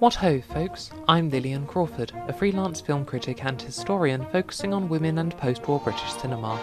What 0.00 0.14
ho, 0.14 0.40
folks! 0.40 0.90
I'm 1.08 1.28
Lillian 1.28 1.66
Crawford, 1.66 2.10
a 2.26 2.32
freelance 2.32 2.80
film 2.80 3.04
critic 3.04 3.44
and 3.44 3.60
historian 3.60 4.24
focusing 4.32 4.72
on 4.72 4.88
women 4.88 5.18
and 5.18 5.36
post 5.36 5.68
war 5.68 5.78
British 5.78 6.14
cinema. 6.14 6.58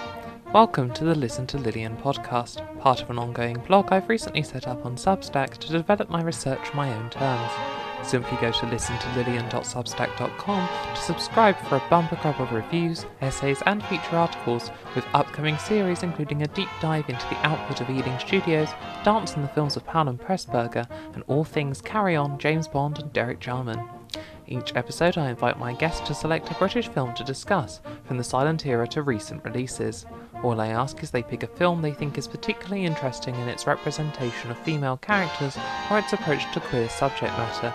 Welcome 0.56 0.92
to 0.96 1.04
the 1.04 1.14
Listen 1.14 1.46
to 1.46 1.60
Lillian 1.60 1.98
podcast, 1.98 2.66
part 2.80 3.04
of 3.04 3.12
an 3.12 3.20
ongoing 3.20 3.58
blog 3.68 3.92
I've 3.92 4.10
recently 4.10 4.42
set 4.42 4.68
up 4.68 4.88
on 4.88 4.96
Substack 4.96 5.60
to 5.60 5.72
develop 5.72 6.10
my 6.10 6.24
research 6.24 6.74
my 6.74 6.92
own 6.92 7.12
terms. 7.12 7.87
Simply 8.08 8.38
go 8.38 8.52
to 8.54 8.66
listentolillian.substack.com 8.66 8.98
to 9.00 9.20
lilian.substack.com 9.20 10.96
to 10.96 11.02
subscribe 11.02 11.58
for 11.58 11.76
a 11.76 11.84
bumper 11.90 12.16
crop 12.16 12.40
of 12.40 12.54
reviews, 12.54 13.06
essays, 13.20 13.62
and 13.66 13.84
feature 13.86 14.16
articles, 14.16 14.72
with 14.96 15.06
upcoming 15.14 15.58
series 15.58 16.04
including 16.04 16.42
a 16.42 16.48
deep 16.48 16.70
dive 16.80 17.10
into 17.10 17.28
the 17.28 17.46
output 17.46 17.82
of 17.82 17.90
Ealing 17.90 18.18
Studios, 18.20 18.70
dance 19.04 19.36
in 19.36 19.42
the 19.42 19.50
films 19.50 19.76
of 19.76 19.86
Powell 19.86 20.08
and 20.08 20.20
Pressburger, 20.20 20.90
and 21.16 21.24
all 21.28 21.44
things 21.44 21.82
Carry 21.82 22.16
On, 22.16 22.40
James 22.40 22.68
Bond, 22.68 22.98
and 23.00 23.12
Derek 23.12 23.40
Jarman. 23.40 23.97
Each 24.50 24.74
episode, 24.76 25.18
I 25.18 25.30
invite 25.30 25.60
my 25.60 25.74
guest 25.74 26.06
to 26.06 26.14
select 26.14 26.50
a 26.50 26.54
British 26.54 26.88
film 26.88 27.14
to 27.16 27.24
discuss, 27.26 27.82
from 28.06 28.18
the 28.18 28.24
silent 28.24 28.66
era 28.66 28.88
to 28.88 29.02
recent 29.02 29.44
releases. 29.44 30.06
All 30.42 30.62
I 30.62 30.68
ask 30.68 31.04
is 31.04 31.12
they 31.12 31.22
pick 31.22 31.44
a 31.44 31.48
film 31.48 31.82
they 31.82 31.92
think 31.92 32.18
is 32.18 32.30
particularly 32.30 32.86
interesting 32.86 33.36
in 33.36 33.50
its 33.50 33.68
representation 33.68 34.50
of 34.50 34.58
female 34.60 34.98
characters 34.98 35.58
or 35.92 36.00
its 36.00 36.14
approach 36.14 36.50
to 36.54 36.62
queer 36.62 36.88
subject 36.88 37.34
matter. 37.38 37.74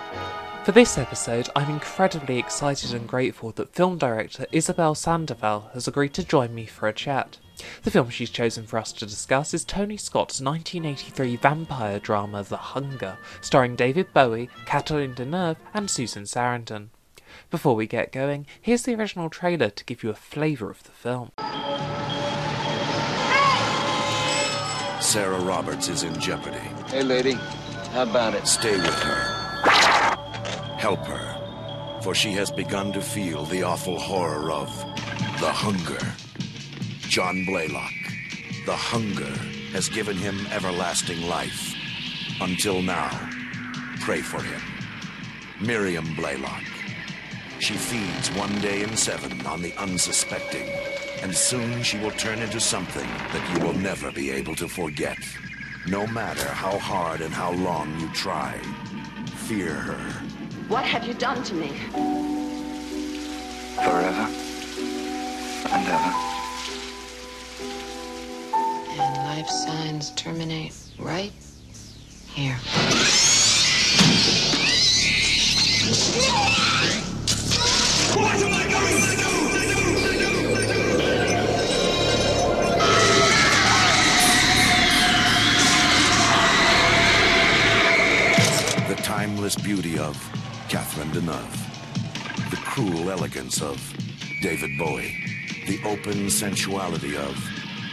For 0.65 0.73
this 0.73 0.97
episode, 0.97 1.51
I'm 1.55 1.69
incredibly 1.69 2.39
excited 2.39 2.95
and 2.95 3.07
grateful 3.07 3.51
that 3.53 3.75
film 3.75 3.99
director 3.99 4.47
Isabel 4.51 4.95
Sandoval 4.95 5.73
has 5.75 5.87
agreed 5.87 6.15
to 6.15 6.25
join 6.25 6.55
me 6.55 6.65
for 6.65 6.89
a 6.89 6.95
chat. 6.95 7.37
The 7.83 7.91
film 7.91 8.11
she's 8.11 8.31
chosen 8.31 8.67
for 8.67 8.79
us 8.79 8.93
to 8.93 9.07
discuss 9.07 9.55
is 9.55 9.65
Tony 9.65 9.97
Scott's 9.97 10.41
1983 10.41 11.37
vampire 11.37 11.99
drama 11.99 12.43
The 12.43 12.57
Hunger, 12.57 13.19
starring 13.41 13.77
David 13.77 14.13
Bowie, 14.13 14.51
Catherine 14.67 15.15
Deneuve, 15.15 15.57
and 15.75 15.91
Susan 15.91 16.25
Sarandon. 16.25 16.89
Before 17.51 17.75
we 17.75 17.87
get 17.87 18.13
going, 18.13 18.47
here's 18.61 18.83
the 18.83 18.95
original 18.95 19.31
trailer 19.31 19.71
to 19.71 19.85
give 19.85 20.03
you 20.03 20.11
a 20.11 20.15
flavour 20.15 20.71
of 20.71 20.83
the 20.85 20.91
film. 20.91 21.31
Sarah 25.01 25.41
Roberts 25.41 25.89
is 25.89 26.05
in 26.05 26.19
jeopardy. 26.21 26.57
Hey, 26.89 27.03
lady, 27.03 27.33
how 27.93 28.05
about 28.05 28.35
it? 28.35 28.47
Stay 28.47 28.77
with 28.77 29.03
her. 29.03 29.43
Help 30.79 31.05
her, 31.07 32.01
for 32.03 32.15
she 32.15 32.33
has 32.33 32.51
begun 32.51 32.93
to 32.93 33.01
feel 33.01 33.45
the 33.45 33.63
awful 33.63 33.99
horror 33.99 34.51
of 34.51 34.69
the 35.41 35.53
hunger. 35.53 35.99
John 37.13 37.45
Blaylock, 37.45 37.93
the 38.65 38.75
hunger 38.75 39.37
has 39.75 39.91
given 39.91 40.17
him 40.17 40.47
everlasting 40.51 41.21
life. 41.21 41.75
Until 42.41 42.81
now, 42.81 43.11
pray 44.01 44.23
for 44.23 44.41
him. 44.41 44.63
Miriam 45.61 46.15
Blaylock. 46.15 46.65
She 47.59 47.75
feeds 47.75 48.31
one 48.31 48.59
day 48.63 48.83
in 48.83 48.97
seven 48.97 49.45
on 49.45 49.61
the 49.61 49.75
unsuspecting, 49.75 50.67
and 51.21 51.37
soon 51.37 51.83
she 51.83 51.99
will 51.99 52.13
turn 52.13 52.39
into 52.39 52.61
something 52.61 53.07
that 53.35 53.47
you 53.53 53.63
will 53.63 53.75
never 53.75 54.11
be 54.11 54.31
able 54.31 54.55
to 54.55 54.67
forget. 54.67 55.19
No 55.87 56.07
matter 56.07 56.49
how 56.49 56.79
hard 56.79 57.21
and 57.21 57.35
how 57.35 57.53
long 57.53 57.95
you 58.01 58.09
try, 58.15 58.57
fear 59.45 59.75
her. 59.75 60.13
What 60.67 60.87
have 60.87 61.05
you 61.05 61.13
done 61.13 61.43
to 61.45 61.55
me? 61.55 61.73
Forever 63.77 64.31
and 65.75 65.89
ever. 65.89 66.32
Life 69.43 69.51
signs 69.51 70.11
terminate 70.13 70.73
right 71.01 71.33
here. 72.33 72.57
The 88.87 89.03
timeless 89.03 89.57
beauty 89.57 89.99
of 89.99 90.17
Catherine 90.69 91.11
Deneuve. 91.11 92.51
The 92.51 92.57
cruel 92.59 93.11
elegance 93.11 93.61
of 93.61 93.77
David 94.41 94.79
Bowie. 94.79 95.17
The 95.67 95.81
open 95.85 96.31
sensuality 96.31 97.17
of 97.17 97.37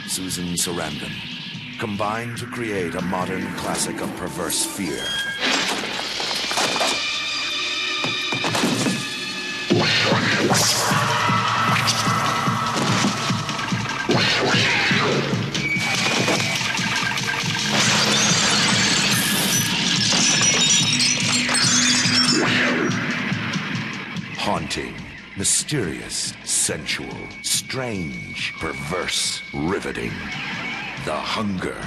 Susan 0.07 0.53
Sarandon. 0.55 1.28
Combined 1.79 2.37
to 2.39 2.45
create 2.45 2.93
a 2.95 3.01
modern 3.01 3.47
classic 3.53 4.01
of 4.01 4.13
perverse 4.17 4.65
fear. 4.65 4.99
Haunting, 24.37 24.95
mysterious, 25.37 26.33
sensual, 26.43 27.07
strange, 27.41 28.53
perverse, 28.59 29.41
riveting. 29.53 30.11
The 31.05 31.15
Hunger. 31.15 31.77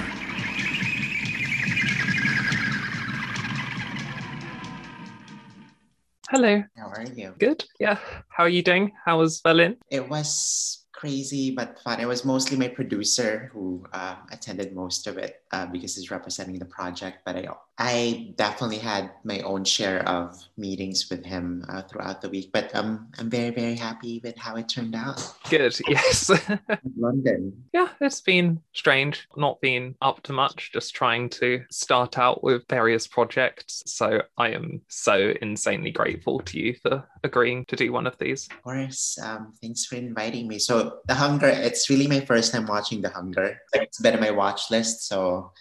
Hello. 6.29 6.63
How 6.75 6.87
are 6.87 7.05
you? 7.13 7.35
Good? 7.37 7.63
Yeah. 7.79 7.99
How 8.29 8.43
are 8.45 8.49
you 8.49 8.63
doing? 8.63 8.91
How 9.05 9.19
was 9.19 9.39
Berlin? 9.41 9.77
It 9.91 10.09
was 10.09 10.87
crazy 10.93 11.51
but 11.51 11.79
fun. 11.79 11.99
It 11.99 12.07
was 12.07 12.25
mostly 12.25 12.57
my 12.57 12.69
producer 12.69 13.51
who 13.53 13.85
uh, 13.93 14.15
attended 14.31 14.73
most 14.73 15.05
of 15.05 15.17
it 15.17 15.43
uh, 15.51 15.67
because 15.67 15.95
he's 15.95 16.09
representing 16.09 16.57
the 16.57 16.65
project. 16.65 17.19
But 17.23 17.35
I, 17.35 17.47
I 17.77 18.33
definitely 18.37 18.77
had 18.77 19.11
my 19.23 19.39
own 19.39 19.63
share 19.63 20.07
of 20.07 20.37
meetings 20.57 21.09
with 21.09 21.25
him 21.25 21.65
uh, 21.69 21.81
throughout 21.81 22.21
the 22.21 22.29
week. 22.29 22.51
But 22.53 22.73
um, 22.75 23.07
I'm 23.17 23.29
very, 23.29 23.49
very 23.49 23.75
happy 23.75 24.21
with 24.23 24.37
how 24.37 24.55
it 24.57 24.69
turned 24.69 24.95
out. 24.95 25.33
Good, 25.49 25.79
yes. 25.87 26.29
London. 26.97 27.63
yeah, 27.73 27.89
it's 27.99 28.21
been 28.21 28.61
strange 28.73 29.27
not 29.35 29.59
being 29.59 29.95
up 30.01 30.21
to 30.23 30.33
much, 30.33 30.71
just 30.71 30.93
trying 30.93 31.29
to 31.29 31.63
start 31.71 32.19
out 32.19 32.43
with 32.43 32.63
various 32.69 33.07
projects. 33.07 33.81
So 33.87 34.21
I 34.37 34.49
am 34.49 34.81
so 34.87 35.33
insanely 35.41 35.91
grateful 35.91 36.41
to 36.41 36.59
you 36.59 36.75
for 36.81 37.03
agreeing 37.23 37.65
to 37.65 37.75
do 37.75 37.91
one 37.91 38.05
of 38.05 38.17
these. 38.19 38.47
Of 38.51 38.61
course. 38.61 39.17
Um, 39.21 39.53
thanks 39.61 39.85
for 39.85 39.95
inviting 39.95 40.47
me. 40.47 40.59
So 40.59 40.99
The 41.07 41.15
Hunger, 41.15 41.47
it's 41.47 41.89
really 41.89 42.07
my 42.07 42.19
first 42.19 42.53
time 42.53 42.67
watching 42.67 43.01
The 43.01 43.09
Hunger. 43.09 43.57
It's 43.73 43.99
been 43.99 44.13
on 44.13 44.21
my 44.21 44.31
watch 44.31 44.69
list. 44.69 45.07
So 45.07 45.51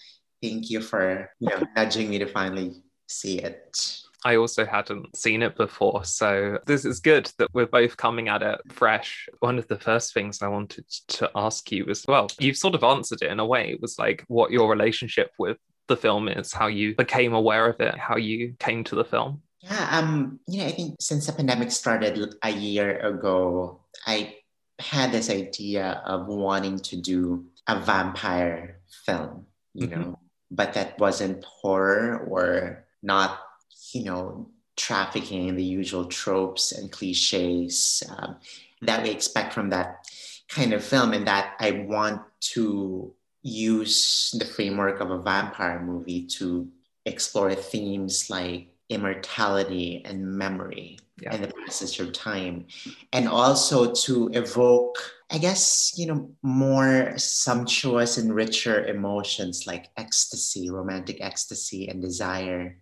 thank 0.42 0.70
you 0.70 0.80
for 0.80 1.30
you 1.38 1.48
know 1.48 1.62
nudging 1.76 2.10
me 2.10 2.18
to 2.18 2.26
finally 2.26 2.82
see 3.06 3.38
it. 3.38 3.98
I 4.24 4.36
also 4.36 4.64
hadn't 4.64 5.16
seen 5.16 5.42
it 5.42 5.56
before. 5.56 6.04
So 6.04 6.58
this 6.66 6.84
is 6.84 7.00
good 7.00 7.32
that 7.38 7.48
we're 7.52 7.66
both 7.66 7.96
coming 7.96 8.28
at 8.28 8.40
it 8.42 8.60
fresh. 8.68 9.28
One 9.40 9.58
of 9.58 9.66
the 9.66 9.78
first 9.78 10.14
things 10.14 10.42
I 10.42 10.48
wanted 10.48 10.84
to 11.08 11.30
ask 11.34 11.72
you 11.72 11.86
as 11.90 12.04
well, 12.06 12.28
you've 12.38 12.56
sort 12.56 12.76
of 12.76 12.84
answered 12.84 13.22
it 13.22 13.32
in 13.32 13.40
a 13.40 13.46
way. 13.46 13.72
It 13.72 13.80
was 13.80 13.98
like 13.98 14.24
what 14.28 14.52
your 14.52 14.70
relationship 14.70 15.32
with 15.38 15.56
the 15.88 15.96
film 15.96 16.28
is, 16.28 16.52
how 16.52 16.68
you 16.68 16.94
became 16.94 17.34
aware 17.34 17.66
of 17.66 17.80
it, 17.80 17.98
how 17.98 18.16
you 18.16 18.54
came 18.60 18.84
to 18.84 18.94
the 18.94 19.04
film. 19.04 19.42
Yeah, 19.60 19.88
um, 19.90 20.38
you 20.46 20.58
know, 20.58 20.66
I 20.66 20.72
think 20.72 20.96
since 21.00 21.26
the 21.26 21.32
pandemic 21.32 21.72
started 21.72 22.36
a 22.44 22.50
year 22.50 22.98
ago, 23.00 23.80
I 24.06 24.36
had 24.78 25.10
this 25.10 25.30
idea 25.30 26.00
of 26.06 26.28
wanting 26.28 26.78
to 26.78 26.96
do 27.00 27.46
a 27.66 27.78
vampire 27.80 28.80
film, 29.04 29.46
you 29.74 29.88
Mhm. 29.88 29.96
know, 29.96 30.18
but 30.52 30.74
that 30.74 30.98
wasn't 31.00 31.42
horror 31.44 32.22
or 32.28 32.84
not, 33.02 33.40
you 33.92 34.04
know, 34.04 34.48
trafficking 34.76 35.48
in 35.48 35.56
the 35.56 35.64
usual 35.64 36.04
tropes 36.06 36.72
and 36.72 36.92
cliches 36.92 38.02
um, 38.16 38.36
that 38.82 39.02
we 39.02 39.10
expect 39.10 39.52
from 39.52 39.70
that 39.70 40.06
kind 40.48 40.72
of 40.72 40.84
film, 40.84 41.12
and 41.12 41.26
that 41.26 41.56
I 41.58 41.84
want 41.88 42.20
to 42.52 43.12
use 43.42 44.34
the 44.38 44.44
framework 44.44 45.00
of 45.00 45.10
a 45.10 45.18
vampire 45.18 45.80
movie 45.80 46.26
to 46.38 46.68
explore 47.06 47.54
themes 47.54 48.28
like 48.30 48.68
immortality 48.88 50.02
and 50.04 50.22
memory 50.24 50.98
Yeah. 51.20 51.34
and 51.34 51.44
the 51.44 51.52
passage 51.64 51.98
of 52.00 52.12
time 52.12 52.66
and 53.12 53.26
also 53.28 53.92
to 54.06 54.28
evoke 54.34 54.98
i 55.32 55.38
guess 55.38 55.92
you 55.96 56.06
know 56.06 56.30
more 56.42 57.12
sumptuous 57.16 58.18
and 58.18 58.34
richer 58.34 58.84
emotions 58.86 59.66
like 59.66 59.88
ecstasy 59.96 60.70
romantic 60.70 61.18
ecstasy 61.20 61.88
and 61.88 62.00
desire 62.00 62.78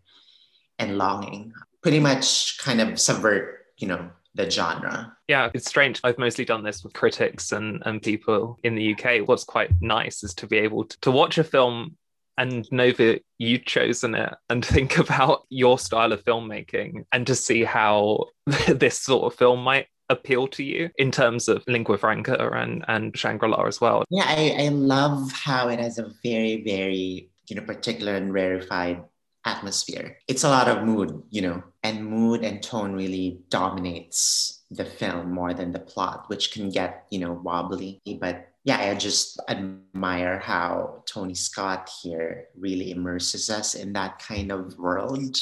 and 0.79 0.99
longing 0.99 1.52
pretty 1.82 2.00
much 2.00 2.58
kind 2.58 2.81
of 2.81 2.99
subvert 3.00 3.67
you 3.79 3.88
know 3.88 4.11
the 4.35 4.49
genre 4.49 5.17
Yeah, 5.29 5.50
it's 5.55 5.69
strange. 5.69 6.00
I've 6.05 6.19
mostly 6.19 6.44
done 6.44 6.62
this 6.62 6.85
with 6.85 6.93
critics 6.93 7.52
and, 7.52 7.82
and 7.85 8.00
people 8.00 8.58
in 8.62 8.75
the 8.75 8.94
UK. 8.94 9.26
What's 9.26 9.44
quite 9.44 9.70
nice 9.81 10.23
is 10.23 10.35
to 10.35 10.47
be 10.47 10.58
able 10.58 10.85
to, 10.85 11.00
to 11.00 11.11
watch 11.11 11.38
a 11.38 11.44
film 11.44 11.97
and 12.38 12.70
know 12.73 12.91
that 12.93 13.23
you've 13.38 13.64
chosen 13.64 14.14
it 14.14 14.35
and 14.49 14.64
think 14.75 14.99
about 14.99 15.43
your 15.50 15.79
style 15.79 16.12
of 16.12 16.25
filmmaking 16.25 17.05
and 17.12 17.26
to 17.26 17.35
see 17.35 17.64
how 17.64 18.26
this 18.69 18.99
sort 18.99 19.32
of 19.32 19.38
film 19.38 19.62
might 19.62 19.87
appeal 20.11 20.47
to 20.49 20.62
you 20.62 20.91
in 20.99 21.11
terms 21.11 21.49
of 21.49 21.65
lingua 21.67 21.97
franca 21.97 22.37
and, 22.53 22.85
and 22.89 23.17
Shangri-La 23.17 23.65
as 23.65 23.81
well. 23.81 24.05
Yeah, 24.11 24.25
I, 24.27 24.67
I 24.67 24.69
love 24.69 25.33
how 25.33 25.69
it 25.69 25.79
has 25.79 25.99
a 25.99 26.12
very, 26.23 26.62
very, 26.62 27.31
you 27.49 27.57
know, 27.57 27.62
particular 27.62 28.17
and 28.17 28.35
rarefied 28.35 29.03
atmosphere. 29.47 30.19
It's 30.29 30.45
a 30.45 30.49
lot 30.49 30.69
of 30.69 30.85
mood, 30.85 31.23
you 31.31 31.41
know, 31.41 31.62
and 31.83 32.05
mood 32.05 32.45
and 32.45 32.62
tone 32.62 32.93
really 32.93 33.41
dominates 33.49 34.62
the 34.71 34.85
film 34.85 35.33
more 35.33 35.55
than 35.55 35.73
the 35.73 35.79
plot, 35.79 36.29
which 36.29 36.53
can 36.53 36.69
get, 36.69 37.07
you 37.11 37.21
know, 37.21 37.33
wobbly. 37.33 38.03
But 38.21 38.49
yeah, 38.65 38.79
I 38.79 38.95
just 38.95 39.41
admire 39.49 40.39
how 40.39 41.03
Tony 41.07 41.35
Scott 41.35 41.91
here 42.03 42.49
really 42.59 42.91
immerses 42.91 43.49
us 43.49 43.75
in 43.75 43.95
that 43.95 44.19
kind 44.19 44.53
of 44.53 44.77
world. 44.79 45.37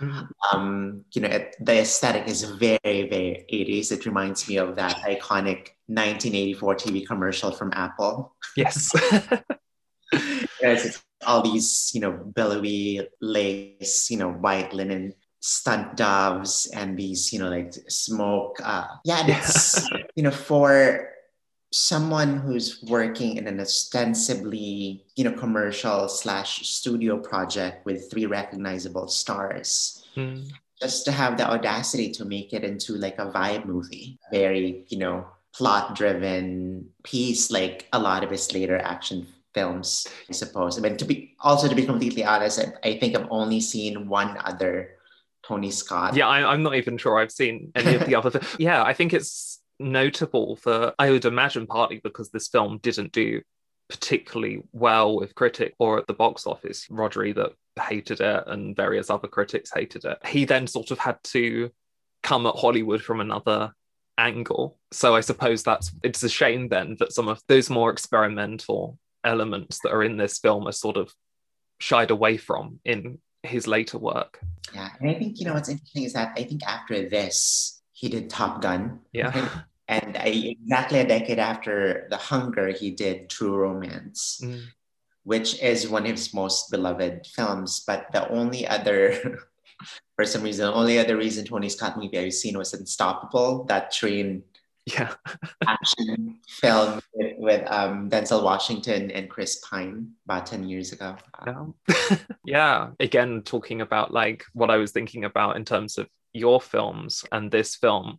Mm-hmm. 0.00 0.56
Um, 0.56 1.04
you 1.12 1.22
know, 1.22 1.28
it, 1.28 1.56
the 1.60 1.80
aesthetic 1.80 2.26
is 2.26 2.42
very, 2.42 2.78
very 3.08 3.44
80s. 3.52 3.92
It 3.92 4.06
reminds 4.06 4.48
me 4.48 4.56
of 4.56 4.76
that 4.76 4.96
iconic 4.96 5.76
1984 5.86 6.74
TV 6.76 7.06
commercial 7.06 7.50
from 7.52 7.72
Apple. 7.74 8.34
Yes. 8.56 8.90
it's 10.60 11.02
all 11.24 11.40
these, 11.42 11.92
you 11.94 12.00
know, 12.00 12.10
billowy 12.10 13.06
lace, 13.20 14.10
you 14.10 14.16
know, 14.16 14.32
white 14.32 14.72
linen 14.72 15.14
stunt 15.38 15.96
doves 15.96 16.68
and 16.74 16.98
these, 16.98 17.32
you 17.32 17.38
know, 17.38 17.48
like 17.48 17.72
smoke. 17.88 18.58
Uh, 18.62 18.86
yeah, 19.04 19.24
it's, 19.26 19.88
you 20.16 20.24
know, 20.24 20.32
for 20.32 21.10
someone 21.72 22.38
who's 22.38 22.82
working 22.82 23.36
in 23.36 23.46
an 23.46 23.60
ostensibly 23.60 25.04
you 25.14 25.24
know 25.24 25.32
commercial 25.32 26.08
slash 26.08 26.66
studio 26.66 27.16
project 27.16 27.86
with 27.86 28.10
three 28.10 28.26
recognizable 28.26 29.06
stars 29.06 30.04
mm. 30.16 30.50
just 30.80 31.04
to 31.04 31.12
have 31.12 31.36
the 31.36 31.48
audacity 31.48 32.10
to 32.10 32.24
make 32.24 32.52
it 32.52 32.64
into 32.64 32.94
like 32.94 33.18
a 33.18 33.30
vibe 33.30 33.64
movie. 33.64 34.18
Very 34.32 34.84
you 34.88 34.98
know 34.98 35.26
plot 35.54 35.94
driven 35.94 36.88
piece 37.02 37.50
like 37.50 37.88
a 37.92 37.98
lot 37.98 38.24
of 38.24 38.30
his 38.30 38.52
later 38.52 38.78
action 38.78 39.26
films 39.52 40.06
i 40.28 40.32
suppose. 40.32 40.78
I 40.78 40.80
mean 40.80 40.96
to 40.96 41.04
be 41.04 41.34
also 41.40 41.68
to 41.68 41.74
be 41.74 41.84
completely 41.84 42.24
honest 42.24 42.60
i 42.84 42.94
think 42.98 43.16
i've 43.16 43.26
only 43.30 43.60
seen 43.60 44.08
one 44.08 44.38
other 44.44 44.90
tony 45.42 45.72
scott. 45.72 46.14
Yeah 46.14 46.28
I, 46.28 46.54
am 46.54 46.62
not 46.62 46.76
even 46.76 46.98
sure 46.98 47.18
i've 47.18 47.32
seen 47.32 47.72
any 47.74 47.96
of 47.96 48.06
the 48.06 48.14
other 48.18 48.40
yeah 48.58 48.84
i 48.84 48.92
think 48.92 49.12
it's 49.12 49.59
notable 49.80 50.56
for, 50.56 50.94
I 50.98 51.10
would 51.10 51.24
imagine, 51.24 51.66
partly 51.66 52.00
because 52.02 52.30
this 52.30 52.48
film 52.48 52.78
didn't 52.82 53.12
do 53.12 53.42
particularly 53.88 54.62
well 54.72 55.16
with 55.16 55.34
critics 55.34 55.74
or 55.78 55.98
at 55.98 56.06
the 56.06 56.14
box 56.14 56.46
office. 56.46 56.86
Roger 56.90 57.24
Ebert 57.24 57.54
hated 57.80 58.20
it 58.20 58.44
and 58.46 58.76
various 58.76 59.10
other 59.10 59.26
critics 59.26 59.72
hated 59.74 60.04
it. 60.04 60.18
He 60.26 60.44
then 60.44 60.66
sort 60.66 60.92
of 60.92 60.98
had 60.98 61.18
to 61.24 61.70
come 62.22 62.46
at 62.46 62.54
Hollywood 62.54 63.02
from 63.02 63.20
another 63.20 63.72
angle. 64.16 64.78
So 64.92 65.16
I 65.16 65.20
suppose 65.20 65.62
that's 65.62 65.92
it's 66.04 66.22
a 66.22 66.28
shame 66.28 66.68
then 66.68 66.96
that 67.00 67.12
some 67.12 67.28
of 67.28 67.40
those 67.48 67.68
more 67.68 67.90
experimental 67.90 68.98
elements 69.24 69.80
that 69.82 69.92
are 69.92 70.04
in 70.04 70.16
this 70.16 70.38
film 70.38 70.68
are 70.68 70.72
sort 70.72 70.96
of 70.96 71.12
shied 71.80 72.10
away 72.10 72.36
from 72.36 72.78
in 72.84 73.18
his 73.42 73.66
later 73.66 73.98
work. 73.98 74.38
Yeah, 74.74 74.90
and 75.00 75.10
I 75.10 75.14
think 75.14 75.40
you 75.40 75.46
know 75.46 75.54
what's 75.54 75.68
interesting 75.68 76.04
is 76.04 76.12
that 76.12 76.32
I 76.36 76.44
think 76.44 76.62
after 76.64 77.08
this 77.08 77.79
he 78.00 78.08
did 78.08 78.30
Top 78.30 78.62
Gun. 78.62 79.00
Yeah. 79.12 79.48
And 79.90 80.16
exactly 80.22 81.00
a 81.00 81.08
decade 81.08 81.40
after 81.40 82.06
The 82.10 82.16
Hunger, 82.16 82.68
he 82.70 82.92
did 82.92 83.28
True 83.28 83.56
Romance, 83.56 84.40
mm. 84.40 84.62
which 85.24 85.60
is 85.60 85.88
one 85.88 86.04
of 86.04 86.12
his 86.12 86.32
most 86.32 86.70
beloved 86.70 87.26
films. 87.26 87.82
But 87.84 88.06
the 88.12 88.28
only 88.30 88.68
other, 88.68 89.40
for 90.14 90.24
some 90.24 90.44
reason, 90.44 90.66
the 90.66 90.72
only 90.72 91.00
other 91.00 91.16
reason 91.16 91.44
Tony 91.44 91.68
Scott 91.68 91.98
movie 91.98 92.20
I've 92.20 92.34
seen 92.34 92.56
was 92.56 92.72
Unstoppable, 92.72 93.64
that 93.64 93.90
train 93.90 94.44
yeah. 94.86 95.12
action 95.66 96.38
film 96.46 97.00
with, 97.12 97.34
with 97.38 97.66
um, 97.68 98.08
Denzel 98.10 98.44
Washington 98.44 99.10
and 99.10 99.28
Chris 99.28 99.58
Pine 99.68 100.12
about 100.24 100.46
10 100.46 100.68
years 100.68 100.92
ago. 100.92 101.16
Yeah. 101.44 102.16
yeah. 102.44 102.90
Again, 103.00 103.42
talking 103.42 103.80
about 103.80 104.14
like 104.14 104.44
what 104.52 104.70
I 104.70 104.76
was 104.76 104.92
thinking 104.92 105.24
about 105.24 105.56
in 105.56 105.64
terms 105.64 105.98
of 105.98 106.06
your 106.32 106.60
films 106.60 107.24
and 107.32 107.50
this 107.50 107.76
film 107.76 108.18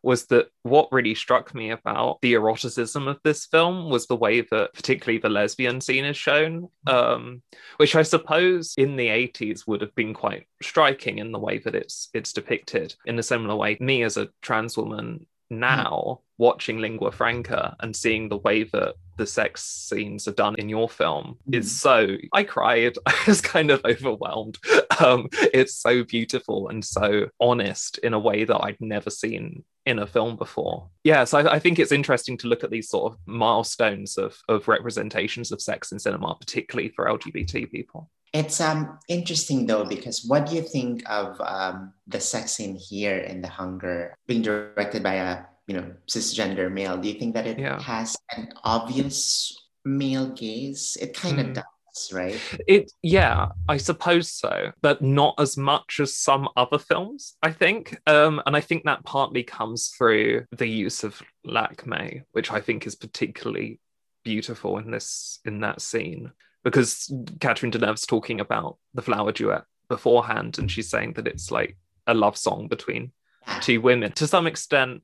was 0.00 0.26
that 0.26 0.46
what 0.62 0.92
really 0.92 1.14
struck 1.14 1.54
me 1.54 1.70
about 1.70 2.20
the 2.22 2.34
eroticism 2.34 3.08
of 3.08 3.18
this 3.24 3.46
film 3.46 3.90
was 3.90 4.06
the 4.06 4.14
way 4.16 4.40
that 4.42 4.72
particularly 4.72 5.18
the 5.18 5.28
lesbian 5.28 5.80
scene 5.80 6.04
is 6.04 6.16
shown 6.16 6.68
um, 6.86 7.42
which 7.78 7.96
i 7.96 8.02
suppose 8.02 8.74
in 8.78 8.96
the 8.96 9.08
80s 9.08 9.66
would 9.66 9.80
have 9.80 9.94
been 9.96 10.14
quite 10.14 10.46
striking 10.62 11.18
in 11.18 11.32
the 11.32 11.38
way 11.38 11.58
that 11.58 11.74
it's 11.74 12.08
it's 12.14 12.32
depicted. 12.32 12.94
In 13.06 13.18
a 13.18 13.22
similar 13.22 13.56
way 13.56 13.76
me 13.80 14.02
as 14.02 14.16
a 14.16 14.28
trans 14.42 14.76
woman 14.76 15.26
now 15.50 16.20
watching 16.36 16.78
lingua 16.78 17.10
franca 17.10 17.76
and 17.80 17.94
seeing 17.94 18.28
the 18.28 18.36
way 18.38 18.62
that 18.64 18.94
the 19.16 19.26
sex 19.26 19.64
scenes 19.64 20.28
are 20.28 20.32
done 20.32 20.54
in 20.56 20.68
your 20.68 20.88
film 20.88 21.36
is 21.52 21.66
mm. 21.66 21.68
so 21.68 22.16
i 22.32 22.42
cried 22.42 22.96
i 23.06 23.14
was 23.26 23.40
kind 23.40 23.70
of 23.70 23.80
overwhelmed 23.84 24.58
um, 25.00 25.28
it's 25.32 25.74
so 25.74 26.04
beautiful 26.04 26.68
and 26.68 26.84
so 26.84 27.28
honest 27.40 27.98
in 27.98 28.14
a 28.14 28.18
way 28.18 28.44
that 28.44 28.62
i'd 28.64 28.80
never 28.80 29.10
seen 29.10 29.64
in 29.88 29.98
a 29.98 30.06
film 30.06 30.36
before 30.36 30.88
yeah 31.04 31.24
so 31.24 31.38
I, 31.38 31.54
I, 31.54 31.58
think 31.58 31.78
it's 31.78 31.92
interesting 31.92 32.36
to 32.38 32.46
look 32.46 32.62
at 32.62 32.70
these 32.70 32.88
sort 32.88 33.12
of 33.12 33.18
milestones 33.26 34.18
of, 34.18 34.36
of 34.48 34.68
representations 34.68 35.50
of 35.50 35.62
sex 35.62 35.92
in 35.92 35.98
cinema 35.98 36.36
particularly 36.38 36.90
for 36.90 37.06
lgbt 37.06 37.70
people 37.70 38.10
it's 38.32 38.60
um 38.60 38.98
interesting 39.08 39.66
though 39.66 39.84
because 39.84 40.24
what 40.26 40.46
do 40.46 40.54
you 40.54 40.62
think 40.62 41.02
of 41.08 41.40
um, 41.40 41.92
the 42.06 42.20
sex 42.20 42.52
scene 42.52 42.76
here 42.76 43.18
in 43.18 43.40
The 43.40 43.48
Hunger 43.48 44.16
being 44.26 44.42
directed 44.42 45.02
by 45.02 45.14
a 45.14 45.38
you 45.66 45.74
know 45.74 45.94
cisgender 46.06 46.70
male? 46.70 46.96
Do 46.96 47.08
you 47.08 47.18
think 47.18 47.34
that 47.34 47.46
it 47.46 47.58
yeah. 47.58 47.80
has 47.80 48.16
an 48.36 48.52
obvious 48.64 49.56
male 49.84 50.28
gaze? 50.28 50.96
It 51.00 51.14
kind 51.14 51.40
of 51.40 51.46
mm. 51.46 51.54
does, 51.54 51.64
right? 52.12 52.40
It 52.66 52.92
yeah, 53.02 53.48
I 53.68 53.76
suppose 53.76 54.30
so, 54.30 54.72
but 54.80 55.02
not 55.02 55.34
as 55.38 55.56
much 55.56 56.00
as 56.00 56.16
some 56.16 56.48
other 56.56 56.78
films. 56.78 57.36
I 57.42 57.52
think, 57.52 57.98
um, 58.06 58.42
and 58.46 58.56
I 58.56 58.60
think 58.60 58.84
that 58.84 59.04
partly 59.04 59.42
comes 59.42 59.88
through 59.88 60.44
the 60.56 60.68
use 60.68 61.04
of 61.04 61.20
Lakme, 61.44 62.22
which 62.32 62.50
I 62.50 62.60
think 62.60 62.86
is 62.86 62.94
particularly 62.94 63.80
beautiful 64.24 64.78
in 64.78 64.90
this 64.90 65.40
in 65.44 65.60
that 65.60 65.80
scene 65.80 66.32
because 66.64 67.12
Catherine 67.40 67.72
Deneuve's 67.72 68.06
talking 68.06 68.40
about 68.40 68.76
the 68.94 69.02
flower 69.02 69.32
duet 69.32 69.64
beforehand, 69.88 70.58
and 70.58 70.70
she's 70.70 70.90
saying 70.90 71.14
that 71.14 71.26
it's 71.26 71.50
like 71.50 71.76
a 72.06 72.14
love 72.14 72.36
song 72.36 72.68
between 72.68 73.12
two 73.60 73.80
women. 73.80 74.12
To 74.12 74.26
some 74.26 74.46
extent, 74.46 75.02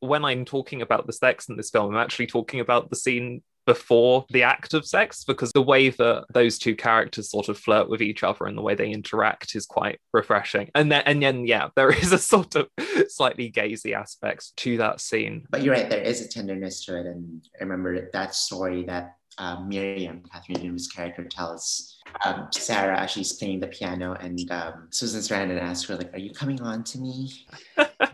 when 0.00 0.24
I'm 0.24 0.44
talking 0.44 0.82
about 0.82 1.06
the 1.06 1.12
sex 1.12 1.48
in 1.48 1.56
this 1.56 1.70
film, 1.70 1.94
I'm 1.94 2.02
actually 2.02 2.26
talking 2.26 2.60
about 2.60 2.90
the 2.90 2.96
scene 2.96 3.42
before 3.66 4.26
the 4.30 4.42
act 4.42 4.74
of 4.74 4.86
sex 4.86 5.24
because 5.24 5.52
the 5.52 5.62
way 5.62 5.90
that 5.90 6.24
those 6.32 6.58
two 6.58 6.74
characters 6.74 7.30
sort 7.30 7.48
of 7.48 7.58
flirt 7.58 7.88
with 7.88 8.02
each 8.02 8.22
other 8.22 8.46
and 8.46 8.56
the 8.56 8.62
way 8.62 8.74
they 8.74 8.90
interact 8.90 9.54
is 9.54 9.66
quite 9.66 10.00
refreshing. 10.12 10.70
And 10.74 10.90
then 10.90 11.02
and 11.06 11.22
then 11.22 11.46
yeah 11.46 11.68
there 11.76 11.90
is 11.90 12.12
a 12.12 12.18
sort 12.18 12.54
of 12.54 12.68
slightly 13.08 13.50
gazy 13.50 13.94
aspect 13.94 14.56
to 14.58 14.76
that 14.78 15.00
scene. 15.00 15.46
But 15.50 15.62
you're 15.62 15.74
right 15.74 15.88
there 15.88 16.02
is 16.02 16.20
a 16.20 16.28
tenderness 16.28 16.84
to 16.86 16.98
it. 16.98 17.06
And 17.06 17.42
i 17.60 17.64
remember 17.64 18.10
that 18.12 18.34
story 18.34 18.84
that 18.84 19.16
uh, 19.38 19.60
Miriam, 19.60 20.22
Catherine 20.30 20.58
Deneuve's 20.58 20.88
character, 20.88 21.24
tells 21.24 21.96
um, 22.24 22.48
Sarah 22.52 23.00
as 23.00 23.10
she's 23.10 23.32
playing 23.32 23.60
the 23.60 23.66
piano, 23.66 24.14
and 24.20 24.38
um, 24.50 24.88
Susan 24.90 25.20
Sarandon 25.20 25.60
asks 25.60 25.88
her, 25.88 25.96
like, 25.96 26.12
"Are 26.12 26.18
you 26.18 26.32
coming 26.32 26.60
on 26.60 26.84
to 26.84 26.98
me?" 26.98 27.46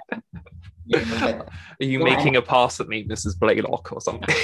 Are 0.94 1.44
you 1.80 1.98
making 2.00 2.36
a 2.36 2.42
pass 2.42 2.80
at 2.80 2.88
me, 2.88 3.04
Mrs. 3.04 3.38
Blaylock, 3.38 3.92
or 3.92 4.00
something? 4.00 4.28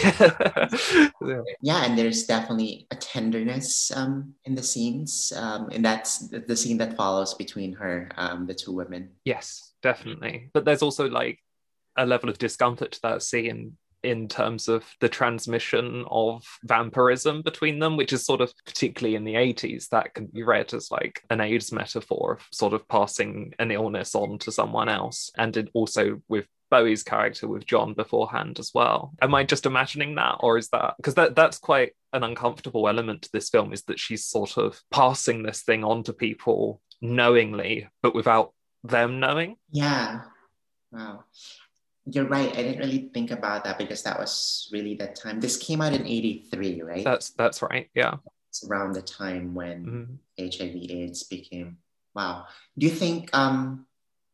yeah. 1.23 1.41
yeah. 1.61 1.85
and 1.85 1.99
there's 1.99 2.25
definitely 2.25 2.87
a 2.91 2.97
tenderness 2.97 3.91
um, 3.95 4.35
in 4.45 4.55
the 4.55 4.63
scenes, 4.63 5.33
um, 5.37 5.69
and 5.73 5.85
that's 5.85 6.29
the 6.29 6.57
scene 6.57 6.79
that 6.79 6.97
follows 6.97 7.35
between 7.35 7.73
her, 7.75 8.11
um, 8.17 8.47
the 8.47 8.55
two 8.55 8.73
women. 8.73 9.11
Yes, 9.25 9.73
definitely. 9.83 10.51
But 10.53 10.65
there's 10.65 10.83
also 10.83 11.09
like 11.09 11.39
a 11.97 12.07
level 12.07 12.29
of 12.29 12.39
discomfort 12.39 12.93
to 12.93 13.03
that 13.03 13.23
scene 13.23 13.77
in 14.05 14.29
terms 14.29 14.69
of 14.69 14.85
the 15.01 15.09
transmission 15.09 16.05
of 16.11 16.45
vampirism 16.65 17.43
between 17.43 17.79
them, 17.79 17.97
which 17.97 18.13
is 18.13 18.25
sort 18.25 18.41
of 18.41 18.53
particularly 18.67 19.17
in 19.17 19.25
the 19.25 19.35
80s, 19.35 19.89
that 19.89 20.15
can 20.15 20.27
be 20.27 20.43
read 20.43 20.75
as 20.75 20.91
like 20.91 21.23
an 21.31 21.41
AIDS 21.41 21.73
metaphor 21.73 22.35
of 22.35 22.47
sort 22.53 22.73
of 22.73 22.87
passing 22.89 23.55
an 23.59 23.71
illness 23.71 24.15
on 24.15 24.39
to 24.41 24.53
someone 24.53 24.89
else. 24.89 25.31
And 25.37 25.57
it 25.57 25.69
also 25.75 26.21
with 26.29 26.47
Bowie's 26.71 27.03
character 27.03 27.47
with 27.47 27.67
John 27.67 27.95
beforehand 27.95 28.59
as 28.59 28.73
well. 28.75 29.13
Am 29.23 29.35
I 29.35 29.45
just 29.45 29.67
imagining 29.67 30.17
that, 30.17 30.39
or 30.41 30.59
is 30.59 30.69
that 30.71 30.95
because 30.97 31.15
that 31.15 31.37
that's 31.37 31.59
quite 31.59 31.93
an 32.13 32.25
uncomfortable 32.25 32.89
element 32.89 33.23
to 33.23 33.31
this 33.33 33.49
film? 33.49 33.73
Is 33.73 33.85
that 33.85 34.01
she's 34.01 34.25
sort 34.25 34.57
of 34.57 34.81
passing 34.91 35.43
this 35.43 35.63
thing 35.63 35.85
on 35.85 36.03
to 36.05 36.13
people 36.13 36.81
knowingly, 37.01 37.89
but 38.03 38.15
without 38.15 38.53
them 38.83 39.21
knowing? 39.21 39.57
Yeah. 39.71 40.23
Wow. 40.91 41.25
You're 42.07 42.29
right. 42.29 42.53
I 42.53 42.63
didn't 42.63 42.81
really 42.81 43.09
think 43.15 43.31
about 43.31 43.65
that 43.65 43.79
because 43.79 44.03
that 44.03 44.19
was 44.19 44.69
really 44.73 44.95
that 44.97 45.17
time. 45.17 45.41
This 45.41 45.57
came 45.57 45.81
out 45.81 45.95
in 45.95 46.07
83, 46.07 46.83
right? 46.83 47.05
That's 47.05 47.31
that's 47.31 47.63
right. 47.63 47.89
Yeah. 47.95 48.17
It's 48.51 48.63
around 48.69 48.93
the 48.93 49.03
time 49.03 49.55
when 49.55 49.79
Mhm. 49.87 50.19
HIV/AIDS 50.39 51.25
became 51.25 51.79
wow. 52.15 52.47
Do 52.79 52.87
you 52.87 52.93
think? 52.93 53.31
Um, 53.33 53.87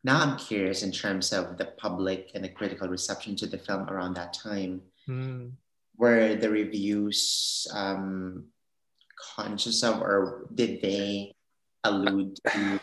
now 0.02 0.20
I'm 0.20 0.36
curious 0.36 0.82
in 0.82 0.90
terms 0.92 1.32
of 1.32 1.58
the 1.58 1.66
public 1.78 2.32
and 2.34 2.42
the 2.42 2.48
critical 2.48 2.88
reception 2.88 3.36
to 3.36 3.46
the 3.46 3.58
film 3.58 3.88
around 3.88 4.14
that 4.14 4.32
time. 4.32 4.82
Mm. 5.08 5.52
Were 5.96 6.34
the 6.34 6.48
reviews 6.50 7.68
um, 7.74 8.46
conscious 9.36 9.82
of, 9.84 10.00
or 10.00 10.48
did 10.54 10.80
they 10.82 11.34
allude 11.84 12.36
to 12.50 12.80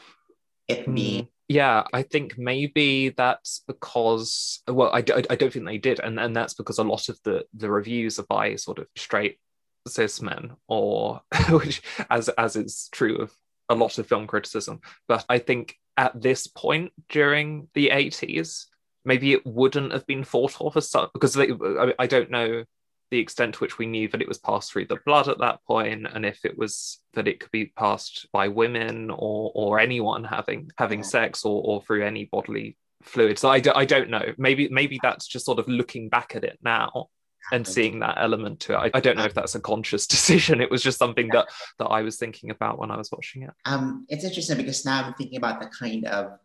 it 0.68 0.86
being? 0.94 1.28
Yeah, 1.50 1.84
I 1.94 2.04
think 2.04 2.38
maybe 2.38 3.10
that's 3.10 3.64
because 3.68 4.62
well, 4.68 4.90
I 4.94 4.98
I 4.98 5.02
don't 5.36 5.52
think 5.54 5.66
they 5.66 5.78
did, 5.78 6.00
and 6.02 6.20
and 6.20 6.36
that's 6.36 6.54
because 6.54 6.78
a 6.78 6.84
lot 6.84 7.08
of 7.08 7.18
the 7.24 7.46
the 7.54 7.72
reviews 7.72 8.20
are 8.20 8.26
by 8.28 8.56
sort 8.56 8.80
of 8.80 8.88
straight 8.98 9.40
cis 9.88 10.22
men, 10.22 10.58
or 10.68 11.22
which 11.50 11.82
as 12.10 12.28
as 12.30 12.58
is 12.58 12.90
true 12.92 13.18
of 13.18 13.34
a 13.70 13.76
lot 13.76 13.98
of 13.98 14.08
film 14.08 14.28
criticism. 14.28 14.82
But 15.08 15.26
I 15.30 15.40
think 15.40 15.76
at 15.96 16.22
this 16.22 16.48
point 16.48 16.92
during 17.08 17.70
the 17.74 17.92
eighties, 17.92 18.68
maybe 19.06 19.32
it 19.32 19.46
wouldn't 19.46 19.94
have 19.94 20.06
been 20.06 20.26
thought 20.26 20.60
of 20.60 20.76
as 20.76 20.90
such 20.90 21.12
because 21.14 21.34
they, 21.34 21.50
I, 21.52 21.94
I 21.98 22.08
don't 22.08 22.30
know 22.30 22.66
the 23.10 23.20
extent 23.20 23.56
to 23.56 23.60
which 23.60 23.78
we 23.78 23.86
knew 23.86 24.08
that 24.10 24.22
it 24.22 24.28
was 24.28 24.38
passed 24.38 24.72
through 24.72 24.86
the 24.86 25.00
blood 25.06 25.28
at 25.28 25.40
that 25.40 25.64
point 25.66 26.06
and 26.14 26.26
if 26.26 26.44
it 26.44 26.58
was 26.58 27.00
that 27.14 27.28
it 27.28 27.40
could 27.40 27.52
be 27.52 27.68
passed 27.68 28.28
by 28.34 28.48
women 28.48 29.10
or 29.10 29.52
or 29.56 29.80
anyone 29.80 30.24
having 30.24 30.70
having 30.78 31.04
sex 31.04 31.46
or, 31.46 31.62
or 31.64 31.82
through 31.82 32.06
any 32.06 32.26
bodily 32.26 32.78
fluid. 33.04 33.40
So 33.40 33.50
I, 33.50 33.60
do, 33.60 33.72
I 33.74 33.86
don't 33.86 34.10
know. 34.10 34.34
Maybe 34.38 34.70
maybe 34.70 35.00
that's 35.02 35.28
just 35.28 35.46
sort 35.46 35.60
of 35.60 35.68
looking 35.68 36.10
back 36.10 36.36
at 36.36 36.44
it 36.44 36.60
now 36.62 37.08
and 37.52 37.66
seeing 37.66 38.00
that 38.00 38.18
element 38.20 38.60
to 38.62 38.74
it. 38.74 38.78
I, 38.78 38.92
I 38.96 39.00
don't 39.00 39.18
know 39.18 39.24
if 39.24 39.34
that's 39.34 39.56
a 39.56 39.62
conscious 39.62 40.06
decision. 40.16 40.62
It 40.62 40.70
was 40.70 40.84
just 40.84 41.00
something 41.00 41.30
that 41.30 41.48
that 41.80 41.86
i 41.86 42.02
was 42.02 42.18
thinking 42.18 42.50
about 42.50 42.78
when 42.78 42.92
i 42.92 42.98
was 42.98 43.12
watching 43.12 43.44
it. 43.44 43.52
Um, 43.66 44.06
it's 44.10 44.24
interesting 44.24 44.58
because 44.58 44.86
now 44.86 45.04
I'm 45.04 45.14
thinking 45.14 45.38
about 45.38 45.60
the 45.60 45.68
kind 45.68 46.06
of 46.06 46.40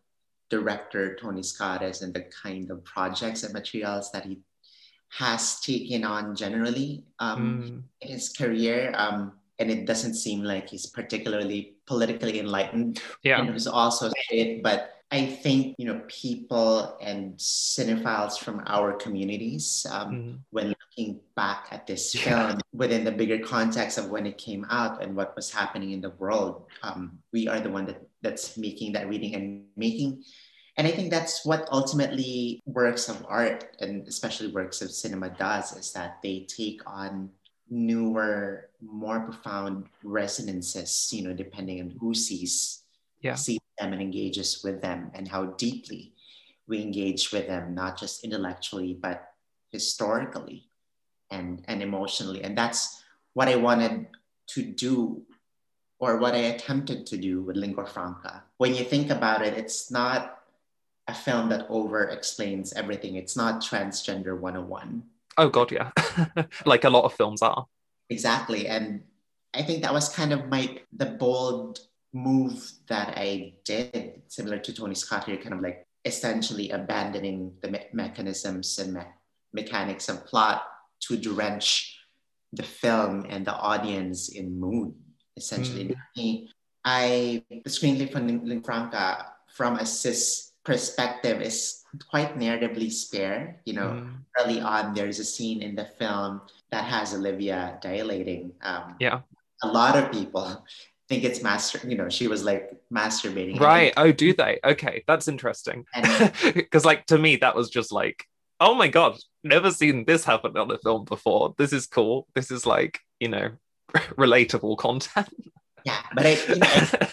director 0.49 1.15
Tony 1.15 1.43
Scott 1.43 1.81
is 1.81 2.01
and 2.01 2.13
the 2.13 2.25
kind 2.43 2.69
of 2.69 2.83
projects 2.83 3.43
and 3.43 3.53
materials 3.53 4.11
that 4.11 4.25
he 4.25 4.39
has 5.17 5.59
taken 5.61 6.03
on 6.03 6.35
generally 6.35 7.03
um, 7.19 7.39
Mm, 7.61 7.83
in 8.01 8.07
his 8.17 8.29
career. 8.29 8.93
Um, 8.97 9.33
and 9.59 9.69
it 9.69 9.85
doesn't 9.85 10.15
seem 10.15 10.41
like 10.41 10.69
he's 10.69 10.87
particularly 10.87 11.77
politically 11.85 12.39
enlightened. 12.39 12.99
yeah 13.21 13.37
And 13.39 13.53
was 13.53 13.67
also 13.67 14.09
straight, 14.25 14.63
but 14.63 14.89
I 15.13 15.27
think, 15.29 15.77
you 15.77 15.85
know, 15.85 16.01
people 16.09 16.97
and 16.97 17.37
cinephiles 17.37 18.41
from 18.41 18.65
our 18.65 18.97
communities, 18.97 19.85
um, 19.93 20.09
Mm, 20.09 20.33
when 20.49 20.67
looking 20.73 21.21
back 21.37 21.69
at 21.69 21.85
this 21.85 22.15
Yeah. 22.17 22.57
film 22.57 22.61
within 22.73 23.05
the 23.05 23.13
bigger 23.13 23.37
context 23.37 24.01
of 24.01 24.09
when 24.09 24.25
it 24.25 24.41
came 24.41 24.65
out 24.73 25.05
and 25.05 25.13
what 25.15 25.35
was 25.37 25.53
happening 25.53 25.93
in 25.93 26.01
the 26.01 26.17
world, 26.17 26.65
um, 26.81 27.21
we 27.31 27.45
are 27.47 27.61
the 27.61 27.69
one 27.69 27.85
that, 27.85 28.01
that's 28.25 28.57
making 28.57 28.93
that 28.97 29.05
reading 29.05 29.37
and 29.37 29.69
making. 29.77 30.25
And 30.77 30.87
I 30.87 30.91
think 30.91 31.11
that's 31.11 31.45
what 31.45 31.69
ultimately 31.71 32.61
works 32.65 33.07
of 33.09 33.25
art 33.29 33.77
and 33.79 34.07
especially 34.07 34.47
works 34.49 34.81
of 34.81 34.91
cinema 34.91 35.29
does 35.29 35.75
is 35.77 35.93
that 35.93 36.17
they 36.23 36.47
take 36.49 36.81
on 36.87 37.29
newer, 37.69 38.69
more 38.81 39.19
profound 39.21 39.85
resonances, 40.03 41.09
you 41.13 41.23
know, 41.23 41.33
depending 41.33 41.81
on 41.81 41.95
who 41.99 42.13
sees 42.13 42.81
Yeah. 43.21 43.35
sees 43.35 43.59
them 43.79 43.93
and 43.93 44.01
engages 44.01 44.63
with 44.63 44.81
them 44.81 45.09
and 45.13 45.27
how 45.27 45.55
deeply 45.55 46.13
we 46.67 46.81
engage 46.81 47.31
with 47.31 47.47
them, 47.47 47.73
not 47.73 47.97
just 47.97 48.23
intellectually, 48.23 48.93
but 48.93 49.31
historically 49.71 50.67
and, 51.31 51.63
and 51.67 51.81
emotionally. 51.81 52.43
And 52.43 52.57
that's 52.57 53.01
what 53.33 53.47
I 53.47 53.55
wanted 53.55 54.07
to 54.47 54.61
do 54.61 55.23
or 55.99 56.17
what 56.17 56.35
I 56.35 56.51
attempted 56.51 57.05
to 57.07 57.17
do 57.17 57.41
with 57.41 57.55
Lingua 57.55 57.85
Franca. 57.87 58.43
When 58.57 58.75
you 58.75 58.83
think 58.83 59.09
about 59.09 59.41
it, 59.41 59.53
it's 59.55 59.89
not 59.89 60.42
a 61.07 61.13
film 61.13 61.49
that 61.49 61.65
over 61.69 62.05
explains 62.05 62.73
everything. 62.73 63.15
It's 63.15 63.35
not 63.35 63.61
transgender 63.61 64.37
101. 64.39 65.03
oh 65.37 65.49
god 65.49 65.71
yeah 65.71 65.89
like 66.65 66.83
a 66.83 66.89
lot 66.89 67.05
of 67.05 67.13
films 67.13 67.41
are 67.41 67.65
Exactly. 68.09 68.67
And 68.67 69.01
I 69.55 69.63
think 69.63 69.81
that 69.81 69.93
was 69.93 70.09
kind 70.09 70.33
of 70.33 70.47
my 70.49 70.79
the 70.95 71.07
bold 71.17 71.79
move 72.13 72.61
that 72.87 73.13
I 73.17 73.53
did, 73.65 74.21
similar 74.27 74.59
to 74.59 74.71
Tony 74.73 74.93
Scott 74.93 75.23
here, 75.25 75.37
kind 75.37 75.55
of 75.55 75.61
like 75.61 75.87
essentially 76.05 76.69
abandoning 76.69 77.53
the 77.61 77.71
me- 77.71 77.89
mechanisms 77.93 78.77
and 78.77 78.93
me- 78.93 79.13
mechanics 79.53 80.09
of 80.09 80.25
plot 80.27 80.61
to 81.07 81.17
drench 81.17 81.97
the 82.51 82.61
film 82.61 83.25
and 83.29 83.47
the 83.47 83.55
audience 83.55 84.29
in 84.29 84.59
mood. 84.59 84.93
Essentially, 85.37 85.95
Me, 86.15 86.51
I 86.85 87.41
the 87.49 87.69
screenplay 87.69 88.11
from 88.11 88.27
Lingua 88.27 88.61
Franca 88.61 89.33
from 89.57 89.77
a 89.77 89.85
cis 89.85 90.52
perspective 90.63 91.41
is 91.41 91.83
quite 92.09 92.37
narratively 92.37 92.91
spare. 92.91 93.61
You 93.65 93.73
know, 93.73 93.89
Mm, 93.89 94.23
early 94.39 94.61
on, 94.61 94.93
there's 94.93 95.19
a 95.19 95.25
scene 95.25 95.61
in 95.61 95.75
the 95.75 95.85
film 95.85 96.41
that 96.71 96.85
has 96.85 97.13
Olivia 97.13 97.77
dilating. 97.81 98.53
Um, 98.61 98.95
yeah. 98.99 99.21
A 99.63 99.67
lot 99.67 99.97
of 99.97 100.11
people 100.11 100.65
think 101.09 101.23
it's 101.23 101.43
master, 101.43 101.79
you 101.87 101.97
know, 101.97 102.09
she 102.09 102.27
was 102.27 102.43
like 102.43 102.71
masturbating. 102.91 103.59
right. 103.59 103.93
oh 103.97 104.11
do 104.11 104.33
they? 104.33 104.59
Okay. 104.63 105.03
That's 105.07 105.27
interesting. 105.27 105.85
Because 106.53 106.85
like 106.89 107.05
to 107.07 107.17
me 107.17 107.35
that 107.37 107.55
was 107.55 107.69
just 107.69 107.91
like 107.91 108.25
oh 108.59 108.73
my 108.73 108.87
god 108.87 109.17
never 109.43 109.71
seen 109.71 110.05
this 110.05 110.23
happen 110.23 110.57
on 110.57 110.71
a 110.71 110.77
film 110.77 111.05
before. 111.05 111.53
This 111.57 111.73
is 111.73 111.85
cool. 111.85 112.27
This 112.33 112.49
is 112.51 112.65
like 112.65 112.99
you 113.19 113.27
know 113.27 113.51
relatable 113.95 114.77
content. 114.77 115.29
Yeah, 115.85 116.01
but 116.15 116.25
I, 116.25 116.37
you 116.47 116.55
know, 116.55 116.67
I, 116.67 117.09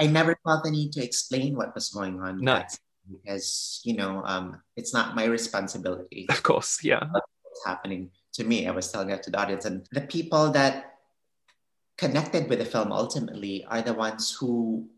I 0.00 0.06
never 0.06 0.36
felt 0.44 0.64
the 0.64 0.70
need 0.70 0.92
to 0.92 1.04
explain 1.04 1.56
what 1.56 1.74
was 1.74 1.88
going 1.90 2.20
on. 2.20 2.40
No. 2.40 2.62
Because, 3.22 3.80
you 3.84 3.94
know, 3.96 4.22
um, 4.24 4.60
it's 4.76 4.92
not 4.92 5.14
my 5.14 5.24
responsibility. 5.24 6.26
of 6.28 6.42
course 6.42 6.82
yeah 6.82 7.02
what's 7.12 7.64
happening 7.64 8.10
to 8.34 8.44
me. 8.44 8.66
I 8.66 8.72
was 8.72 8.90
telling 8.90 9.08
that 9.08 9.22
to 9.24 9.30
the 9.30 9.38
audience. 9.38 9.64
And 9.64 9.86
the 9.92 10.02
people 10.02 10.50
that 10.52 10.98
connected 11.96 12.48
with 12.50 12.58
the 12.58 12.64
film 12.64 12.92
ultimately 12.92 13.64
are 13.68 13.80
the 13.80 13.94
ones 13.94 14.36
who 14.38 14.88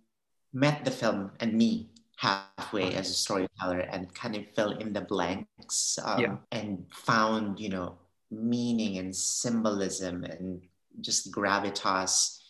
met 0.52 0.84
the 0.84 0.90
film 0.90 1.30
and 1.40 1.52
me 1.52 1.90
halfway 2.16 2.94
as 2.94 3.10
a 3.10 3.14
storyteller 3.14 3.78
and 3.78 4.12
kind 4.14 4.34
of 4.34 4.42
fill 4.56 4.72
in 4.72 4.92
the 4.92 5.02
blanks 5.02 5.98
um, 6.02 6.18
Yeah. 6.20 6.36
and 6.50 6.84
found, 6.90 7.60
you 7.60 7.68
know, 7.68 7.98
meaning 8.30 8.98
and 8.98 9.14
symbolism 9.14 10.24
and 10.24 10.62
just 11.00 11.30
gravitas 11.30 12.40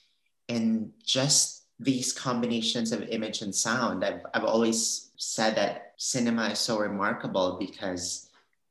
and 0.49 0.93
just 1.05 1.58
these 1.79 2.13
combinations 2.13 2.93
of 2.93 3.03
image 3.09 3.43
and 3.43 3.55
sound. 3.55 4.05
I've, 4.05 4.23
I've 4.35 4.45
always 4.45 5.11
said 5.17 5.55
that 5.57 5.95
cinema 5.97 6.49
is 6.49 6.59
so 6.59 6.79
remarkable 6.79 7.57
because 7.59 8.31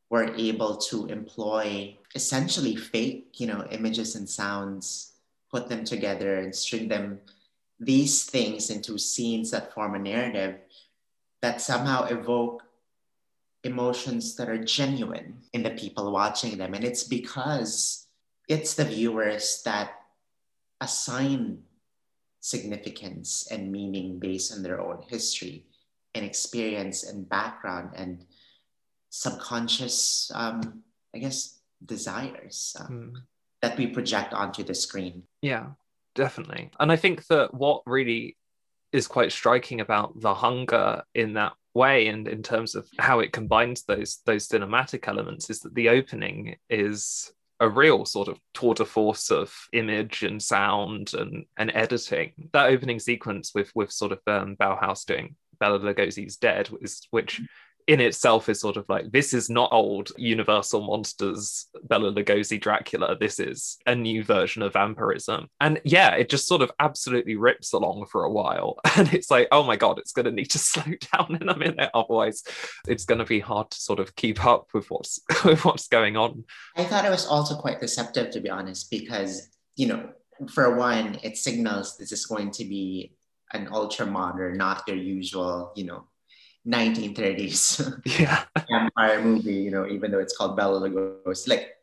we're 0.09 0.33
able 0.35 0.77
to 0.77 1.07
employ 1.07 1.97
essentially 2.15 2.75
fake, 2.75 3.35
you 3.37 3.47
know, 3.47 3.65
images 3.71 4.15
and 4.15 4.27
sounds, 4.27 5.13
put 5.51 5.69
them 5.69 5.83
together 5.83 6.37
and 6.37 6.53
string 6.53 6.87
them, 6.87 7.19
these 7.79 8.25
things 8.25 8.69
into 8.69 8.97
scenes 8.97 9.51
that 9.51 9.73
form 9.73 9.95
a 9.95 9.99
narrative 9.99 10.59
that 11.41 11.61
somehow 11.61 12.05
evoke 12.05 12.63
emotions 13.63 14.35
that 14.35 14.49
are 14.49 14.63
genuine 14.63 15.37
in 15.53 15.63
the 15.63 15.69
people 15.71 16.11
watching 16.11 16.57
them. 16.57 16.73
And 16.73 16.83
it's 16.83 17.03
because 17.03 18.07
it's 18.47 18.73
the 18.73 18.85
viewers 18.85 19.61
that 19.65 19.91
assign 20.81 21.63
significance 22.48 23.48
and 23.51 23.72
meaning 23.72 24.20
based 24.20 24.54
on 24.54 24.63
their 24.63 24.80
own 24.80 25.04
history 25.10 25.66
and 26.16 26.24
experience 26.25 27.04
and 27.04 27.27
background 27.27 27.89
and 27.96 28.25
subconscious, 29.10 30.32
um, 30.34 30.84
I 31.13 31.20
guess, 31.20 31.60
desires 31.86 32.75
um, 32.80 32.88
Mm. 32.88 33.13
that 33.62 33.77
we 33.77 33.88
project 33.88 34.34
onto 34.34 34.63
the 34.63 34.74
screen. 34.74 35.24
Yeah, 35.42 35.72
definitely. 36.16 36.72
And 36.80 36.92
I 36.92 36.96
think 36.96 37.25
that 37.27 37.54
what 37.54 37.82
really 37.86 38.38
is 38.94 39.08
quite 39.08 39.32
striking 39.34 39.82
about 39.82 40.20
the 40.22 40.34
hunger 40.34 41.04
in 41.13 41.34
that 41.34 41.54
way 41.74 42.08
and 42.08 42.27
in 42.27 42.42
terms 42.42 42.75
of 42.75 42.88
how 42.98 43.20
it 43.20 43.32
combines 43.34 43.84
those 43.84 44.22
those 44.25 44.48
cinematic 44.48 45.08
elements 45.08 45.50
is 45.50 45.60
that 45.60 45.75
the 45.75 45.89
opening 45.89 46.56
is 46.70 47.32
a 47.59 47.69
real 47.69 48.05
sort 48.05 48.27
of 48.27 48.39
tour 48.53 48.73
de 48.73 48.85
force 48.85 49.31
of 49.31 49.53
image 49.73 50.23
and 50.23 50.41
sound 50.41 51.13
and, 51.13 51.45
and 51.57 51.71
editing. 51.73 52.33
That 52.53 52.69
opening 52.69 52.99
sequence 52.99 53.51
with 53.55 53.71
with 53.75 53.91
sort 53.91 54.11
of 54.11 54.19
um, 54.27 54.55
Bauhaus 54.55 55.05
doing 55.05 55.35
Bela 55.59 55.79
Lugosi's 55.79 56.37
Dead, 56.37 56.69
is, 56.81 57.01
which 57.11 57.41
in 57.88 58.01
itself 58.01 58.50
is 58.50 58.60
sort 58.60 58.75
of 58.75 58.86
like 58.89 59.12
this 59.12 59.34
is 59.34 59.50
not 59.50 59.72
old 59.72 60.12
Universal 60.17 60.82
monsters 60.82 61.67
Bela 61.84 62.12
Lugosi 62.12 62.60
Dracula. 62.60 63.17
This 63.17 63.39
is 63.39 63.77
a 63.86 63.96
new 63.96 64.24
version 64.24 64.62
of 64.62 64.74
vampirism, 64.74 65.48
and 65.62 65.79
yeah, 65.86 66.13
it 66.15 66.29
just 66.29 66.48
sort 66.48 66.62
of 66.62 66.72
absolutely 66.79 67.36
rips 67.38 67.74
along 67.74 68.06
for 68.12 68.25
a 68.25 68.32
while, 68.32 68.77
and 68.96 69.13
it's 69.13 69.32
like, 69.32 69.48
oh 69.51 69.63
my 69.63 69.77
god, 69.77 70.00
it's 70.00 70.12
going 70.12 70.25
to 70.25 70.32
need 70.32 70.51
to 70.51 70.60
slow 70.67 70.84
down 71.13 71.38
in 71.41 71.48
a 71.48 71.58
minute, 71.58 71.89
otherwise, 71.94 72.44
it's 72.88 73.06
going 73.06 73.20
to 73.20 73.25
be 73.25 73.39
hard 73.39 73.72
to 73.72 73.79
sort 73.79 74.00
of 74.00 74.15
keep 74.15 74.46
up 74.46 74.67
with 74.74 74.91
what's 74.91 75.20
with 75.46 75.63
what's 75.63 75.88
going 75.88 76.17
on. 76.17 76.44
I 76.75 76.84
thought 76.84 77.06
it 77.06 77.12
was 77.12 77.25
also 77.25 77.56
quite 77.56 77.79
deceptive, 77.79 78.32
to 78.32 78.41
be 78.41 78.50
honest, 78.50 78.91
because, 78.91 79.50
you 79.75 79.88
know, 79.88 80.10
for 80.53 80.75
one, 80.75 81.20
it 81.24 81.38
signals 81.38 81.98
this 81.98 82.12
is 82.12 82.25
going 82.25 82.51
to 82.51 82.65
be 82.65 83.13
an 83.53 83.70
ultra 83.72 84.06
modern, 84.06 84.58
not 84.58 84.84
your 84.88 84.98
usual, 84.98 85.72
you 85.75 85.86
know, 85.86 86.06
1930s 86.67 88.01
Yeah. 88.19 88.43
vampire 88.69 89.21
movie, 89.21 89.55
you 89.55 89.71
know, 89.71 89.88
even 89.88 90.12
though 90.12 90.19
it's 90.19 90.36
called 90.36 90.57
Bela 90.57 90.89
Lugosi. 90.89 91.47
Like, 91.47 91.75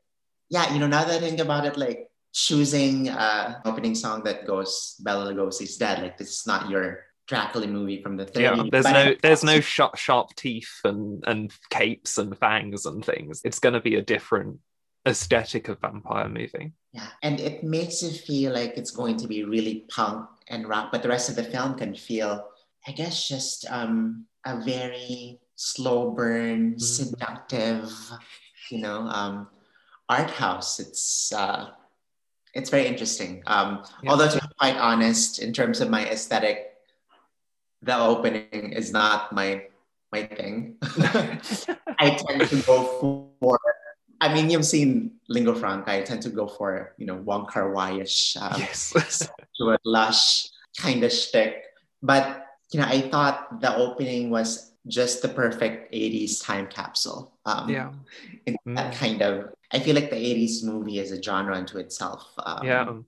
yeah, 0.51 0.73
you 0.73 0.79
know, 0.79 0.87
now 0.87 1.05
that 1.05 1.17
I 1.17 1.21
think 1.21 1.41
about 1.41 1.65
it, 1.67 1.77
like 1.77 2.09
choosing 2.33 3.09
uh 3.09 3.61
opening 3.65 3.95
song 3.95 4.25
that 4.25 4.47
goes 4.47 4.97
Bela 5.01 5.33
Lugosi's 5.33 5.77
dead, 5.77 6.03
like 6.03 6.19
this 6.19 6.31
is 6.41 6.47
not 6.47 6.69
your 6.69 7.05
Dracula 7.27 7.67
movie 7.67 8.03
from 8.03 8.17
the 8.17 8.27
30s. 8.27 8.41
Yeah, 8.41 8.63
there's 8.71 8.85
but 8.85 8.93
no 8.93 9.15
there's 9.23 9.45
no 9.45 9.61
sharp, 9.61 9.97
sharp 9.97 10.35
teeth 10.37 10.81
and 10.85 11.25
and 11.27 11.51
capes 11.71 12.19
and 12.19 12.37
fangs 12.37 12.85
and 12.85 13.03
things. 13.05 13.41
It's 13.45 13.59
going 13.59 13.73
to 13.73 13.81
be 13.81 13.95
a 13.95 14.03
different 14.03 14.59
aesthetic 15.07 15.69
of 15.69 15.81
vampire 15.81 16.29
movie. 16.29 16.73
Yeah, 16.93 17.09
and 17.23 17.41
it 17.41 17.65
makes 17.65 18.03
you 18.03 18.11
feel 18.11 18.53
like 18.53 18.75
it's 18.77 18.91
going 18.91 19.17
to 19.19 19.27
be 19.29 19.45
really 19.45 19.87
punk 19.89 20.29
and 20.49 20.69
rock, 20.69 20.93
but 20.93 21.03
the 21.03 21.09
rest 21.09 21.31
of 21.31 21.37
the 21.37 21.45
film 21.45 21.75
can 21.77 21.95
feel, 21.95 22.47
I 22.87 22.93
guess, 22.93 23.27
just 23.27 23.65
um, 23.71 24.27
a 24.45 24.61
very 24.61 25.41
slow 25.57 26.11
burn, 26.11 26.79
seductive, 26.79 27.91
you 28.71 28.79
know, 28.79 29.01
um, 29.09 29.49
art 30.09 30.31
house. 30.31 30.81
It's 30.81 31.33
uh, 31.33 31.71
it's 32.55 32.71
very 32.71 32.87
interesting. 32.87 33.43
Um, 33.47 33.83
Yeah. 34.03 34.11
Although 34.11 34.29
to 34.29 34.41
be 34.41 34.47
quite 34.59 34.77
honest, 34.77 35.39
in 35.39 35.53
terms 35.53 35.81
of 35.81 35.91
my 35.91 36.07
aesthetic, 36.07 36.77
the 37.83 37.97
opening 37.97 38.73
is 38.73 38.93
not 38.93 39.33
my 39.33 39.67
my 40.13 40.27
thing. 40.27 40.77
I 41.99 42.11
tend 42.15 42.49
to 42.49 42.57
go 42.63 43.31
for. 43.41 43.59
I 44.21 44.33
mean, 44.33 44.49
you've 44.49 44.65
seen 44.65 45.19
Lingua 45.29 45.55
Franca. 45.57 45.93
I 45.93 46.03
tend 46.03 46.23
to 46.23 46.31
go 46.31 46.47
for 46.47 46.95
you 46.99 47.07
know 47.07 47.17
Wong 47.17 47.47
Kar 47.47 47.73
Wai-ish, 47.73 48.37
um, 48.37 48.61
yes. 48.61 48.93
to 49.59 49.75
a 49.75 49.79
lush 49.85 50.49
kind 50.79 51.03
of 51.05 51.13
shtick. 51.13 51.65
But 52.03 52.44
you 52.73 52.81
know, 52.81 52.87
I 52.87 53.03
thought 53.11 53.61
the 53.61 53.75
opening 53.77 54.31
was 54.31 54.73
just 54.87 55.23
the 55.23 55.29
perfect 55.29 55.89
'80s 55.93 56.41
time 56.41 56.67
capsule. 56.69 57.33
Um, 57.47 57.71
yeah. 57.71 57.93
in 58.47 58.57
that 58.77 58.95
Mm. 58.95 58.99
kind 58.99 59.23
of. 59.23 59.51
I 59.73 59.81
feel 59.81 59.95
like 59.95 60.11
the 60.11 60.17
'80s 60.17 60.63
movie 60.63 60.99
is 60.99 61.13
a 61.13 61.23
genre 61.23 61.57
unto 61.57 61.79
itself. 61.79 62.33
Um, 62.39 62.67
Yeah. 62.67 63.03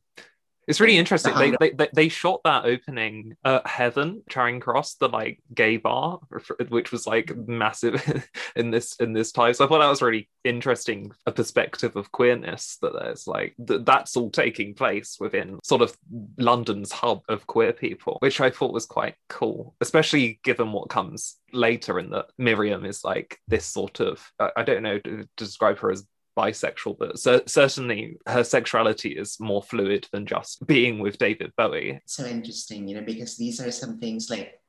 It's 0.66 0.80
really 0.80 0.96
interesting. 0.96 1.32
Uh-huh. 1.32 1.56
They, 1.61 1.70
they 1.70 1.75
they 1.76 1.88
they 1.92 2.08
shot 2.08 2.40
that 2.44 2.64
opening 2.64 3.37
at 3.44 3.66
Heaven, 3.66 4.23
Charing 4.28 4.61
Cross, 4.61 4.94
the 4.94 5.08
like 5.08 5.40
gay 5.54 5.76
bar, 5.76 6.20
which 6.68 6.92
was 6.92 7.06
like 7.06 7.37
massive 7.37 8.28
in 8.56 8.70
this 8.70 8.96
in 8.96 9.12
this 9.12 9.32
time. 9.32 9.54
So 9.54 9.64
I 9.64 9.68
thought 9.68 9.78
that 9.78 9.88
was 9.88 10.02
really 10.02 10.28
interesting, 10.44 11.12
a 11.26 11.32
perspective 11.32 11.96
of 11.96 12.12
queerness 12.12 12.78
that 12.82 12.92
there's 12.92 13.26
like 13.26 13.54
th- 13.66 13.82
that's 13.85 14.16
all 14.16 14.30
taking 14.30 14.75
place 14.75 15.16
within 15.20 15.58
sort 15.62 15.82
of 15.82 15.96
London's 16.38 16.92
hub 16.92 17.20
of 17.28 17.46
queer 17.46 17.73
people, 17.73 18.18
which 18.20 18.40
I 18.40 18.50
thought 18.50 18.73
was 18.73 18.87
quite 18.87 19.14
cool, 19.28 19.75
especially 19.80 20.40
given 20.42 20.73
what 20.73 20.88
comes 20.88 21.37
later 21.52 21.99
in 21.99 22.11
that 22.11 22.26
Miriam 22.38 22.85
is 22.85 23.04
like 23.04 23.38
this 23.46 23.64
sort 23.64 24.00
of 24.00 24.20
I 24.40 24.50
I 24.56 24.62
don't 24.64 24.82
know 24.82 24.99
to 24.99 25.28
describe 25.37 25.78
her 25.78 25.92
as 25.92 26.04
bisexual, 26.37 26.99
but 26.99 27.19
cer- 27.19 27.47
certainly 27.47 28.16
her 28.26 28.45
sexuality 28.45 29.11
is 29.11 29.40
more 29.40 29.62
fluid 29.62 30.07
than 30.12 30.27
just 30.27 30.66
being 30.66 30.99
with 30.99 31.18
David 31.18 31.53
Bowie. 31.57 32.01
so 32.07 32.25
interesting, 32.27 32.87
you 32.88 32.96
know, 32.96 33.03
because 33.05 33.37
these 33.37 33.61
are 33.61 33.70
some 33.70 33.99
things 33.99 34.29
like, 34.31 34.61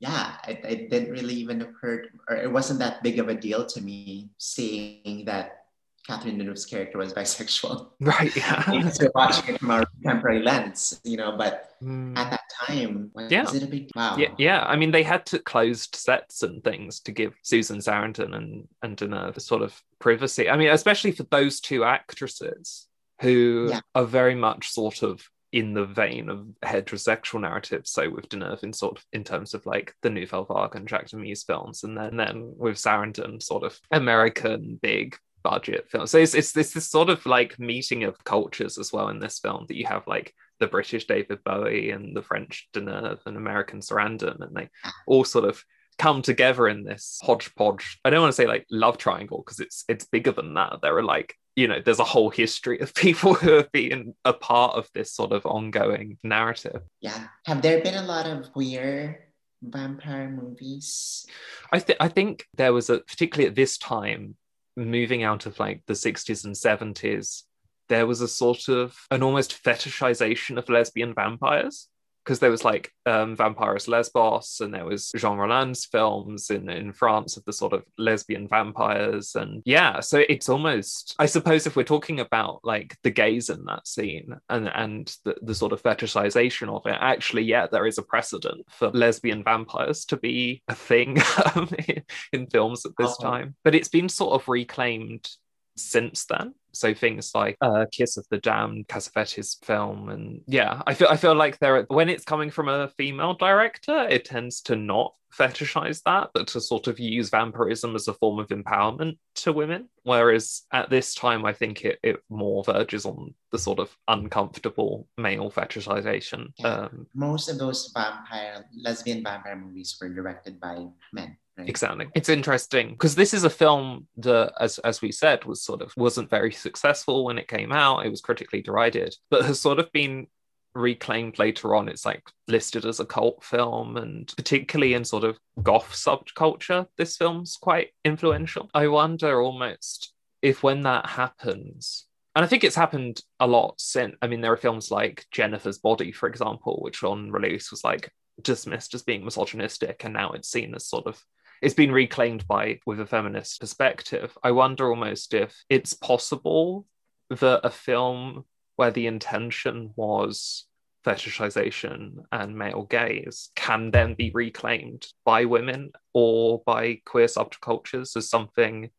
yeah, 0.00 0.36
it, 0.48 0.64
it 0.64 0.90
didn't 0.90 1.12
really 1.12 1.34
even 1.34 1.62
occur, 1.62 2.04
or 2.28 2.36
it 2.36 2.50
wasn't 2.50 2.80
that 2.80 3.02
big 3.02 3.18
of 3.18 3.28
a 3.28 3.34
deal 3.34 3.64
to 3.66 3.80
me 3.80 4.30
seeing 4.36 5.24
that 5.26 5.61
Catherine 6.06 6.38
Deneuve's 6.38 6.66
character 6.66 6.98
was 6.98 7.12
bisexual. 7.12 7.90
Right. 8.00 8.34
Yeah. 8.36 8.88
so 8.90 9.08
watching 9.14 9.54
it 9.54 9.60
from 9.60 9.70
a 9.70 9.86
contemporary 9.86 10.42
lens, 10.42 11.00
you 11.04 11.16
know, 11.16 11.36
but 11.36 11.68
Mm. 11.82 12.16
at 12.16 12.30
that 12.30 12.42
time, 12.64 13.10
was 13.12 13.30
Yeah. 13.32 13.42
it 13.52 13.62
a 13.64 13.66
big 13.66 13.88
wow? 13.96 14.16
Yeah, 14.16 14.28
yeah. 14.38 14.62
I 14.62 14.76
mean, 14.76 14.92
they 14.92 15.02
had 15.02 15.26
to 15.26 15.40
closed 15.40 15.96
sets 15.96 16.44
and 16.44 16.62
things 16.62 17.00
to 17.00 17.10
give 17.10 17.34
Susan 17.42 17.78
Sarandon 17.78 18.36
and 18.36 18.68
and 18.82 18.96
Deneuve 18.96 19.36
a 19.36 19.40
sort 19.40 19.62
of 19.62 19.80
privacy. 19.98 20.48
I 20.48 20.56
mean, 20.56 20.68
especially 20.70 21.10
for 21.10 21.24
those 21.24 21.58
two 21.60 21.82
actresses 21.82 22.86
who 23.20 23.66
Yeah. 23.70 23.80
are 23.96 24.04
very 24.04 24.36
much 24.36 24.68
sort 24.70 25.02
of 25.02 25.28
in 25.50 25.74
the 25.74 25.84
vein 25.84 26.28
of 26.30 26.46
heterosexual 26.64 27.40
narratives. 27.40 27.90
So 27.90 28.08
with 28.08 28.28
Deneuve 28.28 28.62
in 28.62 28.72
sort 28.72 28.98
of 28.98 29.04
in 29.12 29.24
terms 29.24 29.52
of 29.52 29.66
like 29.66 29.94
the 30.02 30.10
Nouvelle 30.10 30.44
Vague 30.44 30.76
and 30.76 30.88
Jacques 30.88 31.08
Demy's 31.08 31.42
films, 31.42 31.82
and 31.82 31.96
then 31.98 32.16
then 32.16 32.54
with 32.56 32.76
Sarandon, 32.76 33.42
sort 33.42 33.64
of 33.64 33.78
American 33.90 34.78
big 34.80 35.16
budget 35.42 35.88
film. 35.90 36.06
So 36.06 36.18
it's 36.18 36.34
it's 36.34 36.52
this 36.52 36.72
this 36.72 36.88
sort 36.88 37.10
of 37.10 37.24
like 37.26 37.58
meeting 37.58 38.04
of 38.04 38.22
cultures 38.24 38.78
as 38.78 38.92
well 38.92 39.08
in 39.08 39.20
this 39.20 39.38
film 39.38 39.66
that 39.68 39.76
you 39.76 39.86
have 39.86 40.06
like 40.06 40.34
the 40.60 40.66
British 40.66 41.06
David 41.06 41.42
Bowie 41.44 41.90
and 41.90 42.16
the 42.16 42.22
French 42.22 42.68
Deneuve 42.72 43.20
and 43.26 43.36
American 43.36 43.80
Sarandon, 43.80 44.40
and 44.40 44.56
they 44.56 44.68
all 45.06 45.24
sort 45.24 45.44
of 45.44 45.64
come 45.98 46.22
together 46.22 46.68
in 46.68 46.84
this 46.84 47.20
hodgepodge. 47.22 47.98
I 48.04 48.10
don't 48.10 48.22
want 48.22 48.32
to 48.32 48.36
say 48.36 48.46
like 48.46 48.66
love 48.70 48.98
triangle 48.98 49.42
because 49.44 49.60
it's 49.60 49.84
it's 49.88 50.04
bigger 50.04 50.32
than 50.32 50.54
that. 50.54 50.80
There 50.82 50.96
are 50.96 51.02
like 51.02 51.34
you 51.56 51.68
know 51.68 51.80
there's 51.84 51.98
a 51.98 52.04
whole 52.04 52.30
history 52.30 52.80
of 52.80 52.94
people 53.06 53.34
who 53.34 53.52
have 53.52 53.70
been 53.72 54.14
a 54.24 54.32
part 54.32 54.76
of 54.76 54.88
this 54.94 55.12
sort 55.12 55.32
of 55.32 55.46
ongoing 55.46 56.18
narrative. 56.22 56.82
Yeah. 57.00 57.26
Have 57.46 57.62
there 57.62 57.82
been 57.82 57.94
a 57.94 58.06
lot 58.06 58.26
of 58.26 58.52
queer 58.52 59.28
vampire 59.62 60.28
movies? 60.28 61.26
I 61.72 61.78
think 61.78 61.98
I 62.00 62.08
think 62.08 62.46
there 62.54 62.72
was 62.72 62.90
a 62.90 63.00
particularly 63.00 63.48
at 63.48 63.54
this 63.54 63.78
time, 63.78 64.36
moving 64.76 65.22
out 65.22 65.46
of 65.46 65.58
like 65.58 65.82
the 65.86 65.94
60s 65.94 66.44
and 66.44 66.54
70s, 66.54 67.42
there 67.88 68.06
was 68.06 68.20
a 68.20 68.28
sort 68.28 68.68
of 68.68 68.96
an 69.10 69.22
almost 69.22 69.62
fetishization 69.62 70.58
of 70.58 70.68
lesbian 70.68 71.14
vampires. 71.14 71.88
Because 72.24 72.38
there 72.38 72.50
was 72.50 72.64
like 72.64 72.92
um, 73.04 73.36
Vampyros 73.36 73.88
Lesbos, 73.88 74.60
and 74.60 74.72
there 74.72 74.84
was 74.84 75.10
Jean 75.16 75.38
Rollin's 75.38 75.84
films 75.86 76.50
in, 76.50 76.68
in 76.70 76.92
France 76.92 77.36
of 77.36 77.44
the 77.44 77.52
sort 77.52 77.72
of 77.72 77.82
lesbian 77.98 78.46
vampires. 78.46 79.34
And 79.34 79.60
yeah, 79.64 80.00
so 80.00 80.22
it's 80.28 80.48
almost, 80.48 81.14
I 81.18 81.26
suppose, 81.26 81.66
if 81.66 81.74
we're 81.74 81.82
talking 81.82 82.20
about 82.20 82.60
like 82.62 82.96
the 83.02 83.10
gays 83.10 83.50
in 83.50 83.64
that 83.64 83.88
scene 83.88 84.36
and, 84.48 84.68
and 84.68 85.16
the, 85.24 85.34
the 85.42 85.54
sort 85.54 85.72
of 85.72 85.82
fetishization 85.82 86.68
of 86.68 86.86
it, 86.86 86.96
actually, 87.00 87.42
yeah, 87.42 87.66
there 87.66 87.86
is 87.86 87.98
a 87.98 88.02
precedent 88.02 88.66
for 88.70 88.90
lesbian 88.90 89.42
vampires 89.42 90.04
to 90.06 90.16
be 90.16 90.62
a 90.68 90.74
thing 90.74 91.18
um, 91.56 91.68
in, 91.88 92.02
in 92.32 92.46
films 92.46 92.86
at 92.86 92.92
this 92.98 93.16
Oh. 93.18 93.22
time. 93.22 93.56
But 93.64 93.74
it's 93.74 93.88
been 93.88 94.08
sort 94.08 94.40
of 94.40 94.48
reclaimed 94.48 95.28
since 95.76 96.24
then. 96.26 96.54
So 96.72 96.94
things 96.94 97.32
like 97.34 97.56
uh, 97.60 97.86
Kiss 97.92 98.16
of 98.16 98.26
the 98.30 98.38
Damned, 98.38 98.88
Cassavetes 98.88 99.62
film, 99.64 100.08
and 100.08 100.42
yeah, 100.46 100.82
I 100.86 100.94
feel 100.94 101.08
I 101.10 101.16
feel 101.16 101.34
like 101.34 101.58
there 101.58 101.82
when 101.88 102.08
it's 102.08 102.24
coming 102.24 102.50
from 102.50 102.68
a 102.68 102.88
female 102.96 103.34
director, 103.34 104.06
it 104.08 104.24
tends 104.24 104.62
to 104.62 104.76
not 104.76 105.14
fetishize 105.32 106.02
that, 106.04 106.30
but 106.34 106.46
to 106.48 106.60
sort 106.60 106.86
of 106.86 106.98
use 107.00 107.30
vampirism 107.30 107.94
as 107.94 108.08
a 108.08 108.14
form 108.14 108.38
of 108.38 108.48
empowerment 108.48 109.16
to 109.34 109.52
women. 109.52 109.88
Whereas 110.02 110.62
at 110.72 110.90
this 110.90 111.14
time, 111.14 111.44
I 111.44 111.52
think 111.52 111.84
it, 111.84 111.98
it 112.02 112.16
more 112.28 112.62
verges 112.64 113.06
on 113.06 113.34
the 113.50 113.58
sort 113.58 113.78
of 113.78 113.96
uncomfortable 114.08 115.08
male 115.16 115.50
fetishization. 115.50 116.52
Yeah. 116.58 116.66
Um, 116.66 117.06
Most 117.14 117.48
of 117.48 117.58
those 117.58 117.90
vampire, 117.94 118.66
lesbian 118.76 119.22
vampire 119.22 119.56
movies 119.56 119.96
were 120.00 120.08
directed 120.08 120.60
by 120.60 120.86
men. 121.12 121.36
Right? 121.58 121.68
Exactly. 121.68 122.06
It's 122.14 122.30
interesting 122.30 122.90
because 122.90 123.14
this 123.14 123.34
is 123.34 123.44
a 123.44 123.50
film 123.50 124.06
that, 124.16 124.54
as 124.58 124.78
as 124.80 125.02
we 125.02 125.12
said, 125.12 125.44
was 125.44 125.62
sort 125.62 125.82
of 125.82 125.92
wasn't 125.96 126.30
very 126.30 126.52
successful 126.52 127.24
when 127.24 127.38
it 127.38 127.48
came 127.48 127.72
out. 127.72 128.06
It 128.06 128.10
was 128.10 128.22
critically 128.22 128.62
derided, 128.62 129.14
but 129.30 129.44
has 129.44 129.60
sort 129.60 129.78
of 129.78 129.92
been 129.92 130.28
reclaimed 130.74 131.38
later 131.38 131.74
on. 131.74 131.88
It's 131.88 132.06
like 132.06 132.22
listed 132.48 132.86
as 132.86 133.00
a 133.00 133.04
cult 133.04 133.44
film, 133.44 133.98
and 133.98 134.32
particularly 134.36 134.94
in 134.94 135.04
sort 135.04 135.24
of 135.24 135.38
goth 135.62 135.92
subculture, 135.92 136.86
this 136.96 137.16
film's 137.16 137.58
quite 137.60 137.90
influential. 138.04 138.70
I 138.72 138.88
wonder 138.88 139.40
almost 139.42 140.12
if 140.40 140.62
when 140.62 140.82
that 140.82 141.06
happens. 141.06 142.06
And 142.34 142.42
I 142.42 142.48
think 142.48 142.64
it's 142.64 142.76
happened 142.76 143.20
a 143.40 143.46
lot 143.46 143.78
since. 143.78 144.16
I 144.22 144.26
mean, 144.26 144.40
there 144.40 144.52
are 144.52 144.56
films 144.56 144.90
like 144.90 145.26
Jennifer's 145.30 145.78
Body, 145.78 146.12
for 146.12 146.30
example, 146.30 146.78
which 146.80 147.02
on 147.04 147.30
release 147.30 147.70
was 147.70 147.84
like 147.84 148.10
dismissed 148.40 148.94
as 148.94 149.02
being 149.02 149.22
misogynistic, 149.22 150.04
and 150.04 150.14
now 150.14 150.32
it's 150.32 150.48
seen 150.48 150.74
as 150.74 150.86
sort 150.86 151.06
of 151.06 151.22
it's 151.62 151.74
been 151.74 151.92
reclaimed 151.92 152.46
by 152.46 152.80
with 152.84 153.00
a 153.00 153.06
feminist 153.06 153.60
perspective. 153.60 154.36
I 154.42 154.50
wonder 154.50 154.90
almost 154.90 155.32
if 155.32 155.64
it's 155.70 155.94
possible 155.94 156.86
that 157.30 157.60
a 157.64 157.70
film 157.70 158.44
where 158.76 158.90
the 158.90 159.06
intention 159.06 159.92
was 159.96 160.66
fetishization 161.06 162.24
and 162.30 162.56
male 162.56 162.82
gaze 162.82 163.50
can 163.54 163.90
then 163.92 164.14
be 164.14 164.30
reclaimed 164.34 165.06
by 165.24 165.44
women 165.44 165.92
or 166.12 166.62
by 166.66 167.00
queer 167.06 167.26
subcultures 167.26 168.16
as 168.16 168.28
something 168.28 168.90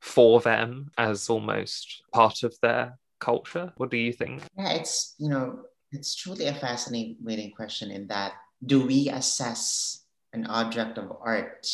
for 0.00 0.40
them 0.40 0.90
as 0.98 1.28
almost 1.28 2.02
part 2.12 2.42
of 2.44 2.54
their 2.62 2.98
culture. 3.20 3.72
What 3.76 3.90
do 3.90 3.96
you 3.96 4.12
think? 4.12 4.42
Yeah, 4.56 4.72
it's 4.72 5.14
you 5.18 5.28
know, 5.28 5.60
it's 5.90 6.14
truly 6.14 6.46
a 6.46 6.54
fascinating 6.54 7.52
question 7.56 7.90
in 7.90 8.06
that 8.08 8.32
do 8.64 8.86
we 8.86 9.08
assess 9.08 10.04
an 10.32 10.46
object 10.46 10.98
of 10.98 11.12
art, 11.20 11.66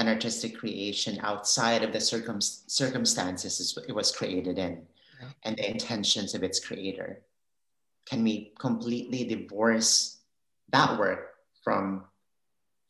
an 0.00 0.08
artistic 0.08 0.58
creation 0.58 1.18
outside 1.22 1.82
of 1.82 1.92
the 1.92 2.00
circum- 2.00 2.40
circumstances 2.40 3.78
it 3.88 3.94
was 3.94 4.10
created 4.10 4.58
in 4.58 4.82
and 5.44 5.56
the 5.56 5.70
intentions 5.70 6.34
of 6.34 6.42
its 6.42 6.58
creator? 6.58 7.22
can 8.10 8.24
we 8.24 8.52
completely 8.58 9.24
divorce 9.24 10.18
that 10.72 10.98
work 10.98 11.34
from, 11.62 12.04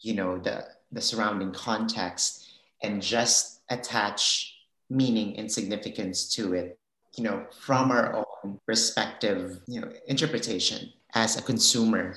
you 0.00 0.14
know, 0.14 0.38
the, 0.38 0.64
the 0.92 1.00
surrounding 1.00 1.52
context 1.52 2.48
and 2.82 3.02
just 3.02 3.60
attach 3.68 4.56
meaning 4.88 5.36
and 5.36 5.50
significance 5.50 6.34
to 6.34 6.54
it, 6.54 6.78
you 7.16 7.24
know, 7.24 7.46
from 7.60 7.90
our 7.90 8.16
own 8.16 8.58
perspective, 8.66 9.60
you 9.66 9.80
know, 9.80 9.92
interpretation 10.06 10.90
as 11.14 11.36
a 11.36 11.42
consumer 11.42 12.16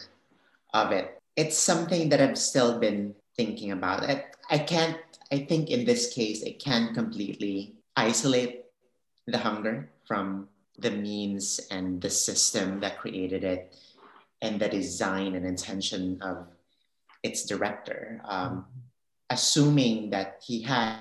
of 0.73 0.91
it. 0.91 1.21
It's 1.35 1.57
something 1.57 2.09
that 2.09 2.21
I've 2.21 2.37
still 2.37 2.79
been 2.79 3.13
thinking 3.35 3.71
about. 3.71 4.03
it. 4.09 4.35
I 4.49 4.59
can't, 4.59 4.97
I 5.31 5.39
think 5.39 5.69
in 5.69 5.85
this 5.85 6.13
case, 6.13 6.43
I 6.45 6.55
can't 6.59 6.93
completely 6.93 7.75
isolate 7.95 8.65
the 9.27 9.37
hunger 9.37 9.89
from 10.05 10.47
the 10.77 10.91
means 10.91 11.59
and 11.71 12.01
the 12.01 12.09
system 12.09 12.79
that 12.81 12.99
created 12.99 13.43
it 13.43 13.75
and 14.41 14.59
the 14.59 14.67
design 14.67 15.35
and 15.35 15.45
intention 15.45 16.21
of 16.21 16.47
its 17.23 17.45
director. 17.45 18.21
Um, 18.25 18.65
assuming 19.29 20.11
that 20.11 20.41
he 20.45 20.61
had 20.61 20.99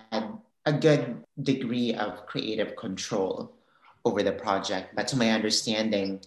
a 0.65 0.73
good 0.73 1.23
degree 1.43 1.93
of 1.95 2.27
creative 2.27 2.77
control 2.77 3.53
over 4.05 4.23
the 4.23 4.33
project. 4.33 4.95
But 4.97 5.09
to 5.09 5.17
my 5.17 5.31
understanding, 5.31 6.21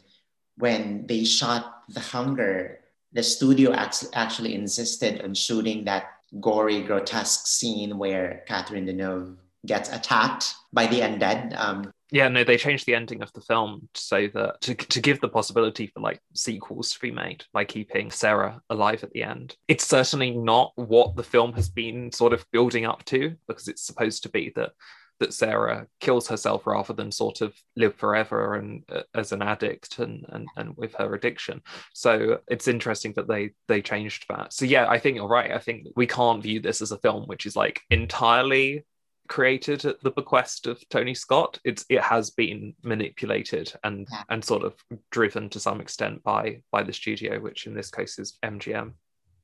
when 0.58 1.08
they 1.08 1.24
shot 1.24 1.84
The 1.89 2.00
Hunger, 2.00 2.80
the 3.15 3.23
studio 3.23 3.73
actually 3.73 4.54
insisted 4.54 5.21
on 5.21 5.34
shooting 5.34 5.86
that 5.86 6.04
gory, 6.41 6.82
grotesque 6.82 7.47
scene 7.47 7.97
where 7.97 8.43
Catherine 8.45 8.86
Deneuve 8.86 9.38
gets 9.65 9.89
attacked 9.91 10.54
by 10.73 10.86
the 10.86 10.99
undead. 10.99 11.58
Um, 11.58 11.91
yeah, 12.12 12.28
no, 12.28 12.43
they 12.43 12.58
changed 12.58 12.86
the 12.86 12.93
ending 12.93 13.23
of 13.23 13.32
the 13.32 13.41
film 13.41 13.88
so 13.95 14.28
that 14.34 14.62
to, 14.62 14.75
to 14.75 15.01
give 15.01 15.21
the 15.21 15.30
possibility 15.30 15.88
for 15.88 16.01
like 16.01 16.19
sequels 16.34 16.91
to 16.91 16.99
be 16.99 17.10
made 17.10 17.45
by 17.54 17.63
keeping 17.63 18.12
Sarah 18.12 18.62
alive 18.69 19.04
at 19.04 19.12
the 19.12 19.23
end. 19.23 19.56
It's 19.69 19.88
certainly 19.88 20.32
not 20.32 20.73
what 20.75 21.15
the 21.15 21.23
film 21.23 21.54
has 21.54 21.69
been 21.69 22.12
sort 22.12 22.34
of 22.34 22.45
building 22.51 22.86
up 22.86 23.06
to 23.06 23.36
because 23.47 23.69
it's 23.69 23.82
supposed 23.82 24.23
to 24.23 24.30
be 24.30 24.51
that 24.56 24.73
that 25.19 25.34
Sarah 25.34 25.88
kills 25.99 26.28
herself 26.28 26.67
rather 26.67 26.93
than 26.93 27.12
sort 27.12 27.41
of 27.41 27.54
live 27.75 27.95
forever 27.95 28.56
and 28.56 28.84
uh, 28.91 29.04
as 29.13 29.32
an 29.32 29.41
addict 29.41 29.99
and, 29.99 30.25
and 30.30 30.47
and 30.58 30.75
with 30.78 30.93
her 30.95 31.13
addiction. 31.13 31.62
So 31.93 32.39
it's 32.47 32.67
interesting 32.67 33.13
that 33.15 33.28
they 33.28 33.51
they 33.67 33.82
changed 33.82 34.25
that. 34.30 34.54
So 34.54 34.65
yeah, 34.65 34.88
I 34.89 34.99
think 34.99 35.15
you're 35.15 35.28
right. 35.28 35.51
I 35.51 35.60
think 35.60 35.88
we 35.95 36.08
can't 36.08 36.43
view 36.43 36.60
this 36.60 36.82
as 36.82 36.91
a 36.91 36.97
film 36.97 37.25
which 37.25 37.45
is 37.45 37.56
like 37.56 37.82
entirely 37.89 38.86
created 39.28 39.86
at 39.86 40.01
the 40.01 40.12
bequest 40.12 40.67
of 40.67 40.82
Tony 40.89 41.13
Scott. 41.13 41.60
It's 41.63 41.86
it 41.89 42.01
has 42.01 42.32
been 42.32 42.75
manipulated 42.84 43.73
and 43.84 44.08
yeah. 44.12 44.23
and 44.30 44.43
sort 44.43 44.63
of 44.63 44.73
driven 45.12 45.49
to 45.49 45.60
some 45.60 45.82
extent 45.82 46.23
by 46.23 46.62
by 46.71 46.84
the 46.84 46.93
studio, 46.93 47.39
which 47.39 47.67
in 47.67 47.73
this 47.73 47.89
case 47.89 48.19
is 48.19 48.38
MGM. 48.43 48.93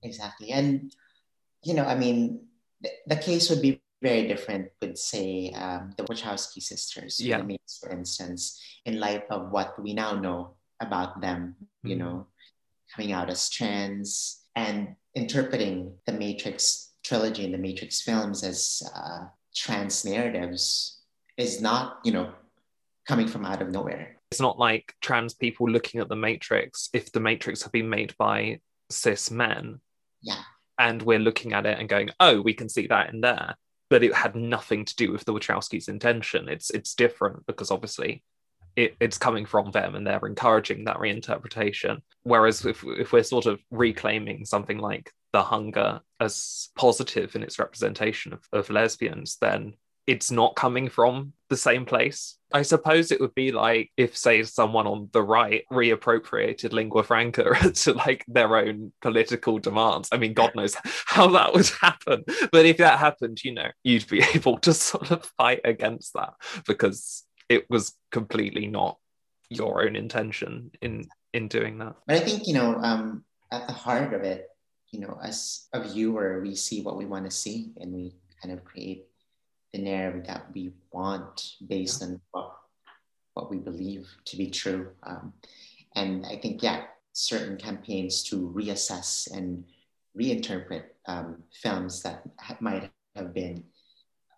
Exactly, 0.04 0.52
and 0.52 0.94
you 1.64 1.74
know, 1.74 1.86
I 1.86 1.96
mean, 1.96 2.46
the, 2.82 2.90
the 3.08 3.16
case 3.16 3.50
would 3.50 3.62
be 3.62 3.82
very 4.02 4.28
different 4.28 4.70
with 4.82 4.98
say 4.98 5.52
um, 5.52 5.94
the 5.98 6.04
Wachowski 6.04 6.62
sisters, 6.62 7.20
yeah. 7.20 7.42
for 7.80 7.92
instance, 7.92 8.60
in 8.86 9.00
light 9.00 9.24
of 9.30 9.52
what 9.52 9.82
we 9.82 9.94
now 9.94 10.14
know 10.20 10.56
about 10.80 11.22
them. 11.22 11.56
Mm-hmm. 11.60 11.88
You 11.90 11.96
know, 11.98 12.28
coming 12.96 13.12
out 13.12 13.30
as 13.30 13.50
trans 13.50 14.42
and 14.56 14.96
interpreting 15.16 15.94
the 16.06 16.14
Matrix 16.14 16.92
trilogy 17.04 17.46
and 17.46 17.54
the 17.54 17.58
Matrix 17.58 18.02
films 18.02 18.44
as 18.44 18.84
uh, 18.96 19.26
trans 19.56 20.06
narratives 20.06 21.00
is 21.38 21.62
not, 21.62 22.00
you 22.04 22.12
know, 22.12 22.32
coming 23.08 23.28
from 23.28 23.46
out 23.46 23.62
of 23.62 23.70
nowhere. 23.70 24.18
It's 24.32 24.42
not 24.42 24.60
like 24.60 24.94
trans 25.02 25.34
people 25.34 25.70
looking 25.70 26.00
at 26.00 26.10
the 26.10 26.16
Matrix, 26.16 26.90
if 26.94 27.12
the 27.12 27.20
Matrix 27.20 27.64
had 27.64 27.72
been 27.72 27.90
made 27.90 28.16
by 28.18 28.60
cis 28.90 29.30
men. 29.32 29.82
Yeah. 30.22 30.42
And 30.78 31.02
we're 31.02 31.20
looking 31.20 31.54
at 31.54 31.66
it 31.66 31.78
and 31.80 31.90
going, 31.90 32.10
oh, 32.20 32.42
we 32.42 32.54
can 32.54 32.70
see 32.70 32.88
that 32.88 33.14
in 33.14 33.22
there. 33.22 33.56
But 33.92 34.04
it 34.04 34.16
had 34.16 34.36
nothing 34.36 34.86
to 34.86 34.96
do 34.96 35.12
with 35.12 35.26
the 35.26 35.34
Wachowskis' 35.34 35.88
intention. 35.90 36.50
It's 36.50 36.72
it's 36.72 36.96
different 36.96 37.46
because 37.46 37.70
obviously 37.70 38.24
it, 38.76 38.96
it's 39.00 39.18
coming 39.18 39.46
from 39.46 39.72
them 39.72 39.96
and 39.96 40.08
they're 40.08 40.26
encouraging 40.26 40.86
that 40.86 40.98
reinterpretation. 40.98 42.02
Whereas 42.24 42.66
if, 42.66 42.84
if 42.86 43.12
we're 43.12 43.24
sort 43.24 43.46
of 43.46 43.60
reclaiming 43.70 44.46
something 44.46 44.78
like 44.78 45.12
the 45.34 45.44
hunger 45.44 46.02
as 46.20 46.70
positive 46.76 47.36
in 47.36 47.44
its 47.44 47.60
representation 47.60 48.34
of, 48.34 48.40
of 48.54 48.70
lesbians, 48.70 49.38
then 49.42 49.74
it's 50.08 50.32
not 50.32 50.56
coming 50.56 50.90
from 50.90 51.34
the 51.50 51.58
same 51.58 51.86
place. 51.86 52.38
I 52.54 52.64
suppose 52.64 53.12
it 53.12 53.22
would 53.22 53.36
be 53.36 53.52
like 53.52 53.92
if, 53.98 54.18
say, 54.18 54.44
someone 54.44 54.88
on 54.88 55.10
the 55.14 55.22
right 55.22 55.64
reappropriated 55.72 56.74
lingua 56.74 57.04
franca 57.04 57.56
to 57.74 57.94
like 57.94 58.26
their 58.28 58.56
own 58.58 58.92
political 59.02 59.60
demands. 59.60 60.10
I 60.12 60.18
mean, 60.18 60.34
God 60.34 60.54
knows 60.56 60.76
how 61.06 61.28
that 61.28 61.54
would 61.54 61.70
happen. 61.82 62.24
But 62.52 62.66
if 62.66 62.78
that 62.78 63.00
happened, 63.00 63.44
you 63.44 63.54
know, 63.54 63.70
you'd 63.84 64.08
be 64.08 64.24
able 64.34 64.58
to 64.60 64.74
sort 64.74 65.12
of 65.12 65.26
fight 65.38 65.62
against 65.64 66.14
that 66.14 66.34
because 66.66 67.24
it 67.50 67.70
was 67.70 67.96
completely 68.12 68.68
not 68.68 68.98
your 69.50 69.84
own 69.84 69.96
intention 69.96 70.72
in 70.82 71.06
in 71.34 71.48
doing 71.48 71.78
that. 71.80 71.96
But 72.08 72.18
I 72.18 72.20
think 72.22 72.48
you 72.48 72.54
know, 72.54 72.76
um, 72.76 73.24
at 73.52 73.68
the 73.68 73.74
heart 73.74 74.14
of 74.14 74.24
it, 74.24 74.48
you 74.92 75.00
know, 75.00 75.20
as 75.22 75.68
a 75.74 75.84
viewer, 75.84 76.42
we 76.42 76.56
see 76.56 76.82
what 76.82 76.98
we 76.98 77.06
want 77.06 77.26
to 77.26 77.32
see, 77.32 77.72
and 77.80 77.94
we 77.94 78.14
kind 78.42 78.54
of 78.54 78.64
create 78.64 79.06
the 79.74 79.80
narrative 79.80 80.28
that 80.28 80.46
we 80.54 80.74
want 80.92 81.54
based 81.68 82.04
on 82.04 82.20
what 82.32 82.58
what 83.34 83.50
we 83.50 83.58
believe 83.58 84.10
to 84.26 84.36
be 84.38 84.50
true. 84.50 84.90
Um, 85.04 85.34
and 85.96 86.26
I 86.26 86.38
think, 86.38 86.62
yeah, 86.62 86.84
certain 87.14 87.58
campaigns 87.58 88.24
to 88.24 88.52
reassess 88.56 89.32
and 89.32 89.64
reinterpret 90.18 90.84
um, 91.06 91.44
films 91.54 92.02
that 92.04 92.24
might 92.60 92.92
have 93.16 93.34
been 93.34 93.64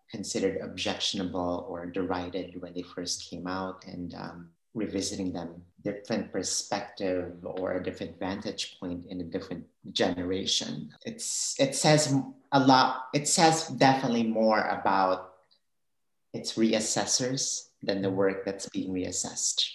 considered 0.09 0.61
objectionable 0.61 1.65
or 1.67 1.87
derided 1.87 2.61
when 2.61 2.73
they 2.73 2.83
first 2.83 3.29
came 3.29 3.47
out 3.47 3.83
and 3.85 4.13
um, 4.13 4.49
revisiting 4.73 5.31
them 5.33 5.61
different 5.83 6.31
perspective 6.31 7.33
or 7.43 7.73
a 7.73 7.83
different 7.83 8.17
vantage 8.19 8.77
point 8.79 9.05
in 9.07 9.21
a 9.21 9.23
different 9.23 9.65
generation 9.91 10.89
it's 11.05 11.55
it 11.59 11.75
says 11.75 12.15
a 12.53 12.59
lot 12.59 13.05
it 13.13 13.27
says 13.27 13.67
definitely 13.67 14.23
more 14.23 14.61
about 14.69 15.33
its 16.33 16.53
reassessors 16.53 17.67
than 17.83 18.01
the 18.01 18.09
work 18.09 18.45
that's 18.45 18.69
being 18.69 18.91
reassessed 18.91 19.65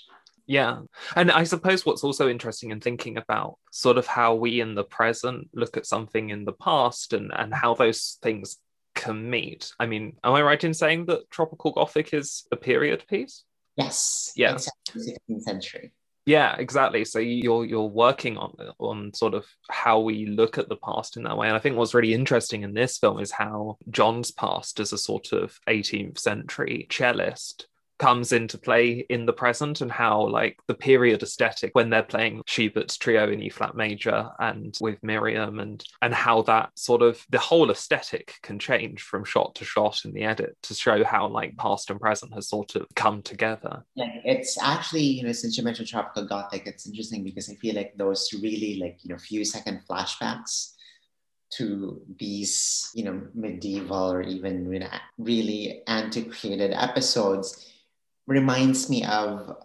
yeah. 0.49 0.81
And 1.15 1.31
I 1.31 1.45
suppose 1.45 1.85
what's 1.85 2.03
also 2.03 2.27
interesting 2.27 2.71
in 2.71 2.81
thinking 2.81 3.19
about 3.19 3.59
sort 3.71 3.99
of 3.99 4.07
how 4.07 4.35
we 4.35 4.63
in 4.63 4.75
the 4.75 4.83
present 4.83 5.47
look 5.53 5.77
at 5.77 5.85
something 5.85 6.31
in 6.31 6.47
the 6.47 6.55
past 6.55 7.13
and, 7.13 7.31
and 7.37 7.53
how 7.53 7.75
those 7.75 8.17
things 8.23 8.57
can 8.95 9.29
meet. 9.29 9.71
I 9.79 9.85
mean, 9.85 10.17
am 10.25 10.33
I 10.33 10.41
right 10.41 10.65
in 10.65 10.73
saying 10.73 11.05
that 11.07 11.31
Tropical 11.31 11.73
Gothic 11.73 12.15
is 12.15 12.47
a 12.51 12.57
period 12.57 13.05
piece? 13.09 13.45
Yes. 13.79 14.33
Yeah. 14.37 14.55
16th 14.55 15.43
century. 15.43 15.93
Yeah, 16.27 16.57
exactly. 16.59 17.07
So 17.07 17.21
you're 17.21 17.65
you're 17.65 17.89
working 17.89 18.37
on 18.37 18.55
on 18.79 19.15
sort 19.15 19.33
of 19.33 19.47
how 19.71 20.01
we 20.01 20.27
look 20.27 20.59
at 20.59 20.69
the 20.69 20.77
past 20.77 21.17
in 21.17 21.23
that 21.23 21.39
way. 21.39 21.47
And 21.47 21.57
I 21.57 21.59
think 21.59 21.77
what's 21.77 21.95
really 21.95 22.13
interesting 22.13 22.65
in 22.65 22.75
this 22.75 22.99
film 22.99 23.19
is 23.19 23.31
how 23.31 23.79
John's 23.89 24.31
past 24.31 24.79
as 24.79 24.93
a 24.93 24.99
sort 24.99 25.33
of 25.33 25.59
18th 25.67 26.19
century 26.19 26.87
cellist 26.91 27.67
comes 27.99 28.33
into 28.33 28.59
play 28.59 29.05
in 29.11 29.27
the 29.27 29.33
present 29.33 29.81
and 29.81 29.91
how 29.91 30.27
like 30.29 30.59
the 30.69 30.75
period 30.75 31.23
aesthetic 31.23 31.71
when 31.75 31.91
they're 31.91 32.03
playing 32.03 32.43
Schubert's 32.47 32.97
trio 32.97 33.31
in 33.31 33.43
E 33.43 33.49
flat 33.49 33.75
major 33.75 34.31
and 34.39 34.77
with 34.81 35.03
Miriam 35.03 35.59
and 35.59 35.83
and 36.03 36.15
how 36.15 36.43
that 36.43 36.71
sort 36.77 37.03
of 37.03 37.25
the 37.31 37.39
whole 37.39 37.71
aesthetic 37.71 38.35
can 38.43 38.59
change 38.59 39.03
from 39.03 39.25
shot 39.25 39.55
to 39.57 39.65
shot 39.65 40.05
in 40.05 40.13
the 40.13 40.23
edit 40.23 40.57
to 40.63 40.75
show 40.75 41.05
how 41.05 41.29
like 41.29 41.57
past 41.57 41.91
and 41.91 42.01
present 42.01 42.33
has 42.35 42.49
sort 42.49 42.77
of 42.77 42.87
come 42.95 43.23
together. 43.23 43.85
Yeah, 43.95 44.13
it's 44.25 44.61
actually 44.63 45.03
you 45.03 45.25
know 45.25 45.33
since 45.33 45.57
you 45.57 45.65
mentioned 45.65 45.89
tropical 45.89 46.27
gothic, 46.27 46.67
it's 46.67 46.87
interesting 46.87 47.25
because 47.25 47.51
I 47.51 47.55
feel 47.55 47.75
like 47.75 47.97
those 47.97 48.31
really 48.41 48.79
like 48.81 48.99
you 49.03 49.13
know 49.13 49.19
few 49.19 49.45
second 49.45 49.83
flashbacks 49.89 50.75
to 51.51 52.03
these 52.19 52.91
you 52.95 53.05
know 53.05 53.23
medieval 53.35 54.13
or 54.13 54.23
even 54.23 54.71
you 54.71 54.81
know, 54.81 54.89
really 55.17 55.83
antiquated 55.87 56.73
episodes 56.73 57.73
reminds 58.29 58.89
me 58.89 59.05
of 59.05 59.57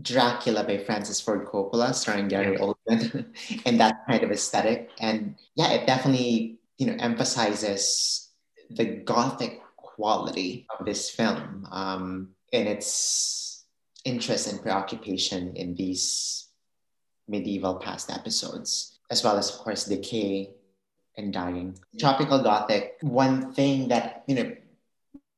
Dracula 0.00 0.62
by 0.62 0.78
Francis 0.78 1.20
Ford 1.20 1.44
Coppola, 1.46 1.92
starring 1.92 2.28
Gary. 2.28 2.56
Oldman, 2.56 3.34
and 3.66 3.80
that 3.80 4.06
kind 4.06 4.22
of 4.22 4.30
aesthetic. 4.30 4.90
And 5.00 5.34
yeah, 5.56 5.72
it 5.72 5.86
definitely 5.86 6.58
you 6.76 6.86
know 6.86 6.96
emphasizes 7.00 8.28
the 8.70 8.84
gothic 8.84 9.60
quality 9.76 10.66
of 10.78 10.86
this 10.86 11.10
film 11.10 11.66
um, 11.72 12.28
and 12.52 12.68
its 12.68 13.64
interest 14.04 14.46
and 14.46 14.62
preoccupation 14.62 15.56
in 15.56 15.74
these 15.74 16.46
medieval 17.26 17.76
past 17.76 18.12
episodes, 18.12 18.98
as 19.10 19.24
well 19.24 19.36
as 19.36 19.50
of 19.50 19.56
course 19.56 19.84
decay 19.84 20.50
and 21.16 21.32
dying. 21.32 21.76
Tropical 21.98 22.40
Gothic. 22.42 22.98
One 23.00 23.52
thing 23.52 23.88
that 23.88 24.22
you 24.28 24.36
know 24.36 24.52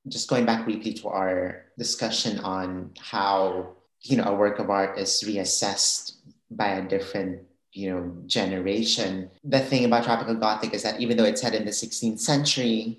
just 0.09 0.29
going 0.29 0.47
back 0.47 0.65
briefly 0.65 0.93
to 0.95 1.09
our 1.09 1.67
discussion 1.79 2.39
on 2.41 2.93
how 2.99 3.77
you 4.03 4.17
know 4.17 4.25
a 4.25 4.35
work 4.35 4.59
of 4.59 4.71
art 4.71 4.99
is 4.99 5.23
reassessed 5.27 6.17
by 6.51 6.69
a 6.69 6.89
different 6.89 7.43
you 7.73 7.91
know 7.91 8.17
generation 8.27 9.31
the 9.45 9.61
thing 9.61 9.85
about 9.85 10.05
tropical 10.05 10.35
gothic 10.35 10.73
is 10.75 10.83
that 10.83 11.01
even 11.01 11.17
though 11.17 11.25
it's 11.25 11.41
set 11.43 11.55
in 11.55 11.65
the 11.65 11.71
16th 11.71 12.19
century 12.19 12.99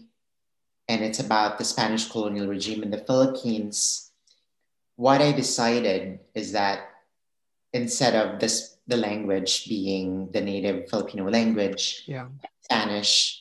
and 0.88 1.04
it's 1.04 1.20
about 1.20 1.58
the 1.58 1.66
spanish 1.66 2.10
colonial 2.10 2.48
regime 2.48 2.84
in 2.84 2.92
the 2.92 2.98
philippines 3.04 4.12
what 4.96 5.22
i 5.22 5.32
decided 5.32 6.20
is 6.36 6.52
that 6.54 6.88
instead 7.74 8.14
of 8.16 8.40
this 8.40 8.78
the 8.88 8.98
language 8.98 9.68
being 9.68 10.30
the 10.32 10.42
native 10.42 10.88
filipino 10.90 11.28
language 11.30 12.04
Yeah. 12.06 12.28
spanish 12.62 13.41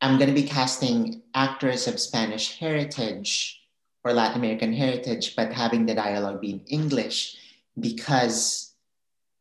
i'm 0.00 0.18
going 0.18 0.28
to 0.28 0.40
be 0.40 0.48
casting 0.48 1.22
actors 1.34 1.86
of 1.86 2.00
spanish 2.00 2.58
heritage 2.58 3.60
or 4.04 4.12
latin 4.12 4.38
american 4.38 4.72
heritage 4.72 5.34
but 5.36 5.52
having 5.52 5.86
the 5.86 5.94
dialogue 5.94 6.40
be 6.40 6.50
in 6.50 6.60
english 6.68 7.36
because 7.78 8.66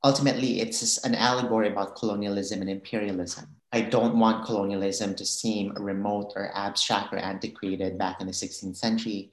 ultimately 0.05 0.61
it's 0.61 1.03
an 1.03 1.15
allegory 1.15 1.67
about 1.67 1.95
colonialism 1.95 2.61
and 2.61 2.69
imperialism. 2.69 3.47
I 3.71 3.81
don't 3.81 4.19
want 4.19 4.45
colonialism 4.45 5.15
to 5.15 5.25
seem 5.25 5.73
remote 5.73 6.33
or 6.35 6.51
abstract 6.55 7.11
or 7.11 7.17
antiquated 7.17 7.97
back 7.97 8.21
in 8.21 8.27
the 8.27 8.33
16th 8.33 8.77
century. 8.77 9.31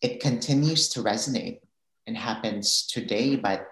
It 0.00 0.20
continues 0.20 0.88
to 0.90 1.02
resonate 1.02 1.58
and 2.06 2.16
happens 2.16 2.86
today, 2.86 3.34
but 3.34 3.68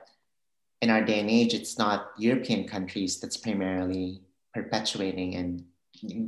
in 0.82 0.90
our 0.90 1.04
day 1.04 1.20
and 1.20 1.30
age, 1.30 1.54
it's 1.54 1.78
not 1.78 2.10
European 2.18 2.66
countries 2.66 3.20
that's 3.20 3.36
primarily 3.36 4.20
perpetuating 4.52 5.36
and 5.36 5.64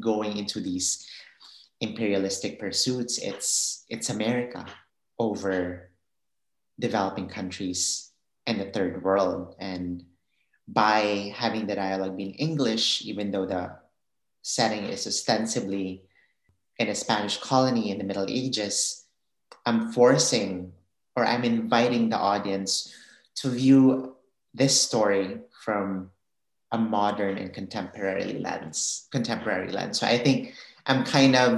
going 0.01 0.37
into 0.37 0.61
these 0.61 1.07
imperialistic 1.81 2.59
pursuits. 2.59 3.19
It's 3.19 3.85
it's 3.89 4.11
America 4.11 4.65
over 5.19 5.91
developing 6.79 7.29
countries 7.29 8.13
and 8.47 8.61
the 8.61 8.71
third 8.71 9.03
world. 9.03 9.57
And 9.59 10.05
by 10.69 11.33
having 11.35 11.67
the 11.67 11.77
dialogue 11.77 12.17
be 12.17 12.25
in 12.25 12.35
English, 12.35 13.03
even 13.03 13.31
though 13.31 13.47
the 13.47 13.77
setting 14.43 14.85
is 14.85 15.07
ostensibly 15.07 16.03
in 16.79 16.89
a 16.89 16.95
Spanish 16.95 17.39
colony 17.39 17.91
in 17.91 17.99
the 17.99 18.05
Middle 18.05 18.27
Ages, 18.29 19.07
I'm 19.65 19.93
forcing 19.93 20.73
or 21.17 21.25
I'm 21.25 21.45
inviting 21.45 22.11
the 22.11 22.19
audience 22.19 22.93
to 23.37 23.49
view 23.49 24.17
this 24.53 24.81
story 24.81 25.41
from 25.65 26.11
a 26.77 26.79
modern 26.79 27.39
and 27.39 27.53
contemporary 27.53 28.35
lens, 28.47 29.09
contemporary 29.11 29.71
lens. 29.73 29.99
So 30.01 30.07
I 30.07 30.19
think 30.19 30.55
I'm 30.87 31.03
kind 31.05 31.35
of 31.35 31.51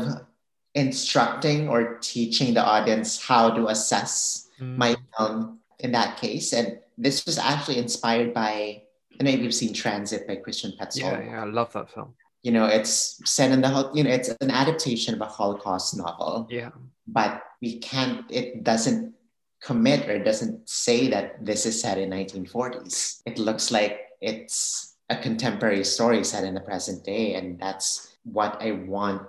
instructing 0.75 1.69
or 1.69 1.99
teaching 2.01 2.55
the 2.55 2.65
audience 2.65 3.21
how 3.31 3.51
to 3.51 3.67
assess 3.69 4.45
Mm. 4.61 4.77
my 4.77 4.97
film 5.17 5.59
in 5.79 5.93
that 5.93 6.11
case. 6.21 6.53
And 6.53 6.79
this 6.97 7.25
was 7.27 7.39
actually 7.39 7.79
inspired 7.79 8.35
by, 8.35 8.83
and 9.19 9.23
maybe 9.29 9.43
you've 9.45 9.55
seen 9.55 9.73
Transit 9.73 10.27
by 10.27 10.35
Christian 10.37 10.73
Petzold. 10.79 11.13
Yeah, 11.13 11.31
yeah, 11.31 11.43
I 11.43 11.47
love 11.47 11.73
that 11.75 11.89
film. 11.95 12.15
You 12.43 12.51
know, 12.53 12.67
it's 12.67 13.21
set 13.25 13.53
in 13.53 13.61
the, 13.61 13.71
you 13.95 14.03
know, 14.05 14.11
it's 14.11 14.31
an 14.41 14.51
adaptation 14.51 15.15
of 15.15 15.21
a 15.21 15.27
Holocaust 15.27 15.97
novel, 15.97 16.49
Yeah. 16.51 16.71
but 17.07 17.43
we 17.63 17.79
can't, 17.79 18.25
it 18.31 18.65
doesn't 18.65 19.15
commit 19.63 20.09
or 20.09 20.13
it 20.21 20.25
doesn't 20.25 20.69
say 20.69 21.09
that 21.15 21.45
this 21.45 21.65
is 21.67 21.81
set 21.81 21.99
in 21.99 22.11
1940s. 22.11 23.23
It 23.27 23.39
looks 23.39 23.71
like 23.71 23.95
it's 24.21 24.88
a 25.11 25.17
contemporary 25.17 25.85
story 25.85 26.25
set 26.25 26.45
in 26.45 26.55
the 26.55 26.61
present 26.61 27.05
day. 27.05 27.35
And 27.35 27.59
that's 27.59 28.17
what 28.25 28.63
I 28.63 28.73
want 28.73 29.23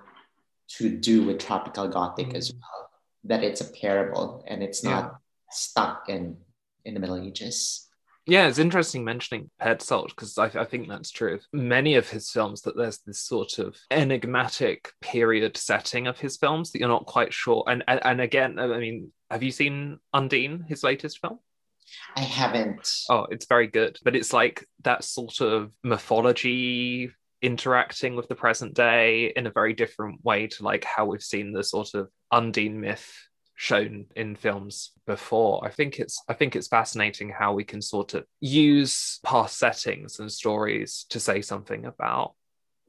to 0.77 0.89
do 0.89 1.23
with 1.23 1.39
Tropical 1.39 1.87
Gothic 1.87 2.33
as 2.33 2.51
mm. 2.51 2.55
well. 2.55 2.89
That 3.25 3.43
it's 3.43 3.61
a 3.61 3.65
parable 3.65 4.43
and 4.47 4.63
it's 4.63 4.83
Yeah. 4.83 4.91
not 4.91 5.15
stuck 5.49 6.09
in 6.09 6.37
in 6.85 6.93
the 6.93 6.99
Middle 6.99 7.17
Ages. 7.17 7.87
Yeah, 8.25 8.47
it's 8.47 8.59
interesting 8.59 9.03
mentioning 9.03 9.49
Petzold 9.59 10.09
because 10.09 10.37
I, 10.37 10.45
I 10.45 10.65
think 10.65 10.87
that's 10.87 11.09
true 11.09 11.39
many 11.51 11.95
of 11.95 12.09
his 12.09 12.29
films 12.29 12.61
that 12.61 12.77
there's 12.77 12.99
this 12.99 13.19
sort 13.19 13.57
of 13.57 13.75
enigmatic 13.89 14.91
period 15.01 15.57
setting 15.57 16.05
of 16.05 16.19
his 16.19 16.37
films 16.37 16.71
that 16.71 16.79
you're 16.79 16.89
not 16.89 17.07
quite 17.07 17.33
sure. 17.33 17.63
And 17.67 17.83
and, 17.87 17.99
and 18.05 18.21
again, 18.21 18.59
I 18.59 18.67
mean, 18.67 19.11
have 19.31 19.41
you 19.41 19.51
seen 19.51 19.99
Undine, 20.13 20.65
his 20.67 20.83
latest 20.83 21.19
film? 21.19 21.39
I 22.15 22.21
haven't. 22.21 22.89
Oh, 23.09 23.27
it's 23.29 23.45
very 23.47 23.67
good, 23.67 23.97
but 24.03 24.15
it's 24.15 24.33
like 24.33 24.65
that 24.83 25.03
sort 25.03 25.41
of 25.41 25.71
mythology 25.83 27.11
interacting 27.41 28.15
with 28.15 28.27
the 28.27 28.35
present 28.35 28.73
day 28.73 29.31
in 29.35 29.47
a 29.47 29.51
very 29.51 29.73
different 29.73 30.23
way 30.23 30.47
to 30.47 30.63
like 30.63 30.83
how 30.83 31.05
we've 31.05 31.23
seen 31.23 31.53
the 31.53 31.63
sort 31.63 31.93
of 31.93 32.09
Undine 32.31 32.81
myth 32.81 33.09
shown 33.55 34.05
in 34.15 34.35
films 34.35 34.91
before. 35.05 35.65
I 35.65 35.69
think 35.69 35.99
it's 35.99 36.21
I 36.29 36.33
think 36.33 36.55
it's 36.55 36.67
fascinating 36.67 37.29
how 37.29 37.53
we 37.53 37.63
can 37.63 37.81
sort 37.81 38.13
of 38.13 38.25
use 38.39 39.19
past 39.23 39.57
settings 39.57 40.19
and 40.19 40.31
stories 40.31 41.05
to 41.09 41.19
say 41.19 41.41
something 41.41 41.85
about 41.85 42.35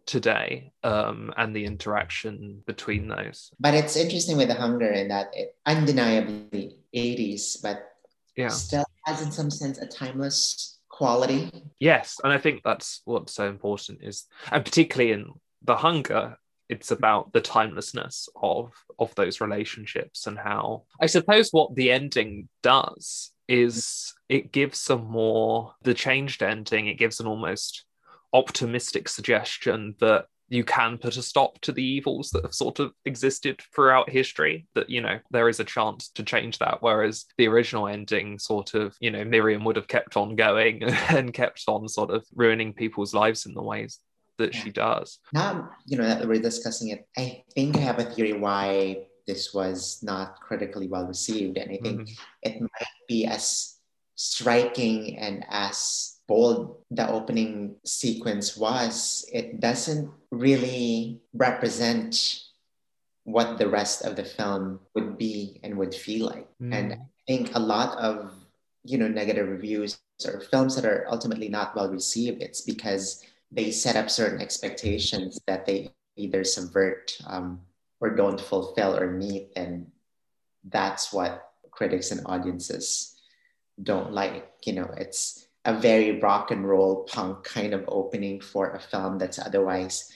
today 0.06 0.72
um, 0.82 1.32
and 1.36 1.54
the 1.54 1.64
interaction 1.64 2.62
between 2.66 3.08
those. 3.08 3.50
But 3.60 3.74
it's 3.74 3.96
interesting 3.96 4.36
with 4.36 4.48
the 4.48 4.54
hunger 4.54 4.90
in 4.90 5.08
that 5.08 5.30
it 5.34 5.56
undeniably 5.66 6.76
80s, 6.94 7.62
but 7.62 7.92
Yeah. 8.36 8.48
still 8.48 8.84
has 9.04 9.22
in 9.22 9.32
some 9.32 9.50
sense 9.50 9.78
a 9.78 9.86
timeless 9.86 10.78
quality. 10.88 11.50
Yes, 11.78 12.16
and 12.22 12.32
I 12.32 12.38
think 12.38 12.62
that's 12.62 13.00
what's 13.04 13.34
so 13.34 13.48
important 13.48 14.00
is, 14.02 14.26
and 14.52 14.64
particularly 14.64 15.12
in 15.12 15.32
the 15.62 15.76
hunger, 15.76 16.36
it's 16.68 16.90
about 16.92 17.32
the 17.32 17.40
timelessness 17.40 18.28
of 18.40 18.72
of 18.98 19.12
those 19.16 19.40
relationships 19.40 20.26
and 20.28 20.38
how 20.38 20.84
I 21.00 21.06
suppose 21.06 21.50
what 21.50 21.74
the 21.74 21.90
ending 21.90 22.48
does 22.62 23.32
is 23.48 24.14
it 24.28 24.52
gives 24.52 24.78
some 24.78 25.06
more 25.10 25.74
the 25.82 25.94
changed 25.94 26.42
ending. 26.42 26.86
It 26.86 26.98
gives 26.98 27.18
an 27.18 27.26
almost 27.26 27.84
optimistic 28.32 29.08
suggestion 29.08 29.96
that 29.98 30.26
you 30.50 30.64
can 30.64 30.98
put 30.98 31.16
a 31.16 31.22
stop 31.22 31.58
to 31.60 31.72
the 31.72 31.82
evils 31.82 32.30
that 32.30 32.44
have 32.44 32.54
sort 32.54 32.78
of 32.80 32.92
existed 33.06 33.62
throughout 33.74 34.10
history 34.10 34.66
that 34.74 34.90
you 34.90 35.00
know 35.00 35.18
there 35.30 35.48
is 35.48 35.60
a 35.60 35.64
chance 35.64 36.10
to 36.10 36.22
change 36.22 36.58
that 36.58 36.78
whereas 36.80 37.24
the 37.38 37.48
original 37.48 37.88
ending 37.88 38.38
sort 38.38 38.74
of 38.74 38.94
you 39.00 39.10
know 39.10 39.24
miriam 39.24 39.64
would 39.64 39.76
have 39.76 39.88
kept 39.88 40.16
on 40.16 40.36
going 40.36 40.82
and 41.08 41.32
kept 41.32 41.62
on 41.66 41.88
sort 41.88 42.10
of 42.10 42.26
ruining 42.34 42.74
people's 42.74 43.14
lives 43.14 43.46
in 43.46 43.54
the 43.54 43.62
ways 43.62 44.00
that 44.38 44.54
she 44.54 44.70
does 44.70 45.18
Now, 45.32 45.70
you 45.86 45.98
know, 45.98 46.04
that 46.04 46.26
we're 46.26 46.40
discussing 46.40 46.88
it, 46.88 47.06
I 47.16 47.44
think 47.54 47.76
I 47.76 47.80
have 47.80 47.98
a 47.98 48.04
theory 48.04 48.32
why 48.32 49.06
this 49.26 49.52
was 49.52 50.00
not 50.02 50.40
critically 50.40 50.88
well 50.88 51.06
received. 51.06 51.58
And 51.58 51.70
I 51.70 51.76
think 51.76 52.08
Mhm. 52.08 52.18
it 52.42 52.60
might 52.60 52.94
be 53.06 53.26
as 53.26 53.76
striking 54.16 55.18
and 55.18 55.44
as 55.50 56.19
bold 56.31 56.79
the 56.95 57.11
opening 57.11 57.75
sequence 57.85 58.57
was, 58.57 59.27
it 59.33 59.59
doesn't 59.59 60.09
really 60.31 61.19
represent 61.35 62.47
what 63.25 63.59
the 63.59 63.69
rest 63.69 64.07
of 64.07 64.14
the 64.14 64.25
film 64.25 64.79
would 64.95 65.19
be 65.19 65.59
and 65.64 65.77
would 65.77 65.93
feel 65.93 66.27
like. 66.27 66.47
And 66.71 66.93
I 66.95 66.99
think 67.27 67.51
a 67.55 67.59
lot 67.59 67.99
of 67.99 68.33
you 68.85 68.97
know 68.97 69.09
negative 69.09 69.49
reviews 69.49 69.99
or 70.25 70.40
films 70.40 70.77
that 70.77 70.87
are 70.87 71.05
ultimately 71.11 71.49
not 71.49 71.75
well 71.75 71.90
received, 71.90 72.43
it's 72.43 72.62
because 72.62 73.27
they 73.51 73.71
set 73.71 73.97
up 73.97 74.09
certain 74.09 74.40
expectations 74.40 75.40
that 75.47 75.66
they 75.66 75.90
either 76.16 76.45
subvert 76.45 77.19
um, 77.27 77.61
or 77.99 78.14
don't 78.14 78.40
fulfill 78.40 78.97
or 78.97 79.11
meet, 79.11 79.51
and 79.57 79.90
that's 80.62 81.12
what 81.12 81.51
critics 81.71 82.11
and 82.11 82.23
audiences 82.27 83.19
don't 83.83 84.12
like. 84.12 84.47
You 84.64 84.75
know, 84.75 84.90
it's 84.97 85.49
a 85.64 85.75
very 85.79 86.18
rock 86.20 86.51
and 86.51 86.66
roll 86.66 87.05
punk 87.05 87.44
kind 87.44 87.75
of 87.75 87.85
opening 87.88 88.40
for 88.40 88.70
a 88.70 88.81
film 88.81 89.18
that's 89.18 89.38
otherwise, 89.38 90.11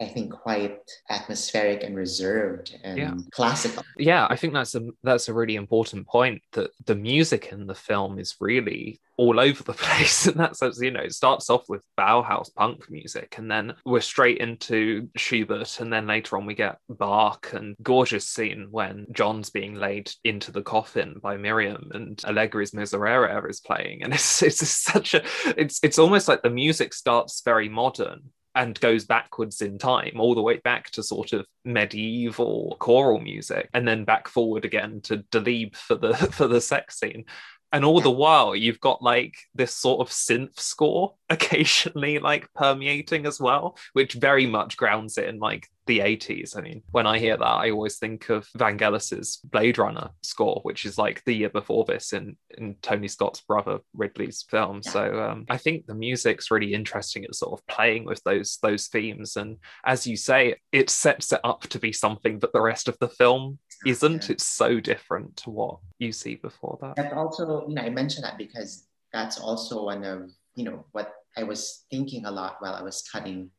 I 0.00 0.06
think, 0.06 0.32
quite 0.32 0.78
atmospheric 1.08 1.82
and 1.82 1.96
reserved 1.96 2.78
and 2.84 2.98
Yeah. 2.98 3.14
classical. 3.32 3.82
yeah 3.96 4.26
i 4.28 4.36
think 4.36 4.52
that's 4.52 4.74
a 4.74 4.82
that's 5.02 5.28
a 5.28 5.34
really 5.34 5.56
important 5.56 6.06
point 6.06 6.42
that 6.52 6.70
the 6.84 6.94
music 6.94 7.48
in 7.52 7.66
the 7.66 7.74
film 7.74 8.18
is 8.18 8.36
really 8.40 9.00
all 9.16 9.40
over 9.40 9.62
the 9.62 9.72
place 9.86 10.26
and 10.26 10.38
that's 10.38 10.60
you 10.80 10.90
know 10.90 11.00
it 11.00 11.12
starts 11.14 11.48
off 11.48 11.64
with 11.68 11.82
bauhaus 11.98 12.54
punk 12.54 12.90
music 12.90 13.36
and 13.38 13.50
then 13.50 13.74
we're 13.84 14.00
straight 14.00 14.38
into 14.38 15.08
schubert 15.16 15.80
and 15.80 15.92
then 15.92 16.06
later 16.06 16.36
on 16.36 16.44
we 16.46 16.54
get 16.54 16.78
bach 16.90 17.52
and 17.54 17.74
gorgeous 17.82 18.28
scene 18.28 18.68
when 18.70 19.06
john's 19.12 19.50
being 19.50 19.74
laid 19.74 20.10
into 20.24 20.52
the 20.52 20.62
coffin 20.62 21.18
by 21.22 21.36
miriam 21.36 21.90
and 21.94 22.18
allegri's 22.24 22.72
miserere 22.74 23.48
is 23.48 23.60
playing 23.60 24.02
and 24.02 24.12
it's 24.18 24.42
it's 24.42 24.68
such 24.68 25.14
a 25.14 25.22
it's 25.56 25.80
it's 25.82 25.98
almost 25.98 26.28
like 26.28 26.42
the 26.42 26.50
music 26.50 26.92
starts 26.92 27.40
very 27.44 27.68
modern 27.68 28.20
and 28.56 28.80
goes 28.80 29.04
backwards 29.04 29.60
in 29.60 29.78
time, 29.78 30.14
all 30.18 30.34
the 30.34 30.42
way 30.42 30.56
back 30.56 30.90
to 30.90 31.02
sort 31.02 31.32
of 31.32 31.46
medieval 31.64 32.76
choral 32.80 33.20
music, 33.20 33.68
and 33.74 33.86
then 33.86 34.04
back 34.04 34.26
forward 34.26 34.64
again 34.64 35.00
to 35.02 35.18
Delibes 35.18 35.76
for 35.76 35.94
the 35.94 36.14
for 36.32 36.48
the 36.48 36.60
sex 36.60 36.98
scene. 36.98 37.26
And 37.72 37.84
all 37.84 38.00
the 38.00 38.10
while 38.10 38.54
you've 38.54 38.80
got 38.80 39.02
like 39.02 39.36
this 39.54 39.74
sort 39.74 40.00
of 40.00 40.12
synth 40.12 40.58
score 40.58 41.14
occasionally 41.30 42.18
like 42.18 42.52
permeating 42.54 43.26
as 43.26 43.40
well 43.40 43.76
which 43.92 44.14
very 44.14 44.46
much 44.46 44.76
grounds 44.76 45.18
it 45.18 45.28
in 45.28 45.38
like 45.38 45.68
the 45.86 46.00
80s 46.00 46.56
i 46.56 46.60
mean 46.60 46.82
when 46.90 47.06
i 47.06 47.18
hear 47.18 47.36
that 47.36 47.44
i 47.44 47.70
always 47.70 47.96
think 47.98 48.28
of 48.28 48.48
vangelis's 48.56 49.38
blade 49.44 49.78
runner 49.78 50.10
score 50.22 50.60
which 50.64 50.84
is 50.84 50.98
like 50.98 51.22
the 51.24 51.32
year 51.32 51.48
before 51.48 51.84
this 51.84 52.12
in 52.12 52.36
in 52.58 52.74
tony 52.82 53.06
scott's 53.06 53.40
brother 53.42 53.78
ridley's 53.94 54.44
film. 54.50 54.80
Yeah. 54.84 54.90
so 54.90 55.22
um, 55.22 55.44
i 55.48 55.56
think 55.56 55.86
the 55.86 55.94
music's 55.94 56.50
really 56.50 56.74
interesting 56.74 57.24
at 57.24 57.36
sort 57.36 57.52
of 57.52 57.64
playing 57.68 58.04
with 58.04 58.20
those 58.24 58.58
those 58.62 58.88
themes. 58.88 59.36
And 59.36 59.58
as 59.84 60.06
you 60.06 60.16
say 60.16 60.56
it 60.72 60.90
sets 60.90 61.32
it 61.32 61.40
up 61.44 61.62
to 61.62 61.78
be 61.78 61.92
something 61.92 62.38
that 62.40 62.52
the 62.52 62.60
rest 62.60 62.88
of 62.88 62.98
the 62.98 63.08
film 63.08 63.58
isn't 63.84 64.24
Yeah. 64.24 64.32
it's 64.32 64.46
so 64.46 64.80
different 64.80 65.36
to 65.38 65.50
what 65.50 65.78
you 65.98 66.12
see 66.12 66.36
before 66.36 66.78
that 66.80 66.96
That 66.96 67.12
also, 67.12 67.66
you 67.68 67.74
know, 67.74 67.82
I 67.82 67.90
mentioned 67.90 68.24
that 68.24 68.38
because 68.38 68.86
that's 69.12 69.38
also 69.38 69.84
one 69.84 70.04
of, 70.04 70.30
you 70.54 70.64
know, 70.64 70.84
what 70.92 71.14
I 71.36 71.42
was 71.42 71.84
thinking 71.90 72.24
a 72.24 72.30
lot 72.30 72.56
while 72.60 72.74
I 72.74 72.82
was 72.82 73.02
cutting 73.02 73.50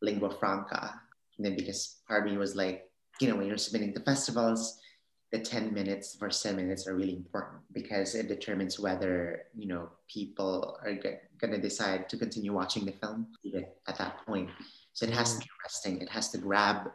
lingua 0.00 0.30
franca. 0.30 1.00
And 1.36 1.44
then 1.44 1.56
because 1.56 2.00
part 2.06 2.26
of 2.26 2.30
me 2.30 2.38
was 2.38 2.54
like, 2.54 2.88
you 3.20 3.28
know, 3.28 3.36
when 3.36 3.46
you're 3.46 3.58
submitting 3.58 3.92
to 3.94 4.00
festivals, 4.00 4.78
the 5.32 5.40
10 5.40 5.74
minutes, 5.74 6.12
the 6.12 6.18
first 6.18 6.42
10 6.44 6.54
minutes 6.54 6.86
are 6.86 6.94
really 6.94 7.16
important 7.16 7.60
because 7.72 8.14
it 8.14 8.28
determines 8.28 8.78
whether, 8.78 9.46
you 9.52 9.66
know, 9.66 9.88
people 10.08 10.78
are 10.84 10.94
going 10.94 11.52
to 11.52 11.60
decide 11.60 12.08
to 12.08 12.16
continue 12.16 12.52
watching 12.52 12.84
the 12.84 12.92
film 12.92 13.26
even 13.42 13.66
at 13.88 13.98
that 13.98 14.24
point. 14.26 14.48
So 14.92 15.06
it 15.06 15.12
has 15.12 15.34
to 15.34 15.40
be 15.40 15.46
mm. 15.46 15.64
arresting, 15.64 16.00
it 16.00 16.08
has 16.08 16.30
to 16.30 16.38
grab 16.38 16.92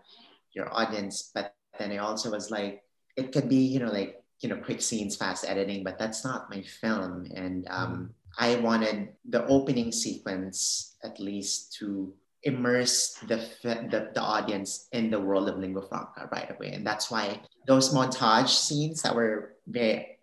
your 0.53 0.73
audience. 0.73 1.31
But 1.35 1.53
then 1.79 1.91
I 1.91 1.97
also 1.97 2.29
was 2.31 2.51
like, 2.51 2.83
it 3.15 3.31
could 3.31 3.49
be, 3.49 3.57
you 3.57 3.79
know, 3.79 3.91
like, 3.91 4.21
you 4.41 4.49
know, 4.49 4.57
quick 4.57 4.81
scenes, 4.81 5.15
fast 5.15 5.45
editing, 5.47 5.83
but 5.83 5.97
that's 5.97 6.23
not 6.23 6.49
my 6.49 6.61
film. 6.61 7.27
And 7.33 7.67
um, 7.69 8.11
I 8.37 8.55
wanted 8.57 9.09
the 9.27 9.45
opening 9.47 9.91
sequence 9.91 10.95
at 11.03 11.19
least 11.19 11.73
to 11.79 12.13
immerse 12.43 13.15
the, 13.27 13.35
the 13.63 14.11
the 14.13 14.21
audience 14.21 14.87
in 14.93 15.11
the 15.11 15.19
world 15.19 15.49
of 15.49 15.57
lingua 15.57 15.85
franca 15.89 16.29
right 16.31 16.49
away, 16.55 16.71
and 16.71 16.87
that's 16.87 17.11
why 17.11 17.41
those 17.67 17.93
montage 17.93 18.47
scenes 18.47 19.01
that 19.01 19.13
were 19.13 19.55
very 19.67 20.19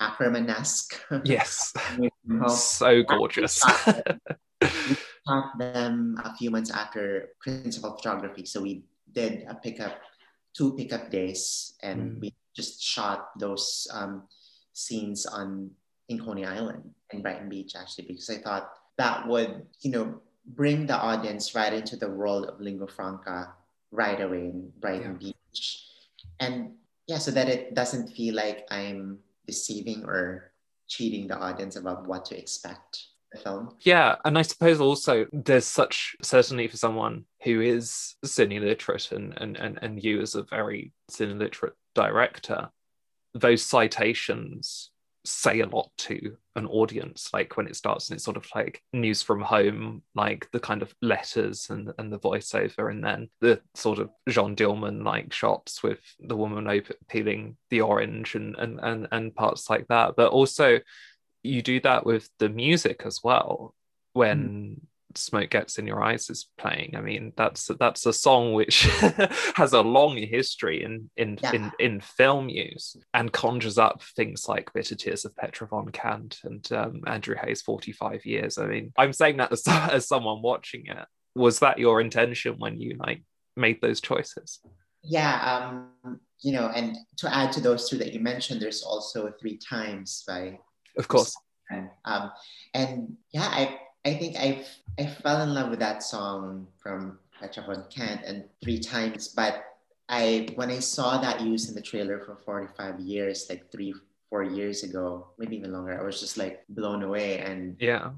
Akerman-esque. 0.00 1.00
yes 1.24 1.72
so 2.48 3.02
gorgeous 3.02 3.64
We 4.60 4.68
shot 5.26 5.58
them 5.58 6.20
a 6.22 6.36
few 6.36 6.50
months 6.50 6.70
after 6.70 7.30
principal 7.40 7.96
photography. 7.96 8.44
So 8.44 8.60
we 8.60 8.84
did 9.12 9.46
a 9.48 9.54
pickup, 9.54 9.96
two 10.56 10.72
pickup 10.72 11.10
days, 11.10 11.76
and 11.84 12.16
Mm. 12.16 12.20
we 12.20 12.28
just 12.56 12.80
shot 12.80 13.36
those 13.38 13.86
um, 13.92 14.24
scenes 14.72 15.26
on 15.26 15.70
in 16.08 16.18
Coney 16.22 16.46
Island 16.46 16.94
and 17.10 17.22
Brighton 17.22 17.48
Beach 17.48 17.74
actually, 17.76 18.06
because 18.08 18.30
I 18.30 18.38
thought 18.38 18.72
that 18.96 19.26
would, 19.28 19.66
you 19.80 19.90
know, 19.90 20.22
bring 20.46 20.86
the 20.86 20.96
audience 20.96 21.54
right 21.54 21.72
into 21.74 21.96
the 21.96 22.08
world 22.08 22.46
of 22.46 22.60
lingua 22.60 22.86
franca 22.86 23.52
right 23.90 24.20
away 24.20 24.46
in 24.54 24.72
Brighton 24.78 25.18
Beach. 25.18 25.90
And 26.38 26.78
yeah, 27.06 27.18
so 27.18 27.30
that 27.32 27.48
it 27.48 27.74
doesn't 27.74 28.14
feel 28.14 28.34
like 28.34 28.66
I'm 28.70 29.18
deceiving 29.46 30.04
or 30.04 30.52
cheating 30.86 31.26
the 31.26 31.36
audience 31.36 31.74
about 31.76 32.06
what 32.06 32.24
to 32.26 32.38
expect 32.38 33.15
film. 33.36 33.74
Yeah, 33.80 34.16
and 34.24 34.38
I 34.38 34.42
suppose 34.42 34.80
also 34.80 35.26
there's 35.32 35.66
such 35.66 36.16
certainly 36.22 36.68
for 36.68 36.76
someone 36.76 37.24
who 37.42 37.60
is 37.60 38.16
cine 38.24 38.60
literate 38.60 39.12
and 39.12 39.34
and 39.36 39.56
and, 39.56 39.78
and 39.82 40.02
you 40.02 40.20
as 40.20 40.34
a 40.34 40.42
very 40.42 40.92
cine 41.10 41.38
literate 41.38 41.74
director, 41.94 42.70
those 43.34 43.62
citations 43.62 44.90
say 45.26 45.60
a 45.60 45.66
lot 45.66 45.90
to 45.98 46.36
an 46.54 46.66
audience 46.66 47.30
like 47.32 47.56
when 47.56 47.66
it 47.66 47.76
starts 47.76 48.08
and 48.08 48.16
it's 48.16 48.24
sort 48.24 48.36
of 48.36 48.46
like 48.54 48.80
news 48.92 49.22
from 49.22 49.40
home 49.40 50.02
like 50.14 50.48
the 50.52 50.60
kind 50.60 50.82
of 50.82 50.94
letters 51.02 51.66
and 51.68 51.92
and 51.98 52.12
the 52.12 52.18
voiceover 52.18 52.90
and 52.90 53.04
then 53.04 53.28
the 53.40 53.60
sort 53.74 53.98
of 53.98 54.08
Jeanne 54.28 54.56
Dielman 54.56 55.04
like 55.04 55.32
shots 55.32 55.82
with 55.82 56.00
the 56.20 56.36
woman 56.36 56.82
peeling 57.08 57.56
the 57.70 57.80
orange 57.80 58.36
and 58.36 58.54
and 58.56 58.78
and, 58.80 59.08
and 59.10 59.34
parts 59.34 59.68
like 59.68 59.86
that 59.88 60.14
but 60.16 60.30
also 60.30 60.78
you 61.46 61.62
do 61.62 61.80
that 61.80 62.04
with 62.04 62.28
the 62.38 62.48
music 62.48 63.02
as 63.04 63.20
well 63.22 63.74
when 64.12 64.80
smoke 65.14 65.50
gets 65.50 65.78
in 65.78 65.86
your 65.86 66.02
eyes 66.02 66.28
is 66.30 66.48
playing. 66.58 66.94
I 66.96 67.00
mean 67.00 67.32
that's 67.36 67.70
that's 67.78 68.06
a 68.06 68.12
song 68.12 68.52
which 68.52 68.82
has 69.56 69.72
a 69.72 69.80
long 69.80 70.16
history 70.16 70.82
in 70.82 71.10
in, 71.16 71.38
Yeah. 71.42 71.52
in 71.52 71.72
in 71.78 72.00
film 72.00 72.48
use 72.48 72.96
and 73.14 73.32
conjures 73.32 73.78
up 73.78 74.02
things 74.02 74.46
like 74.48 74.72
bitter 74.72 74.94
tears 74.94 75.24
of 75.24 75.34
petra 75.36 75.66
von 75.68 75.88
kant 75.88 76.38
and 76.44 76.70
um, 76.72 77.02
andrew 77.06 77.36
haigh's 77.36 77.62
45 77.62 78.26
years. 78.26 78.58
I 78.58 78.66
mean 78.66 78.92
i'm 78.98 79.12
saying 79.12 79.38
that 79.38 79.52
as, 79.52 79.62
as 79.68 80.06
someone 80.08 80.42
watching 80.42 80.86
it. 80.86 81.06
Was 81.34 81.58
that 81.60 81.78
your 81.78 82.00
intention 82.00 82.54
when 82.58 82.80
you 82.80 82.96
like 82.98 83.22
made 83.56 83.80
those 83.80 84.00
choices? 84.00 84.60
Yeah, 85.02 85.36
um, 86.04 86.18
you 86.42 86.52
know, 86.52 86.68
and 86.74 86.96
to 87.18 87.32
add 87.32 87.52
to 87.52 87.60
those 87.60 87.88
two 87.88 87.96
that 87.98 88.12
you 88.12 88.20
mentioned, 88.20 88.60
there's 88.60 88.82
also 88.82 89.32
Three 89.40 89.56
Times 89.58 90.24
by 90.26 90.58
of 90.96 91.08
course 91.08 91.36
um, 92.04 92.30
and 92.74 93.16
yeah, 93.32 93.48
I 93.50 93.78
I 94.04 94.14
think 94.14 94.36
I 94.36 94.64
I 94.98 95.06
fell 95.06 95.42
in 95.42 95.54
love 95.54 95.70
with 95.70 95.80
that 95.80 96.02
song 96.02 96.68
from 96.78 97.18
Petra 97.38 97.64
von 97.64 97.84
Kant 97.90 98.22
and 98.24 98.44
Three 98.62 98.78
Times, 98.78 99.28
but 99.28 99.64
I 100.08 100.48
when 100.54 100.70
I 100.70 100.78
saw 100.78 101.18
that 101.18 101.40
used 101.40 101.68
in 101.68 101.74
the 101.74 101.82
trailer 101.82 102.20
for 102.20 102.36
45 102.36 103.00
years, 103.00 103.46
like 103.48 103.70
three 103.72 103.94
four 104.30 104.42
years 104.42 104.82
ago, 104.82 105.28
maybe 105.38 105.56
even 105.56 105.72
longer, 105.72 105.98
I 105.98 106.04
was 106.04 106.20
just 106.20 106.36
like 106.36 106.64
blown 106.68 107.02
away 107.02 107.38
and 107.38 107.76
yeah 107.80 108.10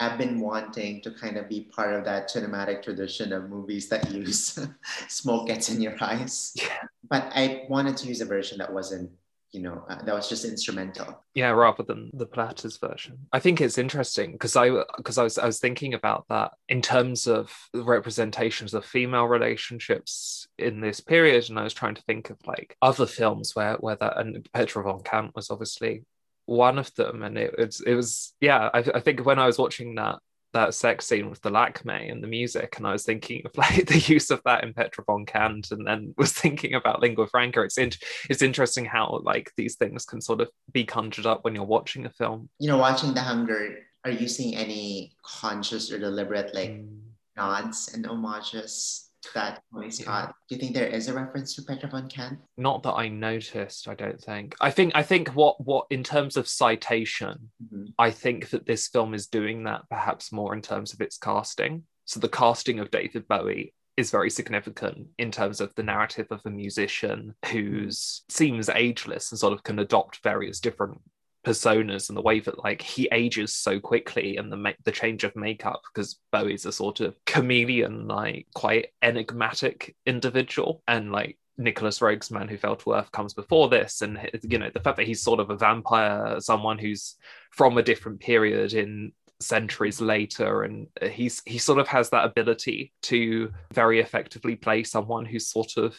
I've 0.00 0.18
been 0.18 0.40
wanting 0.40 1.02
to 1.02 1.12
kind 1.12 1.36
of 1.36 1.48
be 1.48 1.70
part 1.70 1.94
of 1.94 2.04
that 2.04 2.28
cinematic 2.28 2.82
tradition 2.82 3.32
of 3.32 3.48
movies 3.48 3.88
that 3.90 4.10
use 4.10 4.58
smoke 5.08 5.46
gets 5.46 5.68
in 5.68 5.80
your 5.80 5.94
eyes. 6.00 6.52
Yeah. 6.56 6.82
But 7.08 7.30
I 7.32 7.66
wanted 7.68 7.96
to 7.98 8.08
use 8.08 8.20
a 8.20 8.24
version 8.24 8.58
that 8.58 8.72
wasn't, 8.72 9.10
you 9.54 9.60
know, 9.60 9.84
uh, 9.88 10.02
that 10.02 10.14
was 10.14 10.28
just 10.28 10.44
instrumental. 10.44 11.22
yeah 11.34 11.50
rather 11.50 11.82
than 11.82 12.10
the 12.12 12.26
platters 12.26 12.76
version 12.76 13.16
i 13.32 13.38
think 13.38 13.60
it's 13.60 13.78
interesting 13.78 14.32
because 14.32 14.56
i 14.56 14.68
because 14.96 15.16
i 15.16 15.22
was 15.22 15.38
i 15.38 15.46
was 15.46 15.60
thinking 15.60 15.94
about 15.94 16.24
that 16.28 16.52
in 16.68 16.82
terms 16.82 17.26
of 17.26 17.52
representations 17.72 18.74
of 18.74 18.84
female 18.84 19.26
relationships 19.26 20.48
in 20.58 20.80
this 20.80 21.00
period 21.00 21.48
and 21.48 21.58
i 21.58 21.62
was 21.62 21.74
trying 21.74 21.94
to 21.94 22.02
think 22.02 22.30
of 22.30 22.36
like 22.46 22.76
other 22.82 23.06
films 23.06 23.54
where 23.54 23.74
where 23.74 23.96
that 23.96 24.18
and 24.18 24.46
petra 24.52 24.82
von 24.82 25.00
kant 25.02 25.30
was 25.34 25.50
obviously 25.50 26.02
one 26.46 26.78
of 26.78 26.92
them 26.94 27.22
and 27.22 27.38
it, 27.38 27.54
it's 27.56 27.80
it 27.80 27.94
was 27.94 28.34
yeah 28.40 28.68
I, 28.74 28.78
I 28.78 29.00
think 29.00 29.24
when 29.24 29.38
i 29.38 29.46
was 29.46 29.58
watching 29.58 29.94
that 29.94 30.18
that 30.54 30.74
sex 30.74 31.06
scene 31.06 31.28
with 31.28 31.40
the 31.42 31.50
lakmé 31.50 32.10
and 32.10 32.22
the 32.22 32.26
music 32.26 32.76
and 32.78 32.86
i 32.86 32.92
was 32.92 33.04
thinking 33.04 33.42
of 33.44 33.54
like 33.58 33.86
the 33.86 33.98
use 33.98 34.30
of 34.30 34.40
that 34.44 34.64
in 34.64 34.72
petra 34.72 35.04
von 35.04 35.26
kant 35.26 35.70
and 35.70 35.86
then 35.86 36.14
was 36.16 36.32
thinking 36.32 36.74
about 36.74 37.00
lingua 37.00 37.26
franca. 37.26 37.62
It's 37.62 37.76
in, 37.78 37.90
it's 38.30 38.42
interesting 38.42 38.84
how 38.84 39.20
like 39.24 39.50
these 39.56 39.76
things 39.76 40.04
can 40.04 40.20
sort 40.20 40.40
of 40.40 40.48
be 40.72 40.84
conjured 40.84 41.26
up 41.26 41.44
when 41.44 41.54
you're 41.54 41.64
watching 41.64 42.06
a 42.06 42.10
film. 42.10 42.48
You 42.58 42.68
know, 42.68 42.78
watching 42.78 43.12
The 43.14 43.20
Hunger, 43.20 43.78
are 44.04 44.10
you 44.10 44.28
seeing 44.28 44.56
any 44.56 45.12
conscious 45.22 45.92
or 45.92 45.98
deliberate 45.98 46.54
like 46.54 46.70
Mm. 46.70 47.00
nods 47.36 47.92
and 47.92 48.06
homages 48.06 49.03
that 49.34 49.62
Tony 49.72 49.90
Scott? 49.90 50.34
Do 50.48 50.54
you 50.54 50.60
think 50.60 50.74
there 50.74 50.86
is 50.86 51.08
a 51.08 51.14
reference 51.14 51.54
to 51.54 51.62
Petra 51.62 51.88
von 51.90 52.08
Kant? 52.08 52.38
not 52.56 52.82
that 52.82 52.92
i 52.92 53.08
noticed 53.08 53.88
i 53.88 53.94
don't 53.94 54.20
think 54.20 54.54
i 54.60 54.70
think 54.70 54.92
i 54.94 55.02
think 55.02 55.28
what 55.30 55.60
what 55.64 55.86
in 55.90 56.02
terms 56.04 56.36
of 56.36 56.46
citation 56.48 57.50
Mhm. 57.72 57.92
i 57.98 58.10
think 58.10 58.50
that 58.50 58.66
this 58.66 58.88
film 58.88 59.14
is 59.14 59.26
doing 59.26 59.64
that 59.64 59.88
perhaps 59.88 60.32
more 60.32 60.54
in 60.54 60.62
terms 60.62 60.92
of 60.92 61.00
its 61.00 61.16
casting 61.18 61.84
so 62.04 62.20
the 62.20 62.28
casting 62.28 62.78
of 62.80 62.90
david 62.90 63.26
bowie 63.28 63.74
is 63.96 64.10
very 64.10 64.30
significant 64.30 65.06
in 65.18 65.30
terms 65.30 65.60
of 65.60 65.72
the 65.74 65.82
narrative 65.82 66.26
of 66.30 66.40
a 66.44 66.50
musician 66.50 67.34
who's 67.50 68.22
seems 68.28 68.68
ageless 68.68 69.30
and 69.30 69.38
sort 69.38 69.52
of 69.52 69.62
can 69.62 69.78
adopt 69.78 70.22
various 70.22 70.58
different 70.60 71.00
personas 71.44 72.08
and 72.08 72.16
the 72.16 72.22
way 72.22 72.40
that 72.40 72.62
like 72.64 72.82
he 72.82 73.08
ages 73.12 73.54
so 73.54 73.78
quickly 73.78 74.36
and 74.36 74.50
the 74.50 74.56
ma- 74.56 74.72
the 74.84 74.92
change 74.92 75.24
of 75.24 75.36
makeup 75.36 75.82
because 75.92 76.18
Bowie's 76.32 76.66
a 76.66 76.72
sort 76.72 77.00
of 77.00 77.16
chameleon 77.26 78.08
like 78.08 78.46
quite 78.54 78.88
enigmatic 79.02 79.94
individual. 80.06 80.82
And 80.88 81.12
like 81.12 81.38
Nicolas 81.56 82.00
Roeg's 82.00 82.30
Man 82.30 82.48
Who 82.48 82.56
Fell 82.56 82.76
to 82.76 82.94
Earth 82.94 83.12
comes 83.12 83.34
before 83.34 83.68
this. 83.68 84.02
And 84.02 84.18
you 84.42 84.58
know 84.58 84.70
the 84.72 84.80
fact 84.80 84.96
that 84.96 85.06
he's 85.06 85.22
sort 85.22 85.40
of 85.40 85.50
a 85.50 85.56
vampire 85.56 86.40
someone 86.40 86.78
who's 86.78 87.16
from 87.50 87.78
a 87.78 87.82
different 87.82 88.20
period 88.20 88.72
in 88.72 89.12
centuries 89.40 90.00
later. 90.00 90.62
And 90.62 90.88
uh, 91.00 91.08
he's 91.08 91.42
he 91.44 91.58
sort 91.58 91.78
of 91.78 91.88
has 91.88 92.10
that 92.10 92.24
ability 92.24 92.92
to 93.02 93.52
very 93.72 94.00
effectively 94.00 94.56
play 94.56 94.82
someone 94.82 95.24
who's 95.24 95.48
sort 95.48 95.76
of 95.76 95.96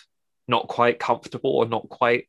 not 0.47 0.67
quite 0.67 0.99
comfortable 0.99 1.51
or 1.51 1.65
not 1.65 1.87
quite 1.89 2.27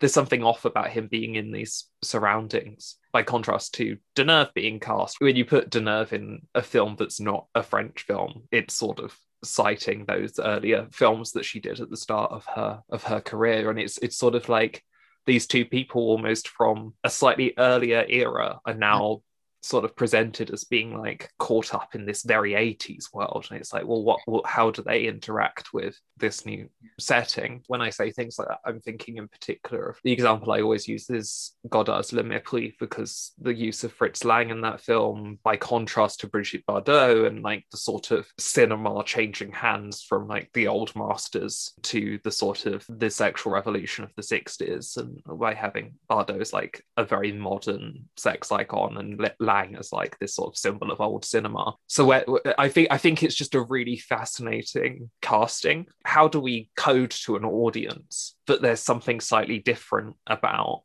there's 0.00 0.12
something 0.12 0.42
off 0.42 0.64
about 0.64 0.90
him 0.90 1.08
being 1.08 1.36
in 1.36 1.52
these 1.52 1.86
surroundings 2.02 2.96
by 3.12 3.22
contrast 3.22 3.74
to 3.74 3.96
Deneuve 4.14 4.52
being 4.54 4.80
cast. 4.80 5.16
When 5.20 5.36
you 5.36 5.44
put 5.44 5.70
Deneuve 5.70 6.12
in 6.12 6.40
a 6.54 6.62
film 6.62 6.96
that's 6.98 7.20
not 7.20 7.46
a 7.54 7.62
French 7.62 8.02
film 8.02 8.44
it's 8.50 8.74
sort 8.74 8.98
of 8.98 9.16
citing 9.44 10.04
those 10.04 10.38
earlier 10.38 10.86
films 10.90 11.32
that 11.32 11.44
she 11.44 11.60
did 11.60 11.80
at 11.80 11.90
the 11.90 11.96
start 11.96 12.32
of 12.32 12.44
her 12.46 12.82
of 12.90 13.04
her 13.04 13.20
career. 13.20 13.70
And 13.70 13.78
it's 13.78 13.98
it's 13.98 14.16
sort 14.16 14.34
of 14.34 14.48
like 14.48 14.82
these 15.26 15.46
two 15.46 15.64
people 15.64 16.02
almost 16.02 16.48
from 16.48 16.94
a 17.02 17.10
slightly 17.10 17.54
earlier 17.58 18.04
era 18.08 18.60
are 18.64 18.74
now 18.74 19.22
sort 19.66 19.84
of 19.84 19.96
presented 19.96 20.50
as 20.50 20.64
being 20.64 20.96
like 20.96 21.30
caught 21.38 21.74
up 21.74 21.94
in 21.94 22.06
this 22.06 22.22
very 22.22 22.52
80s 22.52 23.12
world. 23.12 23.46
And 23.50 23.58
it's 23.58 23.72
like 23.72 23.86
well 23.86 24.02
what, 24.02 24.20
what 24.26 24.46
how 24.46 24.70
do 24.70 24.82
they 24.82 25.04
interact 25.04 25.72
with 25.72 25.98
this 26.18 26.46
new 26.46 26.68
setting? 26.98 27.62
When 27.66 27.80
i 27.80 27.90
say 27.90 28.10
things 28.10 28.38
like 28.38 28.48
that 28.48 28.60
i'm 28.64 28.80
thinking 28.80 29.16
in 29.16 29.28
particular 29.28 29.88
of 29.88 29.98
the 30.04 30.12
example 30.12 30.52
i 30.52 30.60
always 30.60 30.86
use 30.86 31.08
is 31.10 31.54
godard's 31.68 32.12
le 32.12 32.22
mépris 32.22 32.74
because 32.78 33.32
the 33.40 33.54
use 33.54 33.84
of 33.84 33.92
fritz 33.92 34.24
lang 34.24 34.50
in 34.50 34.60
that 34.60 34.80
film 34.80 35.38
by 35.42 35.56
contrast 35.56 36.20
to 36.20 36.28
brigitte 36.28 36.64
bardot 36.66 37.26
and 37.26 37.42
like 37.42 37.64
the 37.70 37.76
sort 37.76 38.10
of 38.10 38.26
cinema 38.38 39.02
changing 39.04 39.52
hands 39.52 40.02
from 40.02 40.28
like 40.28 40.50
the 40.54 40.68
old 40.68 40.94
masters 40.94 41.72
to 41.82 42.18
the 42.24 42.30
sort 42.30 42.66
of 42.66 42.84
the 42.88 43.10
sexual 43.10 43.52
revolution 43.52 44.04
of 44.04 44.12
the 44.16 44.22
60s 44.22 44.96
and 44.96 45.22
by 45.38 45.54
having 45.54 45.94
bardot 46.10 46.40
as 46.40 46.52
like 46.52 46.82
a 46.96 47.04
very 47.04 47.32
modern 47.32 48.04
sex 48.16 48.52
icon 48.52 48.96
and 48.98 49.30
Lang 49.40 49.55
as 49.64 49.92
like 49.92 50.18
this 50.18 50.34
sort 50.34 50.52
of 50.52 50.58
symbol 50.58 50.90
of 50.90 51.00
old 51.00 51.24
cinema. 51.24 51.74
So 51.86 52.12
I 52.12 52.68
think 52.68 52.88
I 52.90 52.98
think 52.98 53.22
it's 53.22 53.34
just 53.34 53.54
a 53.54 53.60
really 53.60 53.96
fascinating 53.96 55.10
casting. 55.22 55.86
How 56.04 56.28
do 56.28 56.40
we 56.40 56.70
code 56.76 57.10
to 57.22 57.36
an 57.36 57.44
audience 57.44 58.36
that 58.46 58.62
there's 58.62 58.80
something 58.80 59.20
slightly 59.20 59.58
different 59.58 60.16
about 60.26 60.82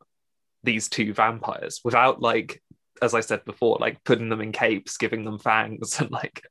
these 0.64 0.88
two 0.88 1.12
vampires 1.12 1.80
without 1.84 2.20
like 2.20 2.62
as 3.02 3.14
I 3.14 3.20
said 3.20 3.44
before, 3.44 3.78
like 3.80 4.02
putting 4.04 4.28
them 4.28 4.40
in 4.40 4.52
capes, 4.52 4.96
giving 4.96 5.24
them 5.24 5.38
fangs, 5.38 5.98
and 6.00 6.10
like 6.10 6.42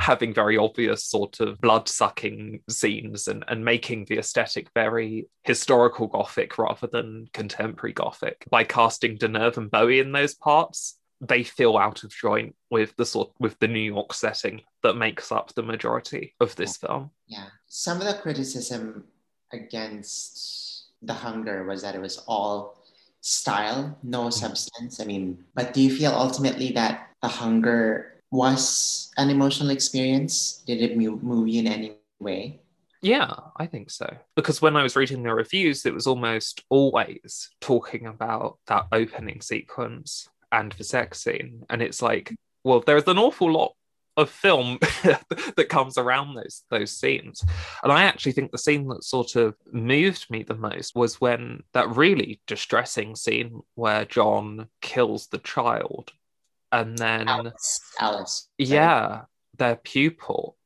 having 0.00 0.32
very 0.32 0.56
obvious 0.56 1.04
sort 1.04 1.40
of 1.40 1.60
blood 1.60 1.86
sucking 1.86 2.62
scenes 2.68 3.28
and, 3.28 3.44
and 3.46 3.64
making 3.64 4.06
the 4.06 4.18
aesthetic 4.18 4.68
very 4.74 5.28
historical 5.44 6.06
Gothic 6.06 6.56
rather 6.58 6.86
than 6.86 7.28
contemporary 7.34 7.92
Gothic 7.92 8.46
by 8.50 8.64
casting 8.64 9.18
Deneuve 9.18 9.58
and 9.58 9.70
Bowie 9.70 10.00
in 10.00 10.12
those 10.12 10.34
parts 10.34 10.97
they 11.20 11.42
feel 11.42 11.76
out 11.76 12.04
of 12.04 12.10
joint 12.10 12.54
with 12.70 12.94
the 12.96 13.04
sort 13.04 13.30
with 13.38 13.58
the 13.58 13.68
New 13.68 13.80
York 13.80 14.14
setting 14.14 14.62
that 14.82 14.94
makes 14.94 15.32
up 15.32 15.54
the 15.54 15.62
majority 15.62 16.34
of 16.40 16.54
this 16.56 16.76
film. 16.76 17.10
Yeah. 17.26 17.46
Some 17.66 18.00
of 18.00 18.06
the 18.06 18.14
criticism 18.14 19.04
against 19.52 20.86
The 21.02 21.14
Hunger 21.14 21.64
was 21.64 21.82
that 21.82 21.94
it 21.94 22.00
was 22.00 22.18
all 22.28 22.84
style, 23.20 23.98
no 24.02 24.22
mm-hmm. 24.22 24.30
substance. 24.30 25.00
I 25.00 25.04
mean, 25.04 25.44
but 25.54 25.72
do 25.72 25.80
you 25.80 25.94
feel 25.94 26.12
ultimately 26.12 26.72
that 26.72 27.10
The 27.22 27.28
Hunger 27.28 28.20
was 28.30 29.10
an 29.16 29.30
emotional 29.30 29.70
experience? 29.70 30.62
Did 30.66 30.82
it 30.82 30.96
move 30.96 31.48
you 31.48 31.60
in 31.60 31.66
any 31.66 31.96
way? 32.20 32.60
Yeah, 33.00 33.32
I 33.56 33.66
think 33.66 33.90
so. 33.90 34.12
Because 34.34 34.60
when 34.60 34.76
I 34.76 34.82
was 34.82 34.96
reading 34.96 35.22
the 35.22 35.32
reviews, 35.32 35.86
it 35.86 35.94
was 35.94 36.06
almost 36.06 36.64
always 36.68 37.48
talking 37.60 38.06
about 38.06 38.58
that 38.66 38.86
opening 38.90 39.40
sequence 39.40 40.28
and 40.52 40.72
the 40.72 40.84
sex 40.84 41.22
scene. 41.22 41.64
And 41.70 41.82
it's 41.82 42.02
like, 42.02 42.34
well, 42.64 42.80
there's 42.80 43.06
an 43.06 43.18
awful 43.18 43.52
lot 43.52 43.72
of 44.16 44.28
film 44.28 44.78
that 45.56 45.68
comes 45.68 45.96
around 45.96 46.34
those 46.34 46.64
those 46.70 46.90
scenes. 46.90 47.44
And 47.82 47.92
I 47.92 48.02
actually 48.02 48.32
think 48.32 48.50
the 48.50 48.58
scene 48.58 48.88
that 48.88 49.04
sort 49.04 49.36
of 49.36 49.54
moved 49.72 50.26
me 50.28 50.42
the 50.42 50.56
most 50.56 50.96
was 50.96 51.20
when 51.20 51.62
that 51.72 51.88
really 51.88 52.40
distressing 52.46 53.14
scene 53.14 53.60
where 53.74 54.04
John 54.04 54.68
kills 54.82 55.28
the 55.28 55.38
child 55.38 56.12
and 56.70 56.98
then 56.98 57.28
Alice, 57.28 57.80
Alice 57.98 58.48
yeah 58.58 59.22
their 59.56 59.76
pupil 59.76 60.56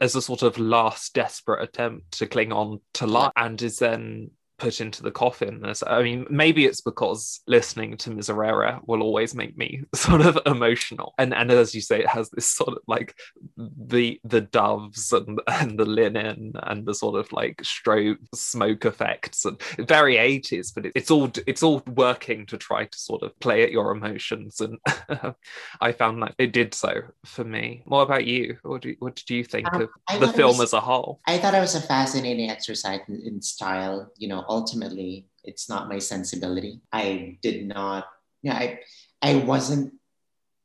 as 0.00 0.14
a 0.14 0.22
sort 0.22 0.42
of 0.42 0.58
last 0.58 1.14
desperate 1.14 1.62
attempt 1.62 2.12
to 2.12 2.26
cling 2.26 2.52
on 2.52 2.80
to 2.94 3.06
life 3.06 3.32
and 3.36 3.60
is 3.60 3.78
then 3.78 4.30
put 4.58 4.80
into 4.80 5.02
the 5.02 5.10
coffin. 5.10 5.62
I 5.86 6.02
mean, 6.02 6.26
maybe 6.30 6.64
it's 6.64 6.80
because 6.80 7.40
listening 7.46 7.96
to 7.98 8.10
Miserere 8.10 8.80
will 8.86 9.02
always 9.02 9.34
make 9.34 9.56
me 9.56 9.82
sort 9.94 10.22
of 10.22 10.38
emotional. 10.46 11.14
And 11.18 11.34
and 11.34 11.50
as 11.50 11.74
you 11.74 11.80
say, 11.80 12.00
it 12.00 12.08
has 12.08 12.30
this 12.30 12.46
sort 12.46 12.70
of 12.70 12.78
like 12.86 13.14
the 13.56 14.20
the 14.24 14.40
doves 14.40 15.12
and, 15.12 15.40
and 15.48 15.78
the 15.78 15.84
linen 15.84 16.52
and 16.62 16.86
the 16.86 16.94
sort 16.94 17.18
of 17.18 17.30
like 17.32 17.62
strobe 17.62 18.18
smoke 18.34 18.84
effects 18.84 19.44
and 19.44 19.60
very 19.86 20.16
80s, 20.16 20.72
but 20.74 20.86
it, 20.86 20.92
it's 20.94 21.10
all 21.10 21.30
it's 21.46 21.62
all 21.62 21.82
working 21.86 22.46
to 22.46 22.56
try 22.56 22.84
to 22.84 22.98
sort 22.98 23.22
of 23.22 23.38
play 23.40 23.62
at 23.62 23.72
your 23.72 23.90
emotions. 23.90 24.60
And 24.60 24.78
I 25.80 25.92
found 25.92 26.22
that 26.22 26.34
it 26.38 26.52
did 26.52 26.74
so 26.74 27.02
for 27.24 27.44
me. 27.44 27.82
What 27.84 28.02
about 28.02 28.24
you? 28.24 28.56
What 28.62 28.82
do 28.82 28.90
you, 28.90 28.96
what 29.00 29.16
did 29.16 29.30
you 29.30 29.44
think 29.44 29.72
um, 29.72 29.82
of 29.82 30.20
the 30.20 30.32
film 30.32 30.58
was, 30.58 30.60
as 30.60 30.72
a 30.72 30.80
whole? 30.80 31.20
I 31.26 31.38
thought 31.38 31.54
it 31.54 31.60
was 31.60 31.74
a 31.74 31.80
fascinating 31.80 32.50
exercise 32.50 33.00
in, 33.08 33.22
in 33.24 33.42
style, 33.42 34.10
you 34.16 34.28
know 34.28 34.45
ultimately 34.48 35.26
it's 35.44 35.68
not 35.68 35.88
my 35.88 35.98
sensibility. 35.98 36.80
I 36.92 37.38
did 37.42 37.66
not, 37.66 38.06
yeah, 38.42 38.54
I, 38.54 38.80
I 39.22 39.36
wasn't 39.36 39.94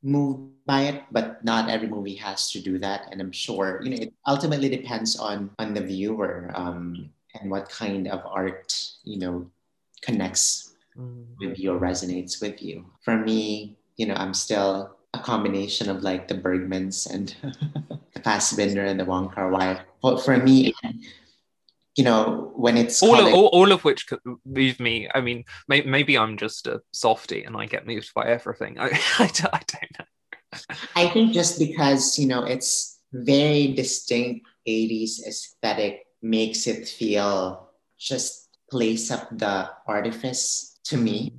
moved 0.04 0.52
by 0.66 0.82
it, 0.82 1.04
but 1.12 1.44
not 1.46 1.70
every 1.70 1.88
movie 1.88 2.16
has 2.16 2.52
to 2.52 2.60
do 2.60 2.80
that. 2.80 3.08
And 3.12 3.22
I'm 3.22 3.32
sure, 3.32 3.82
you 3.84 3.90
know, 3.90 4.02
it 4.02 4.14
ultimately 4.28 4.70
depends 4.70 5.18
on 5.18 5.52
on 5.60 5.74
the 5.74 5.82
viewer 5.82 6.52
um, 6.56 7.10
and 7.40 7.50
what 7.50 7.70
kind 7.70 8.08
of 8.08 8.26
art, 8.26 8.74
you 9.04 9.20
know, 9.20 9.50
connects 10.02 10.74
mm. 10.98 11.26
with 11.40 11.60
you 11.60 11.74
or 11.74 11.80
resonates 11.80 12.42
with 12.42 12.62
you. 12.62 12.86
For 13.02 13.18
me, 13.18 13.78
you 13.98 14.08
know, 14.08 14.16
I'm 14.16 14.34
still 14.34 14.98
a 15.14 15.20
combination 15.20 15.90
of 15.90 16.04
like 16.04 16.28
the 16.28 16.36
Bergmans 16.36 17.10
and 17.10 17.36
the 18.14 18.20
Fassbinder 18.20 18.88
and 18.88 19.00
the 19.00 19.06
Wong 19.06 19.30
Kar 19.30 19.50
Wai. 19.50 19.82
But 20.02 20.24
for 20.24 20.38
me, 20.38 20.74
you 21.98 22.04
know 22.04 22.52
when 22.56 22.78
it's 22.78 23.04
all 23.04 23.20
of, 23.20 23.34
all, 23.34 23.48
all, 23.48 23.72
of 23.72 23.84
which 23.84 24.08
could 24.08 24.20
move 24.46 24.80
me 24.80 25.10
i 25.14 25.20
mean 25.20 25.44
may, 25.68 25.82
maybe 25.82 26.18
i'm 26.18 26.38
just 26.38 26.68
a 26.68 26.80
softy 26.92 27.44
and 27.44 27.56
i 27.58 27.66
get 27.66 27.88
moved 27.88 28.14
by 28.14 28.26
everything. 28.28 28.80
I, 28.80 28.86
I, 29.20 29.28
don't, 29.28 29.54
I 29.54 29.62
don't 29.68 30.00
know. 30.00 30.06
I 30.96 31.08
think 31.10 31.34
just 31.34 31.60
because 31.60 32.18
you 32.18 32.28
know 32.28 32.44
it's 32.44 33.00
very 33.14 33.74
distinct 33.74 34.48
80s 34.68 35.28
aesthetic 35.28 36.06
makes 36.22 36.68
it 36.68 36.88
feel 36.88 37.70
just 37.98 38.50
place 38.70 39.12
up 39.12 39.28
the 39.32 39.70
artifice 39.88 40.80
to 40.86 40.98
me. 40.98 41.34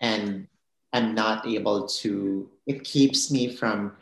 And 0.00 0.48
i'm 0.94 1.14
not 1.14 1.46
able 1.46 1.86
to 1.88 2.48
it 2.66 2.84
keeps 2.84 3.30
me 3.30 3.54
from 3.54 3.92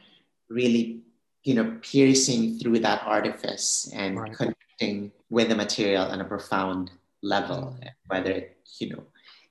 really 0.48 1.00
you 1.42 1.54
know 1.54 1.78
piercing 1.82 2.58
through 2.58 2.78
that 2.78 3.02
artifice 3.04 3.90
and 3.94 4.20
right. 4.20 4.54
Connecting 4.82 5.12
with 5.30 5.48
the 5.48 5.54
material 5.54 6.04
on 6.04 6.20
a 6.20 6.24
profound 6.24 6.90
level, 7.22 7.76
whether 8.08 8.30
it, 8.30 8.56
you 8.78 8.90
know, 8.90 9.04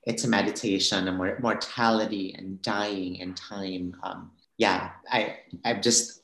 it's 0.04 0.24
a 0.24 0.28
meditation 0.28 1.08
on 1.08 1.40
mortality 1.40 2.34
and 2.36 2.60
dying 2.62 3.20
and 3.20 3.36
time. 3.36 3.96
Um, 4.02 4.32
yeah, 4.58 4.90
I 5.10 5.38
I 5.64 5.74
just 5.74 6.22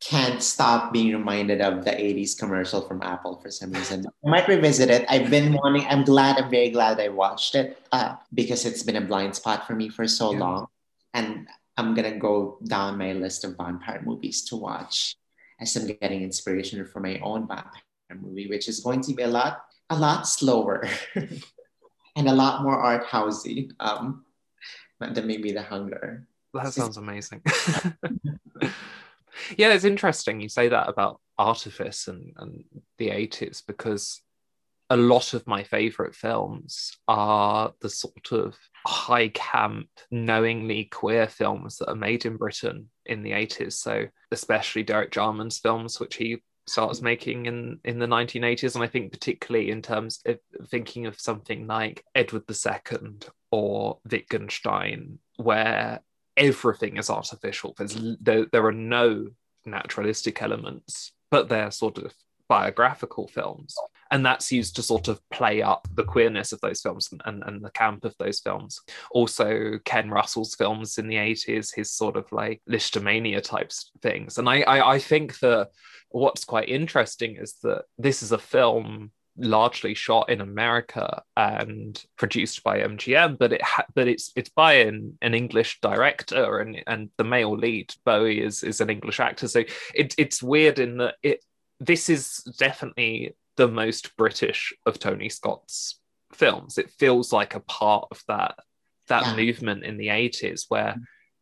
can't 0.00 0.42
stop 0.42 0.92
being 0.92 1.12
reminded 1.12 1.62
of 1.62 1.84
the 1.84 1.90
80s 1.90 2.38
commercial 2.38 2.82
from 2.82 3.02
Apple 3.02 3.40
for 3.40 3.50
some 3.50 3.72
reason. 3.72 4.04
I 4.24 4.28
might 4.28 4.48
revisit 4.48 4.90
it. 4.90 5.06
I've 5.08 5.30
been 5.30 5.54
wanting, 5.54 5.86
I'm 5.88 6.04
glad, 6.04 6.36
I'm 6.36 6.50
very 6.50 6.68
glad 6.68 7.00
I 7.00 7.08
watched 7.08 7.54
it 7.54 7.78
uh, 7.90 8.16
because 8.34 8.66
it's 8.66 8.82
been 8.82 8.96
a 8.96 9.00
blind 9.00 9.34
spot 9.34 9.66
for 9.66 9.74
me 9.74 9.88
for 9.88 10.06
so 10.06 10.32
yeah. 10.32 10.40
long. 10.40 10.66
And 11.14 11.48
I'm 11.78 11.94
going 11.94 12.12
to 12.12 12.18
go 12.18 12.58
down 12.66 12.98
my 12.98 13.14
list 13.14 13.44
of 13.44 13.56
vampire 13.56 14.02
movies 14.04 14.44
to 14.46 14.56
watch 14.56 15.16
as 15.58 15.74
I'm 15.74 15.86
getting 15.86 16.22
inspiration 16.22 16.84
for 16.84 17.00
my 17.00 17.18
own 17.20 17.48
vampire 17.48 17.83
movie, 18.12 18.48
which 18.48 18.68
is 18.68 18.80
going 18.80 19.00
to 19.02 19.14
be 19.14 19.22
a 19.22 19.28
lot, 19.28 19.64
a 19.90 19.98
lot 19.98 20.26
slower 20.26 20.88
and 21.14 22.28
a 22.28 22.34
lot 22.34 22.62
more 22.62 22.78
art 22.78 23.06
housey 23.06 23.70
um, 23.80 24.24
than 25.00 25.26
maybe 25.26 25.52
The 25.52 25.62
Hunger. 25.62 26.26
That 26.52 26.72
sounds 26.72 26.96
amazing. 26.96 27.42
yeah, 29.56 29.72
it's 29.72 29.84
interesting 29.84 30.40
you 30.40 30.48
say 30.48 30.68
that 30.68 30.88
about 30.88 31.20
artifice 31.38 32.06
and, 32.08 32.32
and 32.36 32.64
the 32.98 33.08
80s 33.08 33.62
because 33.66 34.20
a 34.90 34.96
lot 34.96 35.34
of 35.34 35.46
my 35.46 35.62
favorite 35.62 36.14
films 36.14 36.96
are 37.08 37.72
the 37.80 37.88
sort 37.88 38.32
of 38.32 38.56
high 38.86 39.28
camp, 39.28 39.88
knowingly 40.10 40.84
queer 40.84 41.26
films 41.26 41.78
that 41.78 41.88
are 41.88 41.96
made 41.96 42.26
in 42.26 42.36
Britain 42.36 42.90
in 43.06 43.22
the 43.22 43.32
80s. 43.32 43.72
So, 43.72 44.06
especially 44.30 44.82
Derek 44.82 45.10
Jarman's 45.10 45.58
films, 45.58 45.98
which 45.98 46.16
he 46.16 46.42
starts 46.66 47.02
making 47.02 47.46
in 47.46 47.78
in 47.84 47.98
the 47.98 48.06
1980s 48.06 48.74
and 48.74 48.82
i 48.82 48.86
think 48.86 49.12
particularly 49.12 49.70
in 49.70 49.82
terms 49.82 50.20
of 50.24 50.38
thinking 50.68 51.04
of 51.04 51.20
something 51.20 51.66
like 51.66 52.02
edward 52.14 52.44
ii 52.50 53.10
or 53.50 53.98
wittgenstein 54.10 55.18
where 55.36 56.00
everything 56.36 56.96
is 56.96 57.10
artificial. 57.10 57.74
There's 57.76 57.96
there, 58.20 58.46
there 58.50 58.66
are 58.66 58.72
no 58.72 59.28
naturalistic 59.66 60.42
elements 60.42 61.12
but 61.30 61.48
they're 61.48 61.70
sort 61.70 61.98
of 61.98 62.12
biographical 62.48 63.26
films 63.28 63.74
and 64.14 64.24
that's 64.24 64.52
used 64.52 64.76
to 64.76 64.82
sort 64.82 65.08
of 65.08 65.20
play 65.30 65.60
up 65.60 65.88
the 65.94 66.04
queerness 66.04 66.52
of 66.52 66.60
those 66.60 66.80
films 66.80 67.08
and, 67.10 67.20
and, 67.24 67.42
and, 67.42 67.64
the 67.64 67.70
camp 67.70 68.04
of 68.04 68.14
those 68.18 68.38
films 68.38 68.80
also 69.10 69.78
ken 69.84 70.08
russell's 70.08 70.54
films 70.54 70.98
in 70.98 71.08
the 71.08 71.16
80s 71.16 71.74
his 71.74 71.90
sort 71.90 72.16
of 72.16 72.30
like 72.30 72.62
lisztomania 72.70 73.42
types 73.42 73.90
things 74.02 74.38
and 74.38 74.48
I, 74.48 74.60
I 74.62 74.94
i 74.94 74.98
think 75.00 75.38
that 75.40 75.70
what's 76.10 76.44
quite 76.44 76.68
interesting 76.68 77.36
is 77.36 77.54
that 77.64 77.84
this 77.98 78.22
is 78.22 78.30
a 78.30 78.38
film 78.38 79.10
largely 79.36 79.94
shot 79.94 80.30
in 80.30 80.40
America 80.40 81.22
and 81.36 82.00
produced 82.16 82.62
by 82.62 82.78
MGM, 82.78 83.36
but 83.36 83.52
it 83.52 83.62
ha- 83.62 83.86
but 83.96 84.06
it's 84.06 84.30
it's 84.36 84.50
by 84.50 84.74
an, 84.74 85.18
an 85.22 85.34
English 85.34 85.80
director 85.80 86.60
and 86.60 86.80
and 86.86 87.10
the 87.18 87.24
male 87.24 87.56
lead 87.56 87.92
Bowie 88.04 88.40
is 88.40 88.62
is 88.62 88.80
an 88.80 88.90
English 88.90 89.18
actor. 89.18 89.48
So 89.48 89.64
it, 89.92 90.14
it's 90.16 90.40
weird 90.40 90.78
in 90.78 90.98
that 90.98 91.16
it 91.24 91.44
this 91.80 92.08
is 92.08 92.44
definitely 92.58 93.34
the 93.56 93.68
most 93.68 94.16
British 94.16 94.72
of 94.86 94.98
Tony 94.98 95.28
Scott's 95.28 96.00
films. 96.32 96.78
It 96.78 96.90
feels 96.90 97.32
like 97.32 97.54
a 97.54 97.60
part 97.60 98.08
of 98.10 98.22
that 98.28 98.56
that 99.08 99.22
yeah. 99.22 99.36
movement 99.36 99.84
in 99.84 99.98
the 99.98 100.08
80s 100.08 100.64
where 100.68 100.96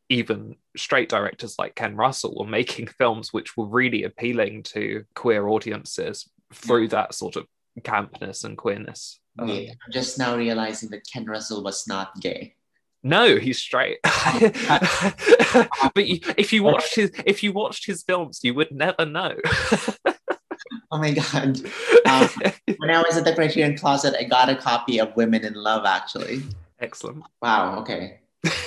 even 0.09 0.57
straight 0.77 1.09
directors 1.09 1.57
like 1.59 1.77
Ken 1.77 1.97
Russell 1.97 2.37
were 2.37 2.47
making 2.47 2.87
films 2.99 3.33
which 3.33 3.57
were 3.57 3.67
really 3.67 4.03
appealing 4.03 4.65
to 4.65 5.05
queer 5.15 5.47
audiences 5.47 6.29
through 6.53 6.89
that 6.89 7.15
sort 7.15 7.37
of 7.37 7.47
campness 7.81 8.45
and 8.45 8.59
queerness. 8.59 9.21
Um, 9.39 9.49
I'm 9.49 9.93
just 9.93 10.19
now 10.19 10.37
realizing 10.37 10.91
that 10.91 11.07
Ken 11.11 11.25
Russell 11.25 11.63
was 11.63 11.87
not 11.87 12.21
gay. 12.21 12.57
No, 13.03 13.37
he's 13.37 13.59
straight. 13.59 13.99
but 14.05 16.07
you, 16.07 16.21
if 16.37 16.53
you 16.53 16.63
watched 16.63 16.95
his 16.95 17.11
if 17.27 17.43
you 17.43 17.53
watched 17.53 17.87
his 17.87 18.03
films, 18.03 18.41
you 18.43 18.55
would 18.55 18.71
never 18.71 19.07
know. 19.07 19.37
Oh 20.93 20.99
my 20.99 21.13
god! 21.13 21.61
Um, 22.05 22.29
when 22.79 22.91
I 22.91 23.01
was 23.01 23.17
at 23.17 23.25
the 23.25 23.33
Criterion 23.33 23.79
Closet, 23.79 24.15
I 24.19 24.25
got 24.25 24.51
a 24.51 24.57
copy 24.57 24.99
of 24.99 25.17
Women 25.17 25.45
in 25.45 25.55
Love. 25.55 25.87
Actually, 25.87 26.43
excellent. 26.81 27.23
Wow. 27.41 27.79
Okay. 27.79 28.21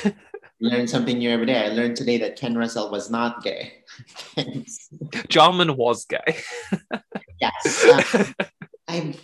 Learn 0.62 0.88
something 0.88 1.18
new 1.18 1.30
every 1.30 1.46
day. 1.46 1.66
I 1.66 1.68
learned 1.68 1.98
today 1.98 2.18
that 2.20 2.38
Ken 2.38 2.58
Russell 2.58 2.90
was 2.90 3.12
not 3.12 3.44
gay. 3.44 3.84
Jarman 5.28 5.76
was 5.76 6.06
gay. 6.06 6.40
yes. 7.42 8.16
Um, 8.16 8.34
I, 8.88 9.16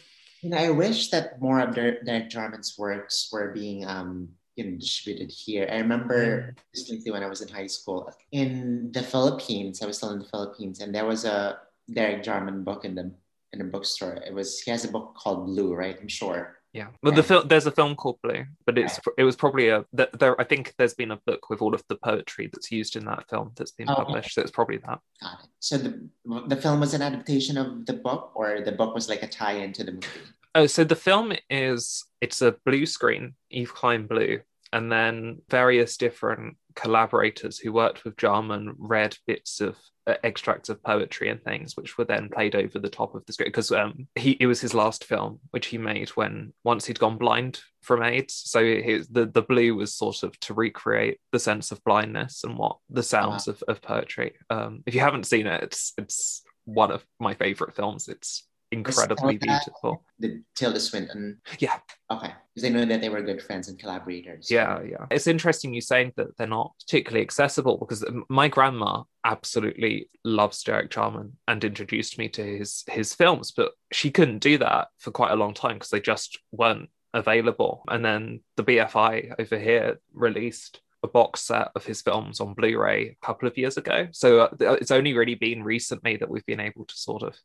you 0.41 0.49
know, 0.49 0.57
I 0.57 0.69
wish 0.69 1.09
that 1.09 1.41
more 1.41 1.61
of 1.61 1.73
their, 1.73 1.99
their 2.03 2.27
Jarman's 2.27 2.75
works 2.77 3.29
were 3.31 3.53
being 3.53 3.87
um, 3.87 4.27
you 4.55 4.65
know, 4.65 4.77
distributed 4.77 5.31
here. 5.31 5.67
I 5.71 5.77
remember 5.77 6.53
distinctly 6.73 7.11
when 7.11 7.23
I 7.23 7.27
was 7.27 7.41
in 7.41 7.47
high 7.47 7.67
school 7.67 8.11
in 8.33 8.91
the 8.91 9.01
Philippines. 9.01 9.81
I 9.81 9.85
was 9.85 9.97
still 9.97 10.11
in 10.11 10.19
the 10.19 10.25
Philippines, 10.25 10.81
and 10.81 10.93
there 10.93 11.05
was 11.05 11.25
a 11.25 11.59
Derek 11.91 12.23
Jarman 12.23 12.63
book 12.63 12.85
in 12.85 12.95
the 12.95 13.11
in 13.53 13.59
the 13.59 13.65
bookstore. 13.65 14.13
It 14.13 14.33
was 14.33 14.59
he 14.61 14.71
has 14.71 14.85
a 14.85 14.91
book 14.91 15.15
called 15.15 15.45
Blue, 15.47 15.73
right? 15.73 15.97
I'm 15.99 16.07
sure. 16.07 16.57
Yeah, 16.73 16.87
but 17.03 17.15
the 17.15 17.23
film 17.23 17.49
there's 17.49 17.65
a 17.65 17.71
film 17.71 17.95
called 17.95 18.19
Blue, 18.23 18.45
but 18.65 18.77
it's 18.77 18.97
it 19.17 19.25
was 19.25 19.35
probably 19.35 19.67
a 19.67 19.85
there. 19.91 20.39
I 20.39 20.45
think 20.45 20.73
there's 20.77 20.93
been 20.93 21.11
a 21.11 21.19
book 21.25 21.49
with 21.49 21.61
all 21.61 21.75
of 21.75 21.83
the 21.89 21.97
poetry 21.97 22.49
that's 22.51 22.71
used 22.71 22.95
in 22.95 23.03
that 23.05 23.29
film 23.29 23.51
that's 23.57 23.71
been 23.71 23.89
oh, 23.89 23.95
published. 23.95 24.35
So 24.35 24.41
it's 24.41 24.51
probably 24.51 24.77
that. 24.77 24.99
Got 25.21 25.43
it. 25.43 25.49
So 25.59 25.77
the 25.77 26.09
the 26.47 26.55
film 26.55 26.79
was 26.79 26.93
an 26.93 27.01
adaptation 27.01 27.57
of 27.57 27.85
the 27.85 27.93
book, 27.93 28.31
or 28.35 28.61
the 28.61 28.71
book 28.71 28.95
was 28.95 29.09
like 29.09 29.21
a 29.21 29.27
tie-in 29.27 29.73
to 29.73 29.83
the 29.83 29.91
movie. 29.91 30.07
Oh, 30.55 30.65
so 30.65 30.85
the 30.85 30.95
film 30.95 31.33
is 31.49 32.05
it's 32.21 32.41
a 32.41 32.55
blue 32.65 32.85
screen, 32.85 33.35
Yves 33.49 33.71
Klein 33.71 34.07
blue, 34.07 34.39
and 34.71 34.89
then 34.89 35.41
various 35.49 35.97
different 35.97 36.55
collaborators 36.75 37.59
who 37.59 37.73
worked 37.73 38.03
with 38.03 38.17
Jarman 38.17 38.75
read 38.77 39.17
bits 39.27 39.61
of 39.61 39.77
uh, 40.07 40.15
extracts 40.23 40.69
of 40.69 40.81
poetry 40.83 41.29
and 41.29 41.41
things, 41.43 41.77
which 41.77 41.97
were 41.97 42.05
then 42.05 42.29
played 42.29 42.55
over 42.55 42.79
the 42.79 42.89
top 42.89 43.13
of 43.13 43.25
the 43.25 43.33
script 43.33 43.49
because 43.49 43.71
um, 43.71 44.07
he 44.15 44.31
it 44.39 44.47
was 44.47 44.61
his 44.61 44.73
last 44.73 45.03
film, 45.03 45.39
which 45.51 45.67
he 45.67 45.77
made 45.77 46.09
when 46.09 46.53
once 46.63 46.85
he'd 46.85 46.99
gone 46.99 47.17
blind 47.17 47.59
from 47.81 48.03
AIDS. 48.03 48.33
So 48.45 48.63
his, 48.63 49.07
the 49.07 49.25
the 49.25 49.41
blue 49.41 49.75
was 49.75 49.93
sort 49.93 50.23
of 50.23 50.39
to 50.41 50.53
recreate 50.53 51.19
the 51.31 51.39
sense 51.39 51.71
of 51.71 51.83
blindness 51.83 52.43
and 52.43 52.57
what 52.57 52.77
the 52.89 53.03
sounds 53.03 53.47
wow. 53.47 53.53
of, 53.53 53.63
of 53.67 53.81
poetry. 53.81 54.33
Um, 54.49 54.83
if 54.85 54.95
you 54.95 55.01
haven't 55.01 55.27
seen 55.27 55.47
it, 55.47 55.63
it's 55.63 55.93
it's 55.97 56.43
one 56.65 56.91
of 56.91 57.05
my 57.19 57.33
favorite 57.33 57.75
films. 57.75 58.07
It's 58.07 58.47
incredibly 58.71 59.37
beautiful. 59.37 60.03
The 60.19 60.41
Tilda 60.55 60.79
Swinton. 60.79 61.41
Yeah. 61.59 61.79
Okay. 62.09 62.33
Because 62.53 62.69
I 62.69 62.73
know 62.73 62.85
that 62.85 63.01
they 63.01 63.09
were 63.09 63.21
good 63.21 63.41
friends 63.41 63.67
and 63.67 63.77
collaborators. 63.77 64.49
Yeah, 64.49 64.81
yeah. 64.81 65.05
It's 65.09 65.27
interesting 65.27 65.73
you 65.73 65.81
saying 65.81 66.13
that 66.17 66.37
they're 66.37 66.47
not 66.47 66.73
particularly 66.79 67.21
accessible 67.21 67.77
because 67.77 68.05
my 68.29 68.47
grandma 68.47 69.03
absolutely 69.25 70.09
loves 70.23 70.63
Derek 70.63 70.89
Jarman 70.89 71.37
and 71.47 71.63
introduced 71.63 72.17
me 72.17 72.29
to 72.29 72.43
his 72.43 72.83
his 72.87 73.13
films, 73.13 73.51
but 73.51 73.71
she 73.91 74.11
couldn't 74.11 74.39
do 74.39 74.57
that 74.59 74.89
for 74.99 75.11
quite 75.11 75.31
a 75.31 75.35
long 75.35 75.53
time 75.53 75.75
because 75.75 75.89
they 75.89 76.01
just 76.01 76.39
weren't 76.51 76.89
available. 77.13 77.83
And 77.87 78.03
then 78.03 78.41
the 78.57 78.63
BFI 78.63 79.35
over 79.39 79.59
here 79.59 79.99
released 80.13 80.81
a 81.03 81.07
box 81.07 81.41
set 81.41 81.69
of 81.75 81.85
his 81.85 82.01
films 82.01 82.39
on 82.39 82.53
Blu-ray 82.53 83.09
a 83.21 83.25
couple 83.25 83.47
of 83.47 83.57
years 83.57 83.77
ago. 83.77 84.07
So 84.11 84.41
uh, 84.41 84.49
it's 84.59 84.91
only 84.91 85.13
really 85.13 85.35
been 85.35 85.63
recently 85.63 86.17
that 86.17 86.29
we've 86.29 86.45
been 86.45 86.59
able 86.59 86.85
to 86.85 86.95
sort 86.95 87.23
of 87.23 87.35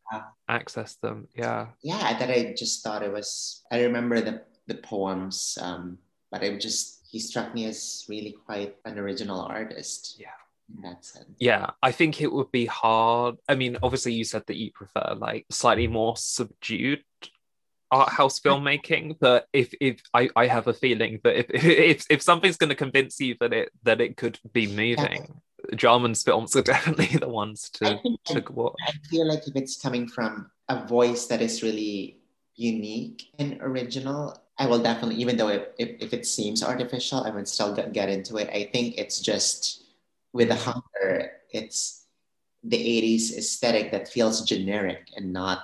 access 0.49 0.97
them. 0.97 1.29
Yeah. 1.35 1.69
Yeah, 1.83 2.19
that 2.19 2.31
I 2.31 2.55
just 2.57 2.85
thought 2.85 3.03
it 3.03 3.13
was. 3.13 3.65
I 3.71 3.83
remember 3.83 4.21
the 4.21 4.43
the 4.67 4.75
poems, 4.75 5.57
um, 5.61 5.99
but 6.31 6.43
it 6.43 6.61
just 6.61 7.07
he 7.11 7.21
struck 7.21 7.55
me 7.55 7.67
as 7.67 8.05
really 8.09 8.35
quite 8.45 8.77
an 8.85 8.99
original 8.99 9.41
artist. 9.41 10.17
Yeah. 10.19 10.29
In 10.75 10.83
that 10.83 11.05
sense. 11.05 11.31
Yeah, 11.39 11.71
I 11.81 11.93
think 11.93 12.21
it 12.21 12.33
would 12.33 12.51
be 12.51 12.67
hard. 12.67 13.37
I 13.49 13.55
mean, 13.55 13.79
obviously, 13.85 14.15
you 14.15 14.25
said 14.25 14.43
that 14.49 14.57
you 14.57 14.73
prefer 14.73 15.15
like 15.17 15.47
slightly 15.49 15.87
more 15.87 16.17
subdued 16.17 17.05
art 17.91 18.11
house 18.11 18.41
hmm. 18.41 18.49
filmmaking 18.49 19.17
but 19.21 19.47
if 19.53 19.73
if 19.81 20.01
I, 20.13 20.29
I 20.37 20.47
have 20.47 20.67
a 20.67 20.75
feeling 20.75 21.21
that 21.25 21.37
if 21.37 21.47
if, 21.65 22.07
if 22.11 22.23
something's 22.23 22.57
going 22.57 22.71
to 22.71 22.77
convince 22.77 23.21
you 23.21 23.37
that 23.41 23.53
it 23.53 23.71
that 23.83 24.01
it 24.01 24.17
could 24.17 24.39
be 24.53 24.67
moving 24.67 25.41
Jarman's 25.75 26.23
films 26.23 26.55
are 26.55 26.63
definitely 26.75 27.19
the 27.19 27.29
ones 27.29 27.71
to, 27.71 27.99
to 28.27 28.45
I, 28.87 28.89
I 28.89 28.93
feel 29.11 29.27
like 29.27 29.47
if 29.49 29.57
it's 29.57 29.81
coming 29.81 30.07
from 30.07 30.51
a 30.69 30.87
voice 30.87 31.27
that 31.27 31.43
is 31.43 31.63
really 31.63 32.19
unique 32.55 33.31
and 33.39 33.59
original 33.61 34.37
I 34.59 34.67
will 34.67 34.83
definitely 34.83 35.17
even 35.17 35.37
though 35.37 35.49
if, 35.49 35.63
if, 35.79 35.91
if 36.01 36.13
it 36.13 36.27
seems 36.27 36.63
artificial 36.63 37.25
I 37.25 37.31
would 37.31 37.49
still 37.49 37.75
get, 37.75 37.93
get 37.93 38.09
into 38.09 38.37
it. 38.37 38.49
I 38.51 38.71
think 38.73 38.97
it's 38.97 39.21
just 39.21 39.85
with 40.33 40.49
the 40.49 40.57
hunger 40.57 41.33
it's 41.51 42.07
the 42.63 42.77
80s 42.77 43.37
aesthetic 43.37 43.93
that 43.93 44.09
feels 44.09 44.43
generic 44.43 45.11
and 45.17 45.33
not 45.33 45.61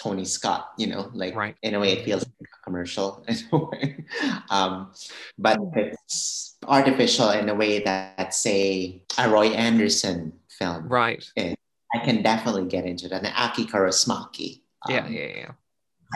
Tony 0.00 0.24
Scott, 0.24 0.72
you 0.76 0.86
know, 0.86 1.10
like 1.14 1.34
right. 1.34 1.56
in 1.62 1.74
a 1.74 1.80
way 1.80 1.92
it 1.92 2.04
feels 2.04 2.22
like 2.22 2.48
a 2.52 2.64
commercial 2.64 3.24
in 3.28 3.36
a 3.52 3.56
way. 3.56 4.04
Um, 4.50 4.92
but 5.38 5.58
it's 5.74 6.56
artificial 6.66 7.30
in 7.30 7.48
a 7.48 7.54
way 7.54 7.80
that, 7.80 8.34
say, 8.34 9.02
a 9.18 9.28
Roy 9.28 9.48
Andersson 9.48 10.32
film. 10.48 10.88
Right. 10.88 11.24
Is. 11.36 11.56
I 11.94 12.04
can 12.04 12.22
definitely 12.22 12.66
get 12.66 12.84
into 12.84 13.08
that. 13.08 13.24
An 13.24 13.32
Aki 13.34 13.66
Kaurismäki. 13.66 14.60
Um, 14.88 14.94
yeah, 14.94 15.08
yeah, 15.08 15.48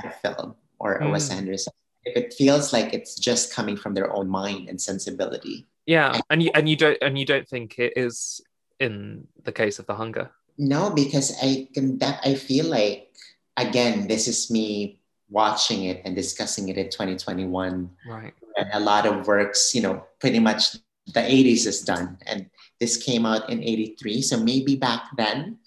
yeah. 0.02 0.10
Film 0.22 0.54
or 0.78 1.00
mm. 1.00 1.12
Wes 1.12 1.30
Anderson. 1.30 1.72
If 2.04 2.16
it 2.16 2.34
feels 2.34 2.72
like 2.72 2.92
it's 2.94 3.14
just 3.18 3.52
coming 3.52 3.76
from 3.76 3.94
their 3.94 4.12
own 4.12 4.28
mind 4.28 4.68
and 4.68 4.80
sensibility. 4.80 5.66
Yeah, 5.86 6.20
and 6.30 6.42
you 6.42 6.50
and 6.54 6.68
you 6.68 6.76
don't 6.76 6.98
and 7.02 7.18
you 7.18 7.24
don't 7.24 7.48
think 7.48 7.78
it 7.78 7.94
is 7.96 8.40
in 8.78 9.26
the 9.44 9.52
case 9.52 9.78
of 9.78 9.86
the 9.86 9.94
hunger. 9.94 10.30
No, 10.56 10.90
because 10.90 11.36
I 11.42 11.68
can. 11.74 11.98
Def- 11.98 12.20
I 12.24 12.34
feel 12.34 12.66
like 12.66 13.09
again, 13.56 14.06
this 14.08 14.28
is 14.28 14.50
me 14.50 15.00
watching 15.28 15.84
it 15.84 16.02
and 16.04 16.14
discussing 16.14 16.68
it 16.68 16.76
in 16.76 16.90
2021. 16.90 17.90
Right. 18.08 18.34
And 18.56 18.68
a 18.72 18.80
lot 18.80 19.06
of 19.06 19.26
works, 19.26 19.74
you 19.74 19.82
know, 19.82 20.04
pretty 20.20 20.40
much 20.40 20.72
the 21.06 21.20
80s 21.20 21.66
is 21.66 21.82
done. 21.82 22.18
And 22.26 22.50
this 22.78 22.96
came 22.96 23.24
out 23.24 23.48
in 23.48 23.62
83. 23.62 24.22
So 24.22 24.38
maybe 24.38 24.76
back 24.76 25.02
then 25.16 25.58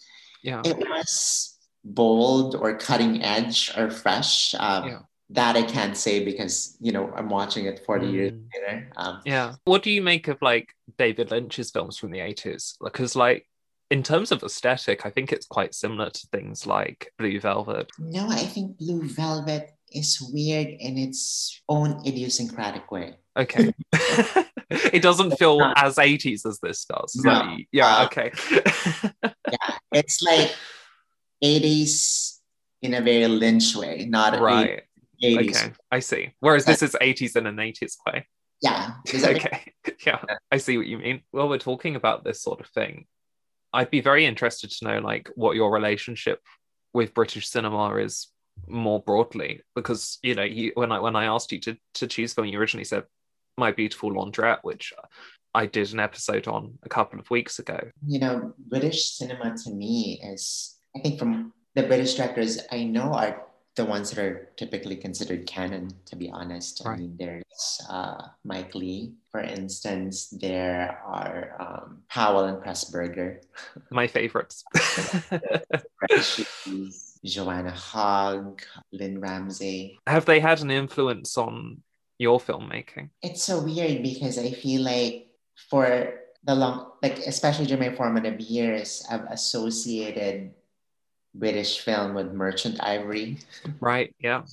yeah. 0.43 0.61
it 0.65 0.77
was 0.77 1.57
bold 1.83 2.55
or 2.55 2.77
cutting 2.77 3.23
edge 3.23 3.71
or 3.77 3.89
fresh. 3.89 4.53
Um, 4.55 4.87
yeah. 4.87 4.99
That 5.29 5.55
I 5.55 5.63
can't 5.63 5.97
say 5.97 6.23
because, 6.23 6.77
you 6.79 6.91
know, 6.91 7.11
I'm 7.15 7.29
watching 7.29 7.65
it 7.65 7.83
40 7.85 8.05
mm. 8.05 8.13
years 8.13 8.33
later. 8.53 8.91
Um, 8.97 9.21
yeah. 9.25 9.55
What 9.63 9.81
do 9.81 9.89
you 9.89 10.01
make 10.01 10.27
of 10.27 10.37
like 10.41 10.75
David 10.97 11.31
Lynch's 11.31 11.71
films 11.71 11.97
from 11.97 12.11
the 12.11 12.19
80s? 12.19 12.75
Because 12.83 13.15
like 13.15 13.47
in 13.93 14.01
terms 14.01 14.31
of 14.31 14.41
aesthetic, 14.41 15.05
I 15.05 15.11
think 15.11 15.31
it's 15.31 15.45
quite 15.45 15.75
similar 15.75 16.09
to 16.09 16.27
things 16.31 16.65
like 16.65 17.13
Blue 17.19 17.39
Velvet. 17.39 17.91
No, 17.99 18.27
I 18.27 18.37
think 18.37 18.79
Blue 18.79 19.07
Velvet 19.07 19.69
is 19.91 20.19
weird 20.33 20.67
in 20.67 20.97
its 20.97 21.61
own 21.69 22.01
idiosyncratic 22.03 22.91
way. 22.91 23.13
Okay. 23.37 23.71
it 24.71 25.03
doesn't 25.03 25.37
feel 25.37 25.61
as 25.75 25.97
80s 25.97 26.43
as 26.47 26.59
this 26.59 26.85
does. 26.85 27.21
No. 27.23 27.55
yeah, 27.71 27.97
uh, 27.97 28.05
okay. 28.05 28.31
yeah, 29.23 29.77
it's 29.91 30.23
like 30.23 30.55
80s 31.43 32.39
in 32.81 32.95
a 32.95 33.01
very 33.01 33.27
Lynch 33.27 33.75
way, 33.75 34.07
not 34.09 34.39
right. 34.39 34.81
80s. 35.23 35.49
Okay, 35.49 35.73
I 35.91 35.99
see. 35.99 36.33
Whereas 36.39 36.65
this 36.65 36.81
is 36.81 36.97
80s 36.99 37.35
in 37.35 37.45
an 37.45 37.57
80s 37.57 37.97
way. 38.07 38.25
Yeah. 38.59 38.93
Okay. 39.13 39.73
yeah, 40.03 40.19
I 40.51 40.57
see 40.57 40.77
what 40.77 40.87
you 40.87 40.97
mean. 40.97 41.21
Well, 41.31 41.47
we're 41.47 41.59
talking 41.59 41.95
about 41.95 42.23
this 42.23 42.41
sort 42.41 42.59
of 42.59 42.67
thing. 42.67 43.05
I'd 43.73 43.89
be 43.89 44.01
very 44.01 44.25
interested 44.25 44.69
to 44.71 44.85
know 44.85 44.99
like 44.99 45.29
what 45.35 45.55
your 45.55 45.71
relationship 45.71 46.39
with 46.93 47.13
British 47.13 47.49
cinema 47.49 47.95
is 47.95 48.27
more 48.67 49.01
broadly 49.01 49.61
because 49.75 50.19
you 50.21 50.35
know 50.35 50.43
you 50.43 50.71
when 50.75 50.91
I 50.91 50.99
when 50.99 51.15
I 51.15 51.25
asked 51.25 51.51
you 51.51 51.59
to 51.61 51.77
to 51.95 52.07
choose 52.07 52.33
film 52.33 52.47
you 52.47 52.59
originally 52.59 52.83
said 52.83 53.03
My 53.57 53.71
Beautiful 53.71 54.13
Laundrette 54.13 54.59
which 54.61 54.93
I 55.55 55.65
did 55.65 55.91
an 55.93 55.99
episode 55.99 56.47
on 56.47 56.77
a 56.83 56.89
couple 56.89 57.19
of 57.19 57.29
weeks 57.29 57.59
ago. 57.59 57.79
You 58.07 58.19
know, 58.19 58.53
British 58.57 59.11
cinema 59.11 59.55
to 59.63 59.71
me 59.71 60.19
is 60.23 60.77
I 60.95 60.99
think 60.99 61.19
from 61.19 61.53
the 61.75 61.83
British 61.83 62.15
directors 62.15 62.59
I 62.71 62.83
know 62.83 63.13
are 63.13 63.43
the 63.75 63.85
ones 63.85 64.11
that 64.11 64.23
are 64.23 64.49
typically 64.55 64.95
considered 64.95 65.47
canon, 65.47 65.89
to 66.05 66.15
be 66.15 66.29
honest. 66.29 66.85
I 66.85 66.95
mean, 66.95 67.15
there's 67.17 67.81
uh, 67.89 68.27
Mike 68.43 68.75
Leigh, 68.75 69.13
for 69.31 69.41
instance. 69.41 70.29
There 70.29 70.99
are 71.03 71.55
um, 71.59 72.03
Powell 72.09 72.45
and 72.45 72.61
Pressburger, 72.61 73.41
My 73.91 74.07
favorites. 74.07 74.63
Joanna 77.25 77.71
Hogg, 77.71 78.61
Lynne 78.91 79.19
Ramsay. 79.19 79.97
Have 80.07 80.25
they 80.25 80.39
had 80.39 80.61
an 80.61 80.69
influence 80.69 81.37
on 81.37 81.81
your 82.19 82.39
filmmaking? 82.39 83.09
It's 83.21 83.43
so 83.43 83.63
weird 83.63 84.03
because 84.03 84.37
I 84.37 84.51
feel 84.51 84.81
like 84.81 85.27
for 85.69 86.13
the 86.43 86.53
long, 86.53 86.91
like 87.01 87.19
especially 87.19 87.65
during 87.65 87.89
my 87.89 87.95
formative 87.95 88.39
years, 88.39 89.05
I've 89.09 89.23
associated 89.31 90.51
British 91.35 91.79
film 91.79 92.13
with 92.13 92.31
Merchant 92.33 92.77
Ivory. 92.83 93.37
Right. 93.79 94.13
Yeah. 94.19 94.43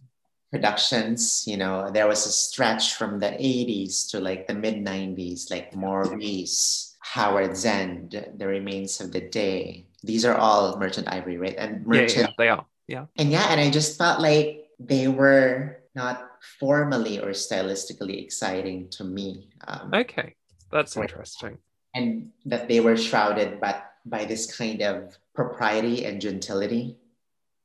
productions 0.51 1.45
you 1.47 1.57
know 1.57 1.91
there 1.95 2.09
was 2.11 2.27
a 2.27 2.33
stretch 2.33 2.95
from 2.99 3.21
the 3.23 3.31
80s 3.39 4.11
to 4.11 4.19
like 4.19 4.49
the 4.51 4.55
mid 4.55 4.83
90s 4.83 5.47
like 5.51 5.71
maurice 5.77 6.97
howards 6.99 7.65
end 7.65 8.19
the 8.37 8.47
remains 8.47 9.01
of 9.01 9.13
the 9.13 9.21
day 9.21 9.87
these 10.03 10.25
are 10.27 10.35
all 10.35 10.75
merchant 10.79 11.07
ivory 11.07 11.39
right 11.39 11.55
and 11.57 11.87
Yeah, 11.87 11.95
yeah, 11.95 12.01
merchant 12.03 12.27
yeah, 12.29 12.35
they 12.37 12.49
are. 12.51 12.67
Yeah. 12.89 13.07
and 13.17 13.31
yeah 13.31 13.47
and 13.51 13.61
i 13.63 13.71
just 13.71 13.95
felt 13.97 14.19
like 14.21 14.67
they 14.83 15.07
were 15.07 15.79
not 15.95 16.27
formally 16.59 17.21
or 17.23 17.31
stylistically 17.31 18.19
exciting 18.23 18.89
to 18.99 19.05
me 19.05 19.51
um, 19.69 19.95
Okay. 19.95 20.35
That's 20.73 20.97
interesting. 20.97 21.59
and 21.95 22.31
that 22.47 22.67
they 22.67 22.81
were 22.81 22.97
shrouded 22.97 23.61
but 23.61 23.87
by 24.07 24.25
this 24.25 24.57
kind 24.57 24.83
of 24.83 25.17
propriety 25.35 26.05
and 26.07 26.21
gentility 26.21 26.97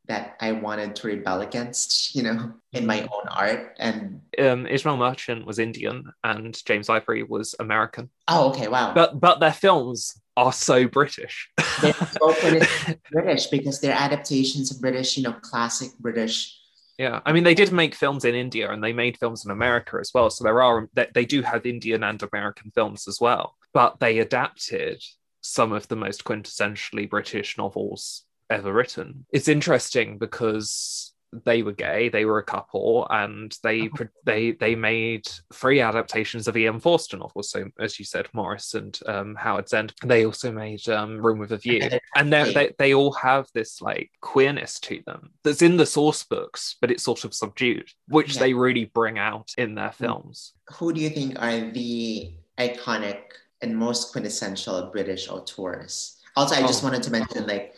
that 0.07 0.35
i 0.39 0.51
wanted 0.51 0.95
to 0.95 1.07
rebel 1.07 1.41
against 1.41 2.13
you 2.15 2.21
know 2.23 2.53
in 2.73 2.85
my 2.85 3.01
own 3.01 3.27
art 3.29 3.75
and 3.79 4.21
Um, 4.39 4.67
Ismail 4.67 4.97
Merchant 4.97 5.45
was 5.45 5.59
Indian 5.59 6.11
and 6.23 6.53
James 6.65 6.89
Ivory 6.89 7.23
was 7.23 7.55
American, 7.59 8.09
Oh, 8.27 8.49
okay, 8.49 8.67
wow. 8.67 8.93
but 8.93 9.19
but 9.19 9.39
their 9.39 9.53
films 9.53 10.19
are 10.37 10.51
so 10.51 10.87
British. 10.87 11.49
they're 11.81 11.93
so 11.93 12.33
British, 12.41 12.69
British 13.11 13.47
because 13.47 13.79
they're 13.79 13.95
adaptations 13.97 14.71
of 14.71 14.81
British, 14.81 15.15
you 15.17 15.23
know, 15.23 15.31
classic 15.41 15.89
British. 15.99 16.59
Yeah, 16.97 17.21
I 17.25 17.31
mean, 17.33 17.43
they 17.45 17.53
did 17.55 17.71
make 17.71 17.95
films 17.95 18.25
in 18.25 18.35
India 18.35 18.69
and 18.71 18.83
they 18.83 18.91
made 18.93 19.17
films 19.17 19.45
in 19.45 19.51
America 19.51 19.97
as 19.99 20.11
well. 20.13 20.29
So 20.29 20.43
there 20.43 20.61
are 20.61 20.89
they, 20.93 21.07
they 21.13 21.25
do 21.25 21.41
have 21.41 21.65
Indian 21.65 22.03
and 22.03 22.21
American 22.23 22.71
films 22.75 23.07
as 23.07 23.19
well, 23.21 23.55
but 23.73 23.99
they 24.01 24.19
adapted 24.19 25.01
some 25.45 25.71
of 25.71 25.87
the 25.87 25.95
most 25.95 26.23
quintessentially 26.23 27.09
British 27.09 27.57
novels 27.57 28.23
ever 28.49 28.73
written. 28.73 29.25
It's 29.31 29.47
interesting 29.47 30.17
because 30.17 31.13
they 31.43 31.63
were 31.63 31.73
gay, 31.73 32.07
they 32.07 32.23
were 32.23 32.37
a 32.37 32.43
couple, 32.43 33.05
and 33.09 33.53
they 33.61 33.89
pro- 33.89 34.07
they 34.23 34.51
they 34.51 34.73
made 34.73 35.27
three 35.53 35.81
adaptations 35.81 36.47
of 36.47 36.55
Ian 36.55 36.79
Forster 36.79 37.17
novels. 37.17 37.49
So 37.49 37.65
as 37.79 37.99
you 37.99 38.05
said, 38.05 38.27
Maurice 38.33 38.73
and 38.73 38.97
um, 39.05 39.35
Howards 39.35 39.73
End. 39.73 39.93
They 40.03 40.25
also 40.25 40.51
made 40.51 40.87
um, 40.87 41.17
Room 41.17 41.39
with 41.39 41.51
a 41.51 41.57
View, 41.57 41.89
and 42.15 42.31
they 42.31 42.53
they 42.53 42.71
they 42.77 42.93
all 42.93 43.11
have 43.13 43.47
this 43.53 43.81
like 43.81 44.11
queerness 44.21 44.79
to 44.81 45.01
them 45.05 45.31
that's 45.43 45.61
in 45.61 45.77
the 45.77 45.85
source 45.85 46.23
books, 46.23 46.77
but 46.79 46.89
it's 46.91 47.03
sort 47.03 47.25
of 47.25 47.33
subdued, 47.33 47.89
which 48.07 48.35
Yeah. 48.35 48.39
they 48.41 48.53
really 48.53 48.85
bring 48.85 49.19
out 49.19 49.51
in 49.57 49.75
their 49.75 49.91
films. 49.91 50.53
Who 50.75 50.93
do 50.93 51.01
you 51.01 51.09
think 51.09 51.37
are 51.41 51.69
the 51.71 52.33
iconic 52.57 53.23
and 53.65 53.75
most 53.77 54.11
quintessential 54.11 54.89
British 54.91 55.27
auteurs? 55.29 56.17
Also, 56.35 56.55
I 56.55 56.61
just 56.61 56.83
Oh. 56.83 56.87
wanted 56.87 57.03
to 57.03 57.11
mention, 57.11 57.47
like, 57.47 57.75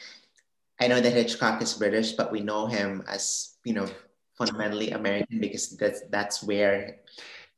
I 0.79 0.87
know 0.87 1.01
that 1.01 1.13
Hitchcock 1.13 1.61
is 1.61 1.73
British, 1.73 2.13
but 2.13 2.31
we 2.31 2.41
know 2.41 2.67
him 2.67 3.03
as, 3.07 3.55
you 3.63 3.73
know, 3.73 3.87
fundamentally 4.37 4.91
American 4.91 5.39
because 5.39 5.75
that's 5.77 6.01
that's 6.11 6.43
where, 6.43 6.99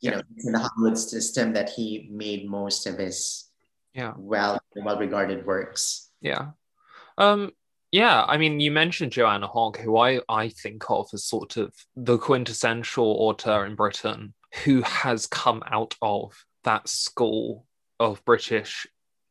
you 0.02 0.12
know, 0.12 0.22
it's 0.36 0.46
in 0.48 0.54
the 0.54 0.60
Hollywood 0.60 0.98
system 0.98 1.54
that 1.54 1.70
he 1.70 2.08
made 2.12 2.50
most 2.50 2.88
of 2.88 2.98
his 2.98 3.46
Yeah. 3.94 4.14
well 4.16 4.60
well 4.76 4.98
regarded 5.00 5.46
works. 5.46 6.12
Yeah. 6.22 6.52
Um 7.18 7.52
yeah, 7.92 8.24
I 8.24 8.38
mean 8.38 8.60
you 8.60 8.72
mentioned 8.72 9.12
Joanna 9.12 9.48
Hogg, 9.48 9.78
who 9.78 9.98
I, 9.98 10.22
I 10.30 10.50
think 10.50 10.90
of 10.90 11.10
as 11.14 11.26
sort 11.26 11.58
of 11.58 11.74
the 11.96 12.18
quintessential 12.18 13.06
author 13.28 13.66
in 13.66 13.76
Britain 13.76 14.34
who 14.64 14.82
has 14.84 15.28
come 15.28 15.64
out 15.68 15.96
of 16.02 16.46
that 16.64 16.88
school 16.88 17.66
of 18.00 18.24
British 18.26 18.88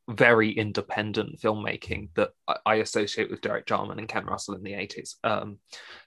very 0.09 0.51
independent 0.51 1.39
filmmaking 1.39 2.09
that 2.15 2.31
I- 2.67 2.77
associate 2.77 3.31
with 3.31 3.43
Derek 3.43 3.67
Jarman 3.67 3.99
and 3.99 4.09
Ken 4.09 4.25
Russell 4.25 4.55
in 4.55 4.63
the 4.63 4.73
80s. 4.73 5.17
Um, 5.23 5.59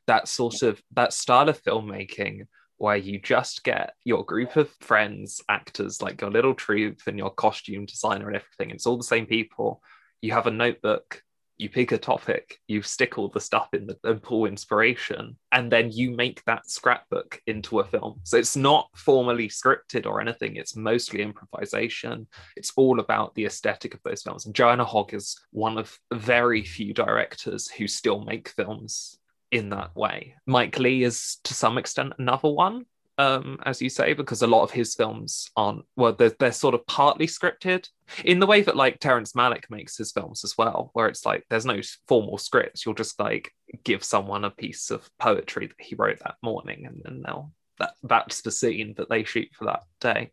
that 0.08 0.28
sort 0.28 0.64
of 0.64 0.82
that 0.94 1.14
style 1.14 1.50
of 1.50 1.62
filmmaking 1.62 2.48
where 2.78 2.98
you 2.98 3.20
just 3.20 3.64
get 3.64 3.94
your 4.04 4.26
group 4.26 4.56
of 4.56 4.68
friends, 4.82 5.40
actors, 5.48 6.02
like 6.02 6.20
your 6.20 6.32
little 6.32 6.56
troupe 6.56 7.02
and 7.06 7.18
your 7.18 7.30
costume 7.30 7.86
designer 7.86 8.28
and 8.28 8.36
everything. 8.36 8.72
It's 8.72 8.88
all 8.88 8.98
the 8.98 9.04
same 9.04 9.28
people. 9.28 9.84
You 10.20 10.32
have 10.34 10.48
a 10.48 10.52
notebook, 10.52 11.22
you 11.62 11.70
pick 11.70 11.92
a 11.92 11.98
topic, 11.98 12.58
you 12.68 12.82
stick 12.82 13.18
all 13.18 13.30
the 13.30 13.40
stuff 13.40 13.70
in 13.74 13.86
the, 13.86 13.98
and 14.04 14.22
pull 14.22 14.46
inspiration, 14.46 15.38
and 15.52 15.72
then 15.72 15.92
you 15.92 16.12
make 16.12 16.44
that 16.46 16.70
scrapbook 16.70 17.40
into 17.46 17.80
a 17.80 17.86
film. 17.86 18.20
So 18.24 18.38
it's 18.38 18.56
not 18.56 18.90
formally 18.96 19.48
scripted 19.48 20.08
or 20.08 20.20
anything, 20.20 20.56
it's 20.56 20.76
mostly 20.76 21.22
improvisation. 21.22 22.28
It's 22.58 22.74
all 22.76 23.00
about 23.00 23.36
the 23.36 23.46
aesthetic 23.46 23.94
of 23.94 24.02
those 24.04 24.24
films. 24.24 24.48
And 24.48 24.56
Joanna 24.56 24.86
Hogg 24.86 25.14
is 25.14 25.40
one 25.52 25.78
of 25.78 25.98
very 26.12 26.64
few 26.64 26.94
directors 26.94 27.70
who 27.70 27.88
still 27.88 28.24
make 28.24 28.50
films 28.50 29.20
in 29.52 29.70
that 29.70 29.96
way. 29.96 30.36
Mike 30.48 30.80
Leigh 30.80 31.04
is 31.04 31.38
to 31.44 31.54
some 31.54 31.78
extent 31.78 32.14
another 32.18 32.50
one, 32.50 32.86
um, 33.22 33.60
as 33.66 33.82
you 33.82 33.90
say, 33.90 34.14
because 34.14 34.42
a 34.42 34.48
lot 34.48 34.64
of 34.64 34.72
his 34.72 34.96
films 34.96 35.48
aren't 35.56 35.86
well, 35.96 36.14
they're, 36.14 36.34
they're 36.40 36.52
sort 36.52 36.74
of 36.74 36.86
partly 36.88 37.28
scripted 37.28 37.88
in 38.26 38.40
the 38.40 38.48
way 38.48 38.62
that 38.62 38.76
like 38.76 39.00
Terrence 39.00 39.34
Malick 39.34 39.66
makes 39.70 39.96
his 39.96 40.12
films 40.12 40.44
as 40.44 40.58
well, 40.58 40.90
where 40.94 41.08
it's 41.08 41.24
like 41.24 41.46
there's 41.50 41.66
no 41.66 41.82
formal 42.08 42.40
scripts. 42.40 42.84
You'll 42.84 42.96
just 42.96 43.20
like 43.20 43.54
give 43.84 44.04
someone 44.04 44.44
a 44.44 44.50
piece 44.50 44.90
of 44.90 45.08
poetry 45.20 45.68
that 45.68 45.80
he 45.80 45.94
wrote 45.96 46.18
that 46.20 46.36
morning, 46.42 46.88
and 46.88 47.00
then 47.04 47.22
they'll 47.24 47.52
that 47.78 47.94
that's 48.02 48.42
the 48.42 48.52
scene 48.52 48.96
that 48.98 49.10
they 49.10 49.24
shoot 49.24 49.50
for 49.54 49.66
that 49.66 49.84
day. 50.00 50.32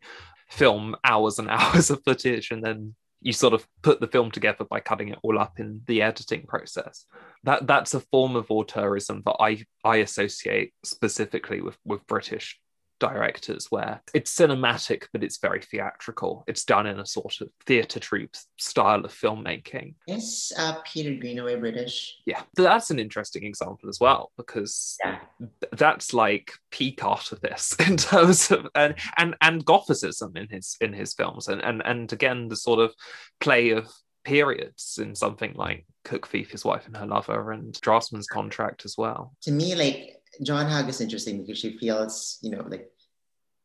Film 0.49 0.95
hours 1.03 1.37
and 1.37 1.49
hours 1.51 1.91
of 1.91 2.03
footage, 2.03 2.49
and 2.49 2.63
then 2.63 2.95
you 3.21 3.33
sort 3.33 3.53
of 3.53 3.67
put 3.83 3.99
the 3.99 4.07
film 4.07 4.31
together 4.31 4.65
by 4.65 4.79
cutting 4.79 5.09
it 5.09 5.19
all 5.21 5.37
up 5.37 5.59
in 5.59 5.81
the 5.85 6.01
editing 6.01 6.47
process. 6.47 7.05
That 7.43 7.67
that's 7.67 7.93
a 7.93 7.99
form 7.99 8.35
of 8.35 8.47
auteurism 8.47 9.23
that 9.25 9.35
I 9.39 9.63
I 9.83 9.97
associate 9.97 10.73
specifically 10.83 11.61
with 11.61 11.77
with 11.85 12.07
British 12.07 12.59
directors 12.99 13.67
where 13.69 14.01
it's 14.13 14.33
cinematic 14.35 15.05
but 15.13 15.23
it's 15.23 15.37
very 15.39 15.61
theatrical 15.61 16.43
it's 16.47 16.65
done 16.65 16.85
in 16.85 16.99
a 16.99 17.05
sort 17.05 17.39
of 17.41 17.49
theatre 17.65 17.99
troupe 17.99 18.35
style 18.57 19.03
of 19.05 19.11
filmmaking 19.13 19.93
Is 20.07 20.51
uh, 20.57 20.75
Peter 20.85 21.15
Greenaway 21.19 21.55
British? 21.55 22.17
yeah 22.25 22.41
that's 22.55 22.91
an 22.91 22.99
interesting 22.99 23.43
example 23.45 23.89
as 23.89 23.99
well 23.99 24.31
because 24.37 24.97
Yeah. 25.03 25.19
th- 25.39 25.71
that's 25.73 26.13
like 26.13 26.51
peak 26.71 27.03
artifice 27.03 27.75
in 27.87 27.97
terms 27.97 28.51
of 28.51 28.67
and 28.75 28.95
and 29.17 29.35
and 29.41 29.65
gothicism 29.65 30.35
in 30.37 30.47
his 30.49 30.75
in 30.81 30.93
his 30.93 31.13
films 31.13 31.47
and 31.47 31.61
and 31.63 31.81
and 31.85 32.11
again 32.13 32.47
the 32.49 32.55
sort 32.55 32.79
of 32.79 32.93
play 33.39 33.69
of 33.71 33.87
periods 34.25 34.99
in 35.01 35.15
something 35.15 35.53
like 35.55 35.85
cook 36.03 36.27
thief 36.27 36.51
his 36.51 36.63
wife 36.65 36.85
and 36.85 36.95
her 36.97 37.07
lover 37.07 37.51
and 37.51 37.79
draftsman's 37.81 38.27
contract 38.27 38.83
as 38.85 38.95
well 38.97 39.33
To 39.43 39.51
me, 39.51 39.75
like 39.75 40.18
John 40.41 40.67
Hogg 40.67 40.87
is 40.89 41.01
interesting 41.01 41.41
because 41.41 41.57
she 41.57 41.77
feels, 41.77 42.37
you 42.41 42.51
know, 42.51 42.65
like 42.67 42.89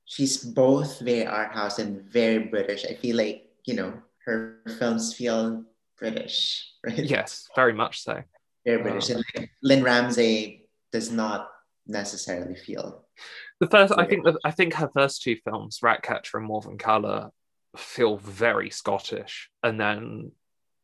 she's 0.04 0.38
both 0.38 1.00
very 1.00 1.26
art 1.26 1.52
house 1.52 1.78
and 1.78 2.02
very 2.10 2.38
British. 2.46 2.84
I 2.84 2.94
feel 2.94 3.16
like, 3.16 3.48
you 3.64 3.74
know, 3.74 3.94
her 4.24 4.58
films 4.78 5.14
feel 5.14 5.64
British, 5.98 6.72
right? 6.86 6.98
yes 6.98 7.46
very 7.54 7.72
much 7.72 8.02
so 8.02 8.22
Very 8.64 8.82
British. 8.82 9.10
Um, 9.10 9.16
and 9.16 9.24
like, 9.36 9.50
Lynne 9.62 9.84
Ramsay 9.84 10.66
does 10.92 11.10
not 11.10 11.50
necessarily 11.86 12.56
feel. 12.56 13.04
The 13.60 13.68
first, 13.68 13.92
I 13.96 14.02
Yeah. 14.02 14.08
think, 14.08 14.26
I 14.44 14.50
think 14.50 14.74
her 14.74 14.90
first 14.92 15.22
two 15.22 15.36
films, 15.44 15.80
Ratcatcher 15.82 16.38
and 16.38 16.48
Morvern 16.48 16.78
Callar, 16.78 17.30
feel 17.76 18.16
very 18.16 18.70
Scottish, 18.70 19.50
and 19.62 19.78
then 19.80 20.32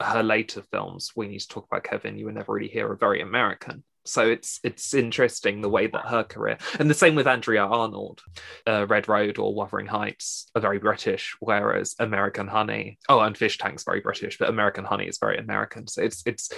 her 0.00 0.22
later 0.22 0.62
films, 0.70 1.12
We 1.16 1.28
Need 1.28 1.40
to 1.40 1.48
Talk 1.48 1.66
About 1.70 1.84
Kevin, 1.84 2.16
You 2.18 2.26
Were 2.26 2.32
Never 2.32 2.52
Really 2.52 2.68
Here, 2.68 2.90
are 2.90 2.96
very 2.96 3.20
American. 3.20 3.82
So 4.10 4.28
it's 4.28 4.58
it's 4.64 4.92
interesting 4.92 5.60
the 5.60 5.68
way 5.68 5.86
that 5.86 6.06
her 6.06 6.24
career, 6.24 6.58
and 6.78 6.90
the 6.90 6.94
same 6.94 7.14
with 7.14 7.28
Andrea 7.28 7.64
Arnold, 7.64 8.20
uh, 8.66 8.86
Red 8.88 9.08
Road 9.08 9.38
or 9.38 9.54
Wuthering 9.54 9.86
Heights 9.86 10.50
are 10.54 10.60
very 10.60 10.78
British, 10.78 11.36
whereas 11.38 11.94
American 12.00 12.48
Honey, 12.48 12.98
oh, 13.08 13.20
and 13.20 13.36
Fish 13.36 13.58
Tank's 13.58 13.84
very 13.84 14.00
British, 14.00 14.36
but 14.38 14.48
American 14.48 14.84
Honey 14.84 15.06
is 15.06 15.18
very 15.18 15.38
American. 15.38 15.86
So 15.86 16.02
it's 16.02 16.22
it's 16.26 16.50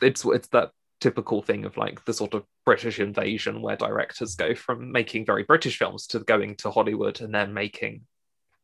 it's 0.00 0.24
it's 0.24 0.48
that 0.48 0.70
typical 1.00 1.42
thing 1.42 1.66
of 1.66 1.76
like 1.76 2.02
the 2.06 2.14
sort 2.14 2.32
of 2.32 2.44
British 2.64 2.98
invasion 2.98 3.60
where 3.60 3.76
directors 3.76 4.34
go 4.34 4.54
from 4.54 4.90
making 4.90 5.26
very 5.26 5.42
British 5.42 5.78
films 5.78 6.06
to 6.06 6.20
going 6.20 6.56
to 6.56 6.70
Hollywood 6.70 7.20
and 7.20 7.34
then 7.34 7.52
making 7.52 8.02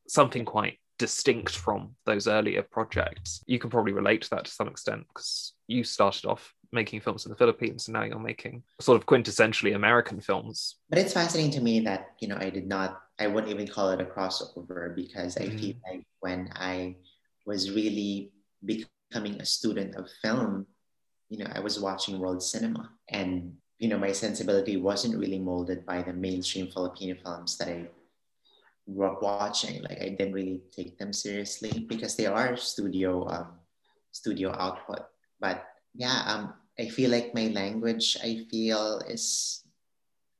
something 0.09 0.47
quite 0.47 0.79
distinct 0.99 1.55
from 1.55 1.97
those 2.07 2.27
earlier 2.27 2.63
projects. 2.63 3.43
You 3.47 3.59
can 3.59 3.69
probably 3.69 3.93
relate 3.93 4.23
to 4.23 4.31
that 4.31 4.47
to 4.47 4.51
some 4.51 4.69
extent 4.69 5.05
because 5.09 5.53
you 5.67 5.85
started 5.85 6.25
off 6.27 6.55
making 6.73 7.01
films 7.01 7.27
in 7.27 7.31
the 7.31 7.37
Philippines, 7.37 7.87
and 7.89 7.95
now 7.95 8.05
you're 8.05 8.19
making 8.19 8.63
sort 8.81 8.97
of 8.97 9.07
quintessentially 9.07 9.75
American 9.75 10.21
films. 10.21 10.77
But 10.89 10.99
it's 10.99 11.13
fascinating 11.13 11.53
to 11.53 11.61
me 11.61 11.81
that, 11.81 12.13
you 12.21 12.29
know, 12.29 12.39
I 12.41 12.51
did 12.51 12.67
not, 12.67 13.03
I 13.21 13.27
wouldn't 13.27 13.53
even 13.53 13.69
call 13.69 13.91
it 13.91 14.01
a 14.01 14.05
crossover 14.05 14.95
because 14.95 15.37
I 15.37 15.49
feel 15.49 15.75
Mm. 15.75 15.81
like 15.89 16.07
when 16.21 16.51
I 16.55 16.97
was 17.47 17.71
really 17.71 18.33
becoming 18.65 19.41
a 19.41 19.45
student 19.45 19.97
of 19.97 20.09
film, 20.23 20.67
you 21.29 21.39
know, 21.39 21.51
I 21.55 21.61
was 21.61 21.79
watching 21.81 22.19
world 22.19 22.43
cinema 22.43 22.91
and, 23.09 23.57
you 23.79 23.89
know, 23.89 23.99
my 23.99 24.13
sensibility 24.13 24.77
wasn't 24.77 25.19
really 25.19 25.39
molded 25.39 25.85
by 25.85 26.03
the 26.03 26.13
mainstream 26.13 26.71
Filipino 26.71 27.17
films 27.23 27.59
that 27.59 27.69
I 27.69 27.89
grew 28.87 29.07
up 29.07 29.23
watching. 29.23 29.83
Like 29.83 30.01
I 30.01 30.09
didn't 30.11 30.33
really 30.33 30.63
take 30.75 30.99
them 30.99 31.13
seriously 31.13 31.87
because 31.89 32.17
they 32.17 32.27
are 32.27 32.57
studio, 32.57 33.29
um, 33.29 33.59
studio 34.13 34.55
output. 34.59 35.03
But 35.41 35.65
yeah, 35.95 36.23
um, 36.27 36.55
I 36.79 36.89
feel 36.89 37.11
like 37.11 37.35
my 37.35 37.49
language, 37.49 38.17
I 38.23 38.45
feel 38.51 39.03
is, 39.09 39.63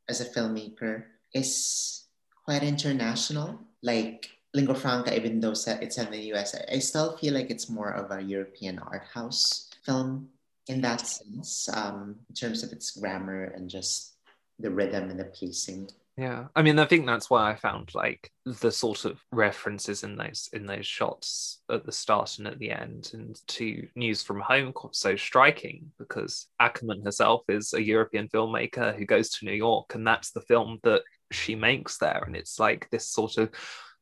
as 0.09 0.21
a 0.21 0.29
filmmaker, 0.29 1.05
is 1.35 2.05
quite 2.45 2.63
international. 2.63 3.61
Like 3.83 4.31
lingua 4.55 4.75
franca, 4.75 5.15
even 5.15 5.41
though 5.41 5.53
it's 5.53 5.99
in 5.99 6.11
the 6.11 6.33
US, 6.35 6.55
I 6.71 6.79
still 6.79 7.17
feel 7.17 7.35
like 7.35 7.51
it's 7.51 7.69
more 7.69 7.91
of 7.91 8.11
a 8.11 8.23
European 8.23 8.79
art 8.79 9.05
house 9.13 9.71
film 9.85 10.29
in 10.69 10.81
that 10.83 11.07
sense, 11.07 11.69
um, 11.73 12.17
in 12.29 12.35
terms 12.35 12.63
of 12.63 12.73
its 12.73 12.93
grammar 12.93 13.45
and 13.45 13.69
just 13.69 14.15
the 14.59 14.71
rhythm 14.71 15.11
and 15.11 15.19
the 15.19 15.25
pacing. 15.25 15.91
Yeah, 16.17 16.49
I 16.55 16.61
mean, 16.61 16.79
I 16.79 16.85
think 16.85 17.07
that's 17.07 17.31
why 17.31 17.51
I 17.51 17.55
found 17.55 17.95
like 17.95 18.31
the 18.45 18.71
sort 18.71 19.07
of 19.07 19.19
references 19.33 20.05
in 20.05 20.17
those 20.17 20.51
in 20.53 20.67
those 20.67 20.87
shots 20.87 21.63
at 21.71 21.87
the 21.87 21.93
start 21.93 22.39
and 22.39 22.47
at 22.47 22.59
the 22.59 22.71
end, 22.71 23.11
and 23.15 23.41
to 23.49 23.89
News 23.97 24.23
from 24.23 24.41
Home 24.41 24.75
so 24.91 25.17
striking 25.17 25.91
because 25.99 26.49
Akerman 26.61 27.05
herself 27.05 27.45
is 27.49 27.73
a 27.73 27.83
European 27.83 28.29
filmmaker 28.29 28.95
who 28.95 29.07
goes 29.07 29.31
to 29.31 29.47
New 29.47 29.55
York, 29.55 29.95
and 29.95 30.07
that's 30.07 30.33
the 30.33 30.43
film 30.43 30.81
that 30.83 31.03
she 31.31 31.55
makes 31.55 31.97
there, 31.97 32.23
and 32.27 32.37
it's 32.37 32.61
like 32.61 32.91
this 32.91 33.07
sort 33.07 33.39
of 33.39 33.49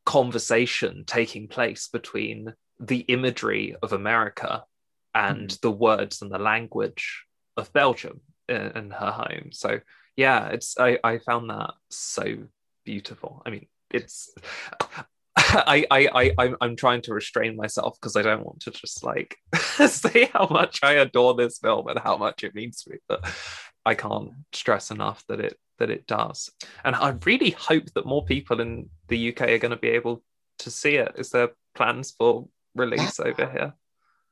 conversation 0.04 1.04
taking 1.06 1.46
place 1.46 1.86
between 1.86 2.52
the 2.80 3.00
imagery 3.00 3.76
of 3.82 3.92
America 3.92 4.64
and 5.14 5.48
mm-hmm. 5.48 5.58
the 5.62 5.70
words 5.70 6.22
and 6.22 6.32
the 6.32 6.38
language 6.38 7.24
of 7.56 7.72
Belgium 7.72 8.20
in, 8.48 8.56
in 8.56 8.90
her 8.90 9.12
home. 9.12 9.50
So 9.52 9.80
yeah 10.20 10.48
it's 10.48 10.78
i 10.78 10.98
i 11.02 11.16
found 11.18 11.48
that 11.48 11.72
so 11.88 12.24
beautiful 12.84 13.42
i 13.46 13.50
mean 13.50 13.66
it's 13.90 14.30
I, 15.36 15.86
I, 15.90 16.08
I, 16.14 16.34
I'm, 16.38 16.56
I'm 16.60 16.76
trying 16.76 17.02
to 17.02 17.14
restrain 17.14 17.56
myself 17.56 17.96
because 17.98 18.14
I 18.14 18.22
don't 18.22 18.44
want 18.44 18.60
to 18.60 18.70
just 18.70 19.02
like 19.02 19.36
say 19.86 20.28
how 20.32 20.46
much 20.48 20.80
I 20.82 20.92
adore 20.92 21.34
this 21.34 21.58
film 21.58 21.88
and 21.88 21.98
how 21.98 22.16
much 22.16 22.44
it 22.44 22.54
means 22.54 22.82
to 22.82 22.90
me, 22.90 22.98
but 23.08 23.24
I 23.84 23.94
can't 23.94 24.30
stress 24.52 24.90
enough 24.90 25.24
that 25.28 25.40
it 25.40 25.56
that 25.78 25.90
it 25.90 26.06
does. 26.06 26.50
And 26.84 26.94
I 26.94 27.16
really 27.24 27.50
hope 27.50 27.86
that 27.94 28.06
more 28.06 28.24
people 28.24 28.60
in 28.60 28.90
the 29.08 29.30
UK 29.30 29.40
are 29.42 29.58
going 29.58 29.70
to 29.70 29.76
be 29.76 29.88
able 29.88 30.22
to 30.60 30.70
see 30.70 30.96
it. 30.96 31.12
Is 31.16 31.30
there 31.30 31.50
plans 31.74 32.12
for 32.12 32.46
release 32.74 33.18
over 33.18 33.50
here? 33.50 33.74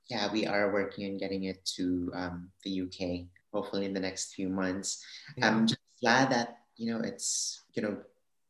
Yeah, 0.08 0.30
we 0.30 0.46
are 0.46 0.72
working 0.72 1.10
on 1.10 1.18
getting 1.18 1.44
it 1.44 1.64
to 1.76 2.12
um, 2.14 2.50
the 2.64 2.82
UK, 2.82 3.26
hopefully 3.52 3.84
in 3.86 3.94
the 3.94 4.00
next 4.00 4.34
few 4.34 4.48
months. 4.48 5.04
I'm 5.42 5.66
just 5.66 5.80
glad 6.00 6.30
that 6.30 6.58
you 6.76 6.92
know 6.92 7.00
it's 7.00 7.62
you 7.74 7.82
know 7.82 7.98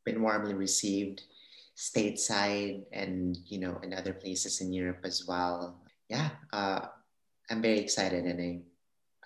been 0.05 0.23
warmly 0.23 0.55
received 0.55 1.23
stateside 1.77 2.83
and 2.93 3.39
you 3.47 3.59
know 3.59 3.79
in 3.83 3.95
other 3.95 4.13
places 4.13 4.61
in 4.61 4.73
Europe 4.73 5.01
as 5.05 5.25
well. 5.27 5.81
Yeah, 6.09 6.31
uh, 6.53 6.87
I'm 7.51 7.63
very 7.63 7.79
excited 7.79 8.25
and 8.25 8.41
I, 8.41 8.61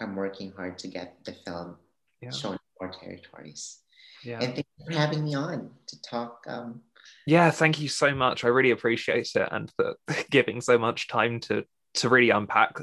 I'm 0.02 0.16
working 0.16 0.52
hard 0.56 0.78
to 0.78 0.88
get 0.88 1.24
the 1.24 1.32
film 1.32 1.76
Yeah. 2.20 2.30
shown 2.30 2.54
in 2.54 2.58
more 2.80 2.92
territories. 2.92 3.78
Yeah. 4.24 4.40
And 4.40 4.54
thank 4.54 4.66
you 4.78 4.86
for 4.86 4.92
having 4.98 5.24
me 5.24 5.34
on 5.34 5.70
to 5.86 6.02
talk. 6.02 6.44
Um, 6.46 6.82
Yeah, 7.26 7.50
thank 7.50 7.80
you 7.80 7.88
so 7.88 8.14
much. 8.14 8.44
I 8.44 8.48
really 8.48 8.70
appreciate 8.70 9.30
it 9.34 9.48
and 9.50 9.70
for 9.76 9.96
giving 10.30 10.60
so 10.60 10.78
much 10.78 11.08
time 11.08 11.40
to 11.40 11.64
to 11.94 12.08
really 12.08 12.30
unpack 12.30 12.80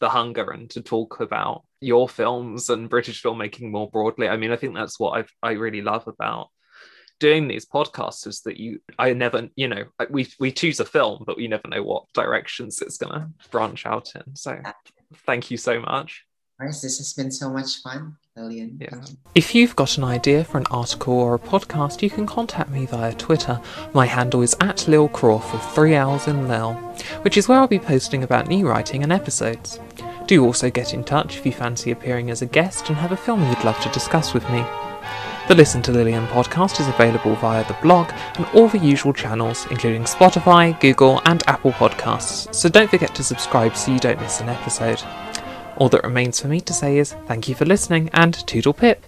the 0.00 0.08
hunger 0.08 0.50
and 0.50 0.70
to 0.70 0.80
talk 0.82 1.20
about 1.20 1.64
your 1.82 2.08
films 2.08 2.70
and 2.70 2.88
British 2.88 3.22
filmmaking 3.22 3.70
more 3.70 3.90
broadly. 3.90 4.28
I 4.28 4.36
mean, 4.36 4.52
I 4.52 4.56
think 4.56 4.74
that's 4.74 4.98
what 4.98 5.18
I've, 5.18 5.32
I 5.42 5.52
really 5.52 5.82
love 5.82 6.06
about 6.06 6.48
doing 7.20 7.46
these 7.46 7.64
podcasts 7.64 8.26
is 8.26 8.40
that 8.40 8.56
you 8.56 8.80
I 8.98 9.12
never, 9.12 9.48
you 9.54 9.68
know, 9.68 9.84
we 10.10 10.26
we 10.40 10.50
choose 10.50 10.80
a 10.80 10.84
film, 10.84 11.22
but 11.24 11.36
we 11.36 11.46
never 11.46 11.68
know 11.68 11.82
what 11.82 12.04
directions 12.14 12.82
it's 12.82 12.98
gonna 12.98 13.30
branch 13.50 13.86
out 13.86 14.12
in. 14.16 14.34
So 14.34 14.60
thank 15.26 15.50
you 15.50 15.56
so 15.56 15.80
much. 15.80 16.24
This 16.58 16.98
has 16.98 17.12
been 17.14 17.32
so 17.32 17.50
much 17.50 17.82
fun, 17.82 18.16
Lillian. 18.36 18.78
Yeah. 18.80 18.94
You. 18.94 19.16
If 19.34 19.52
you've 19.54 19.74
got 19.74 19.98
an 19.98 20.04
idea 20.04 20.44
for 20.44 20.58
an 20.58 20.66
article 20.70 21.14
or 21.14 21.34
a 21.34 21.38
podcast, 21.38 22.02
you 22.02 22.10
can 22.10 22.24
contact 22.24 22.70
me 22.70 22.86
via 22.86 23.12
Twitter. 23.14 23.60
My 23.94 24.06
handle 24.06 24.42
is 24.42 24.56
at 24.60 24.86
Lil 24.86 25.08
Croft 25.08 25.52
with 25.52 25.62
three 25.74 25.94
L's 25.94 26.28
in 26.28 26.46
Lil, 26.46 26.74
which 27.22 27.36
is 27.36 27.48
where 27.48 27.58
I'll 27.58 27.66
be 27.66 27.80
posting 27.80 28.22
about 28.22 28.46
new 28.46 28.68
writing 28.68 29.02
and 29.02 29.12
episodes. 29.12 29.80
Do 30.32 30.46
also 30.46 30.70
get 30.70 30.94
in 30.94 31.04
touch 31.04 31.36
if 31.36 31.44
you 31.44 31.52
fancy 31.52 31.90
appearing 31.90 32.30
as 32.30 32.40
a 32.40 32.46
guest 32.46 32.88
and 32.88 32.96
have 32.96 33.12
a 33.12 33.16
film 33.18 33.46
you'd 33.46 33.64
love 33.64 33.78
to 33.80 33.90
discuss 33.90 34.32
with 34.32 34.42
me. 34.48 34.64
The 35.46 35.54
Listen 35.54 35.82
to 35.82 35.92
Lillian 35.92 36.26
podcast 36.28 36.80
is 36.80 36.88
available 36.88 37.34
via 37.34 37.68
the 37.68 37.76
blog 37.82 38.10
and 38.36 38.46
all 38.54 38.66
the 38.66 38.78
usual 38.78 39.12
channels, 39.12 39.66
including 39.70 40.04
Spotify, 40.04 40.80
Google, 40.80 41.20
and 41.26 41.42
Apple 41.46 41.72
Podcasts, 41.72 42.54
so 42.54 42.70
don't 42.70 42.88
forget 42.88 43.14
to 43.14 43.22
subscribe 43.22 43.76
so 43.76 43.92
you 43.92 43.98
don't 43.98 44.22
miss 44.22 44.40
an 44.40 44.48
episode. 44.48 45.02
All 45.76 45.90
that 45.90 46.02
remains 46.02 46.40
for 46.40 46.48
me 46.48 46.62
to 46.62 46.72
say 46.72 46.96
is 46.96 47.12
thank 47.26 47.46
you 47.46 47.54
for 47.54 47.66
listening 47.66 48.08
and 48.14 48.32
toodle 48.32 48.72
pip. 48.72 49.04